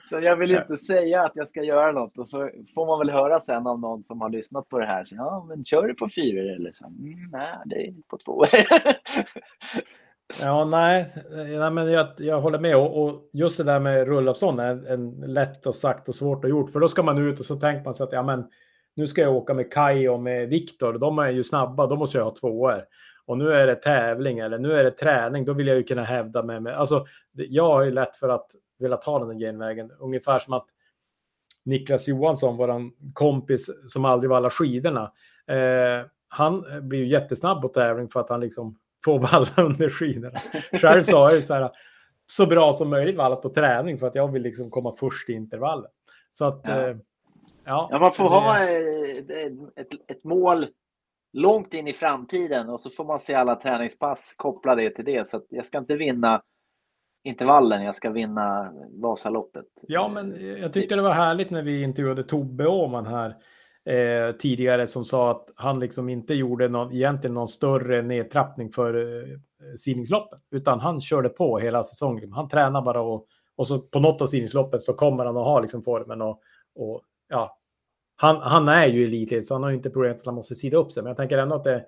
Så 0.03 0.21
jag 0.21 0.37
vill 0.37 0.51
inte 0.51 0.77
säga 0.77 1.23
att 1.23 1.33
jag 1.35 1.49
ska 1.49 1.63
göra 1.63 1.93
något 1.93 2.19
och 2.19 2.29
så 2.29 2.51
får 2.75 2.87
man 2.87 2.99
väl 2.99 3.11
höra 3.11 3.41
sen 3.41 3.67
av 3.67 3.81
någon 3.81 4.03
som 4.03 4.21
har 4.21 4.31
lyssnat 4.31 4.69
på 4.69 4.79
det 4.79 4.87
här. 4.87 5.05
Så, 5.05 5.17
ja, 5.17 5.47
men 5.49 5.65
kör 5.65 5.83
du 5.87 5.95
på 5.95 6.09
fyror 6.09 6.55
eller 6.57 6.73
så? 6.73 6.87
Mm, 6.87 7.31
nej, 7.33 7.49
det 7.65 7.87
är 7.87 7.95
på 8.11 8.17
två. 8.25 8.45
Ja, 10.43 10.65
nej, 10.65 11.13
nej 11.59 11.71
men 11.71 11.93
jag, 11.93 12.07
jag 12.19 12.41
håller 12.41 12.59
med. 12.59 12.77
Och, 12.77 13.05
och 13.05 13.31
just 13.33 13.57
det 13.59 13.65
där 13.65 13.81
med 13.81 14.07
rullavstånd 14.07 14.61
är 14.61 14.71
en, 14.71 14.87
en 15.23 15.33
lätt 15.33 15.67
och 15.67 15.75
sagt 15.75 16.09
och 16.09 16.15
svårt 16.15 16.45
och 16.45 16.51
gjort. 16.51 16.71
För 16.73 16.81
då 16.81 16.89
ska 16.89 17.03
man 17.03 17.19
ut 17.19 17.41
och 17.41 17.45
så 17.45 17.57
tänker 17.57 17.85
man 17.85 17.95
sig 17.95 18.05
att 18.05 18.13
ja, 18.13 18.23
men, 18.23 18.45
nu 18.97 19.07
ska 19.07 19.21
jag 19.21 19.37
åka 19.37 19.55
med 19.55 19.73
Kai 19.73 20.09
och 20.09 20.21
med 20.21 20.49
Viktor. 20.49 20.93
De 20.99 21.19
är 21.19 21.31
ju 21.31 21.45
snabba, 21.45 21.87
då 21.87 21.97
måste 21.97 22.19
jag 22.19 22.25
ha 22.25 22.35
tvåor. 22.35 22.85
Och 23.29 23.39
nu 23.39 23.53
är 23.53 23.67
det 23.67 23.75
tävling 23.75 24.39
eller 24.39 24.59
nu 24.59 24.73
är 24.73 24.85
det 24.85 24.91
träning. 24.91 25.45
Då 25.45 25.53
vill 25.53 25.67
jag 25.67 25.77
ju 25.77 25.83
kunna 25.83 26.05
hävda 26.05 26.43
mig. 26.43 26.61
Med, 26.61 26.75
alltså, 26.77 27.07
det- 27.33 27.47
jag 27.47 27.65
har 27.69 27.83
ju 27.83 27.91
lätt 27.91 28.17
för 28.17 28.29
att 28.29 28.51
vilja 28.79 28.97
ta 28.97 29.19
den 29.25 29.39
genvägen. 29.39 29.91
Ungefär 30.01 30.39
som 30.39 30.53
att 30.53 30.67
Niklas 31.65 32.09
Johansson, 32.09 32.57
våran 32.57 32.93
kompis 33.13 33.71
som 33.87 34.05
aldrig 34.05 34.31
vallar 34.31 34.51
skidorna. 34.51 35.13
Eh, 35.47 36.07
han 36.29 36.65
blir 36.89 36.99
ju 36.99 37.07
jättesnabb 37.09 37.63
på 37.63 37.69
tävling 37.69 38.09
för 38.09 38.21
att 38.21 38.31
han 38.31 38.41
liksom 38.41 38.79
får 39.05 39.19
valla 39.19 39.47
under 39.71 39.89
skidorna. 39.91 40.39
Själv 40.73 41.05
har 41.13 41.21
jag 41.29 41.35
ju 41.35 41.43
så 41.43 41.55
här 41.55 41.71
så 42.27 42.47
bra 42.47 42.73
som 42.73 42.91
möjligt 42.91 43.17
vallat 43.17 43.43
på 43.43 43.49
träning 43.49 43.99
för 43.99 44.07
att 44.07 44.15
jag 44.15 44.33
vill 44.33 44.43
liksom 44.43 44.71
komma 44.71 44.93
först 44.99 45.29
i 45.29 45.33
intervallen. 45.33 45.91
Så 46.31 46.45
att 46.45 46.61
Ja. 46.65 46.89
eh, 46.89 46.97
ja. 47.65 47.89
Ja, 47.91 47.99
man 47.99 48.13
får 48.13 48.25
det- 48.25 48.31
ha 48.31 48.63
eh, 48.63 49.59
ett, 49.77 49.89
ett 50.11 50.25
mål 50.25 50.67
långt 51.39 51.75
in 51.75 51.89
i 51.89 51.93
framtiden 51.93 52.69
och 52.69 52.81
så 52.81 52.91
får 52.91 53.05
man 53.05 53.19
se 53.19 53.35
alla 53.35 53.55
träningspass 53.55 54.35
koppla 54.37 54.75
det 54.75 54.91
till 54.91 55.05
det. 55.05 55.27
Så 55.27 55.41
jag 55.49 55.67
ska 55.67 55.79
inte 55.79 55.97
vinna 55.97 56.43
intervallen, 57.25 57.83
jag 57.83 57.95
ska 57.95 58.11
vinna 58.11 58.73
Vasaloppet. 59.03 59.67
Ja, 59.89 60.09
men 60.09 60.57
jag 60.61 60.73
tyckte 60.73 60.97
det 60.97 61.03
var 61.03 61.13
härligt 61.13 61.51
när 61.51 61.63
vi 61.63 61.83
intervjuade 61.83 62.25
Tobbe 62.25 62.67
Åhman 62.67 63.07
här 63.07 63.37
eh, 63.85 64.33
tidigare 64.33 64.87
som 64.87 65.05
sa 65.05 65.31
att 65.31 65.53
han 65.57 65.81
liksom 65.81 66.09
inte 66.09 66.35
gjorde 66.35 66.69
någon, 66.69 66.93
egentligen 66.93 67.35
någon 67.35 67.49
större 67.49 68.03
nedtrappning 68.03 68.71
för 68.71 68.95
eh, 68.95 69.29
sidningsloppet, 69.77 70.41
utan 70.51 70.81
han 70.81 71.01
körde 71.01 71.29
på 71.29 71.59
hela 71.59 71.85
säsongen. 71.85 72.33
Han 72.33 72.49
tränar 72.49 72.83
bara 72.83 73.01
och, 73.01 73.27
och 73.57 73.67
så 73.67 73.79
på 73.79 74.01
något 74.01 74.23
av 74.23 74.27
sidningsloppet 74.27 74.83
så 74.83 74.93
kommer 74.93 75.25
han 75.25 75.37
att 75.37 75.45
ha 75.45 75.61
liksom 75.61 75.83
formen 75.83 76.23
och, 76.23 76.41
och 76.75 77.03
ja, 77.29 77.59
han, 78.21 78.37
han 78.37 78.69
är 78.69 78.87
ju 78.87 79.05
elitledare 79.05 79.43
så 79.43 79.55
han 79.55 79.63
har 79.63 79.71
ju 79.71 79.77
inte 79.77 79.91
problem 79.91 80.15
att 80.15 80.27
han 80.27 80.35
måste 80.35 80.55
sida 80.55 80.77
upp 80.77 80.93
sig. 80.93 81.03
Men 81.03 81.11
jag 81.11 81.17
tänker 81.17 81.39
ändå 81.39 81.57
att 81.57 81.65
det, 81.65 81.85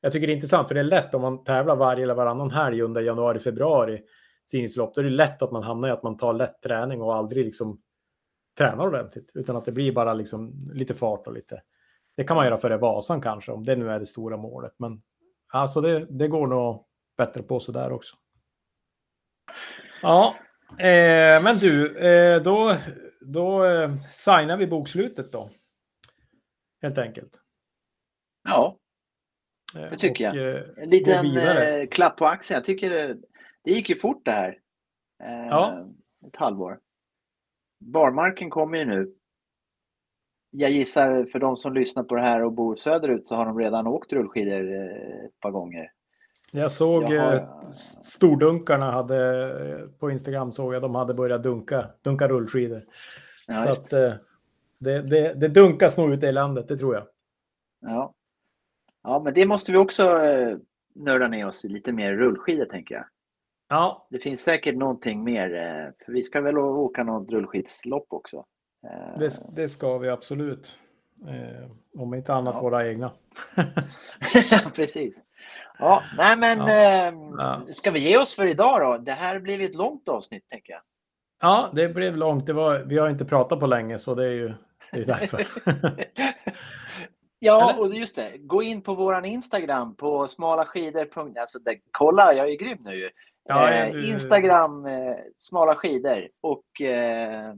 jag 0.00 0.12
tycker 0.12 0.26
det 0.26 0.32
är 0.32 0.34
intressant 0.34 0.68
för 0.68 0.74
det 0.74 0.80
är 0.80 0.84
lätt 0.84 1.14
om 1.14 1.22
man 1.22 1.44
tävlar 1.44 1.76
varje 1.76 2.02
eller 2.02 2.14
varannan 2.14 2.50
helg 2.50 2.82
under 2.82 3.00
januari, 3.00 3.38
februari 3.38 4.02
sidningslopp. 4.44 4.94
Då 4.94 5.00
är 5.00 5.04
det 5.04 5.10
lätt 5.10 5.42
att 5.42 5.52
man 5.52 5.62
hamnar 5.62 5.88
i 5.88 5.90
att 5.90 6.02
man 6.02 6.16
tar 6.16 6.32
lätt 6.32 6.62
träning 6.62 7.02
och 7.02 7.14
aldrig 7.14 7.44
liksom 7.44 7.80
tränar 8.58 8.86
ordentligt. 8.86 9.30
Utan 9.34 9.56
att 9.56 9.64
det 9.64 9.72
blir 9.72 9.92
bara 9.92 10.14
liksom 10.14 10.70
lite 10.72 10.94
fart 10.94 11.26
och 11.26 11.32
lite. 11.32 11.62
Det 12.16 12.24
kan 12.24 12.36
man 12.36 12.46
göra 12.46 12.58
före 12.58 12.76
Vasan 12.76 13.20
kanske 13.20 13.52
om 13.52 13.64
det 13.64 13.76
nu 13.76 13.90
är 13.90 13.98
det 13.98 14.06
stora 14.06 14.36
målet. 14.36 14.72
Men 14.78 15.02
alltså 15.52 15.80
det, 15.80 16.06
det 16.10 16.28
går 16.28 16.46
nog 16.46 16.84
bättre 17.16 17.42
på 17.42 17.60
så 17.60 17.72
där 17.72 17.92
också. 17.92 18.16
Ja, 20.02 20.34
eh, 20.78 21.42
men 21.42 21.58
du, 21.58 21.98
eh, 21.98 22.42
då, 22.42 22.76
då 23.32 23.64
eh, 23.64 23.96
signar 24.12 24.56
vi 24.56 24.66
bokslutet 24.66 25.32
då. 25.32 25.50
Helt 26.82 26.98
enkelt. 26.98 27.42
Ja, 28.44 28.78
Eh, 29.76 29.90
Det 29.90 29.96
tycker 29.98 30.28
och, 30.30 30.36
jag. 30.36 30.54
eh, 30.54 30.62
en 30.82 30.90
liten 30.90 31.36
eh, 31.36 31.86
klapp 31.86 32.16
på 32.16 32.26
axeln. 32.26 32.56
Jag 32.56 32.64
tycker 32.64 32.90
det, 32.90 33.14
det 33.64 33.70
gick 33.70 33.88
ju 33.88 33.94
fort 33.96 34.24
det 34.24 34.30
här. 34.32 34.48
Eh, 35.24 35.46
Ja. 35.48 35.86
Ett 36.26 36.36
halvår. 36.36 36.80
Barmarken 37.84 38.50
kommer 38.50 38.78
ju 38.78 38.84
nu. 38.84 39.14
Jag 40.50 40.70
gissar 40.70 41.24
för 41.24 41.38
de 41.38 41.56
som 41.56 41.74
lyssnar 41.74 42.02
på 42.02 42.14
det 42.14 42.20
här 42.22 42.42
och 42.44 42.52
bor 42.52 42.76
söderut 42.76 43.28
så 43.28 43.36
har 43.36 43.46
de 43.46 43.58
redan 43.58 43.86
åkt 43.86 44.12
rullskidor 44.12 44.72
ett 45.26 45.40
par 45.40 45.50
gånger. 45.50 45.92
Jag 46.52 46.72
såg 46.72 47.02
Jaha, 47.02 47.34
eh, 47.34 47.42
ja. 47.42 47.72
stordunkarna 48.02 48.90
hade 48.90 49.50
eh, 49.70 49.88
på 49.98 50.10
Instagram 50.10 50.52
såg 50.52 50.74
jag 50.74 50.82
de 50.82 50.94
hade 50.94 51.14
börjat 51.14 51.42
dunka, 51.42 51.86
dunka 52.02 52.28
rullskidor. 52.28 52.82
Ja, 53.46 53.56
så 53.56 53.68
att 53.68 53.92
eh, 53.92 54.12
det, 54.78 55.02
det, 55.02 55.32
det 55.40 55.48
dunkas 55.48 55.98
nog 55.98 56.12
ute 56.12 56.26
i 56.26 56.32
landet, 56.32 56.68
det 56.68 56.76
tror 56.76 56.94
jag. 56.94 57.06
Ja. 57.80 58.14
ja, 59.02 59.22
men 59.24 59.34
det 59.34 59.46
måste 59.46 59.72
vi 59.72 59.78
också 59.78 60.24
eh, 60.24 60.56
nörda 60.94 61.28
ner 61.28 61.46
oss 61.46 61.64
i 61.64 61.68
lite 61.68 61.92
mer 61.92 62.12
rullskidor 62.12 62.64
tänker 62.64 62.94
jag. 62.94 63.04
Ja, 63.68 64.06
Det 64.10 64.18
finns 64.18 64.40
säkert 64.40 64.76
någonting 64.76 65.24
mer, 65.24 65.54
eh, 65.54 66.04
för 66.04 66.12
vi 66.12 66.22
ska 66.22 66.40
väl 66.40 66.58
åka 66.58 67.04
något 67.04 67.30
rullskidslopp 67.30 68.06
också. 68.08 68.44
Eh, 68.86 69.18
det, 69.18 69.30
det 69.56 69.68
ska 69.68 69.98
vi 69.98 70.08
absolut. 70.08 70.78
Eh, 71.28 71.70
om 71.98 72.14
inte 72.14 72.34
annat 72.34 72.54
Ja. 72.54 72.62
våra 72.62 72.88
egna. 72.88 73.10
Precis. 74.74 75.22
Ja, 75.78 76.02
nej 76.16 76.36
men 76.36 76.58
Ja. 76.58 77.12
Ja. 77.66 77.72
ska 77.72 77.90
vi 77.90 78.00
ge 78.00 78.18
oss 78.18 78.34
för 78.36 78.46
idag 78.46 78.80
då? 78.80 78.98
Det 78.98 79.12
här 79.12 79.38
blir 79.38 79.60
ett 79.60 79.74
långt 79.74 80.08
avsnitt 80.08 80.48
tänker 80.48 80.72
jag. 80.72 80.82
ja, 81.40 81.68
det 81.72 81.88
blev 81.88 82.16
långt. 82.16 82.46
Det 82.46 82.52
var, 82.52 82.78
vi 82.78 82.98
har 82.98 83.10
inte 83.10 83.24
pratat 83.24 83.60
på 83.60 83.66
länge 83.66 83.98
så 83.98 84.14
det 84.14 84.26
är 84.26 84.32
ju 84.32 84.54
det 84.92 85.00
är 85.00 85.04
därför. 85.04 85.42
Ja, 87.38 87.70
Eller? 87.70 87.80
och 87.80 87.94
just 87.94 88.16
det. 88.16 88.32
Gå 88.38 88.62
in 88.62 88.82
på 88.82 88.94
våran 88.94 89.24
Instagram 89.24 89.96
på 89.96 90.28
smalaskidor. 90.28 91.08
Alltså, 91.40 91.58
det, 91.58 91.76
kolla, 91.90 92.34
jag 92.34 92.48
är 92.48 92.56
grym 92.56 92.78
nu. 92.80 93.10
Ja, 93.48 93.70
eh, 93.72 93.92
du- 93.92 94.06
Instagram, 94.06 94.86
eh, 94.86 95.16
smala 95.38 95.74
skidor. 95.74 96.28
Och 96.40 96.80
eh, 96.82 97.54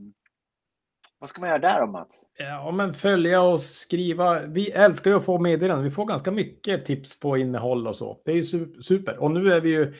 vad 1.19 1.29
ska 1.29 1.41
man 1.41 1.49
göra 1.49 1.59
där 1.59 1.79
då 1.81 1.87
Mats? 1.87 2.23
Ja, 2.37 2.71
men 2.71 2.93
följa 2.93 3.41
och 3.41 3.59
skriva. 3.61 4.39
Vi 4.39 4.71
älskar 4.71 5.11
ju 5.11 5.17
att 5.17 5.25
få 5.25 5.39
meddelanden. 5.39 5.83
Vi 5.83 5.91
får 5.91 6.05
ganska 6.05 6.31
mycket 6.31 6.85
tips 6.85 7.19
på 7.19 7.37
innehåll 7.37 7.87
och 7.87 7.95
så. 7.95 8.21
Det 8.25 8.31
är 8.31 8.35
ju 8.35 8.41
su- 8.41 8.81
super. 8.81 9.17
Och 9.17 9.31
nu 9.31 9.53
är 9.53 9.61
vi 9.61 9.69
ju, 9.69 9.93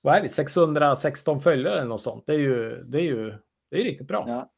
vad 0.00 0.16
är 0.16 0.22
vi, 0.22 0.28
616 0.28 1.40
följare 1.40 1.76
eller 1.78 1.88
något 1.88 2.00
sånt. 2.00 2.26
Det 2.26 2.34
är 2.34 2.38
ju, 2.38 2.84
det 2.84 2.98
är 2.98 3.02
ju, 3.02 3.30
det 3.70 3.80
är 3.80 3.84
riktigt 3.84 4.08
bra. 4.08 4.24
Ja. 4.26 4.50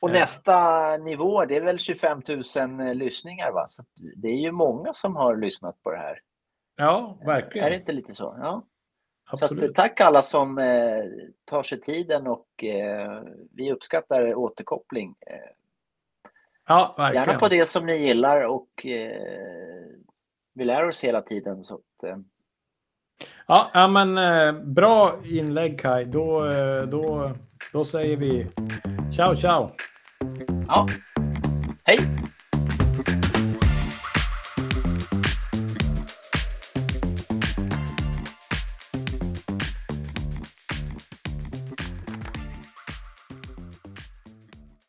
Och 0.00 0.08
Eh. 0.10 0.12
nästa 0.20 0.96
nivå, 0.96 1.44
det 1.44 1.56
är 1.56 1.60
väl 1.62 1.78
25 1.78 2.22
000 2.56 2.94
lyssningar 2.96 3.52
va? 3.52 3.64
Så 3.68 3.82
det 4.16 4.28
är 4.28 4.40
ju 4.40 4.52
många 4.52 4.92
som 4.92 5.16
har 5.16 5.36
lyssnat 5.36 5.82
på 5.82 5.90
det 5.90 5.96
här. 5.98 6.18
Ja, 6.76 7.18
verkligen. 7.26 7.66
Är 7.66 7.70
det 7.70 7.76
inte 7.76 7.92
lite 7.92 8.12
så? 8.14 8.36
Ja. 8.40 8.64
Så 9.30 9.34
att, 9.34 9.42
Absolut. 9.42 9.74
tack 9.74 10.00
alla 10.00 10.22
som 10.22 10.58
eh, 10.58 11.04
tar 11.44 11.62
sig 11.62 11.80
tiden 11.80 12.26
och 12.26 12.64
eh, 12.64 13.22
vi 13.52 13.72
uppskattar 13.72 14.34
återkoppling. 14.34 15.14
Eh, 15.26 15.36
Ja, 16.66 16.94
gärna 16.98 17.12
verkligen. 17.14 17.40
på 17.40 17.48
det 17.48 17.68
som 17.68 17.86
ni 17.86 17.96
gillar 17.96 18.42
och 18.48 18.86
eh, 18.86 19.86
vi 20.54 20.64
lär 20.64 20.88
oss 20.88 21.04
hela 21.04 21.22
tiden. 21.22 21.64
Så 21.64 21.74
att, 21.74 22.08
eh, 22.10 22.16
Ja, 23.46 23.70
ja, 23.74 23.88
men 23.88 24.18
eh, 24.18 24.52
bra 24.62 25.14
inlägg 25.24 25.80
Kai. 25.80 26.04
Då, 26.04 26.46
eh, 26.50 26.82
då, 26.82 27.32
då 27.72 27.84
säger 27.84 28.16
vi 28.16 28.46
ciao, 29.16 29.36
ciao. 29.36 29.70
ja. 30.68 30.86
Hej! 31.86 31.98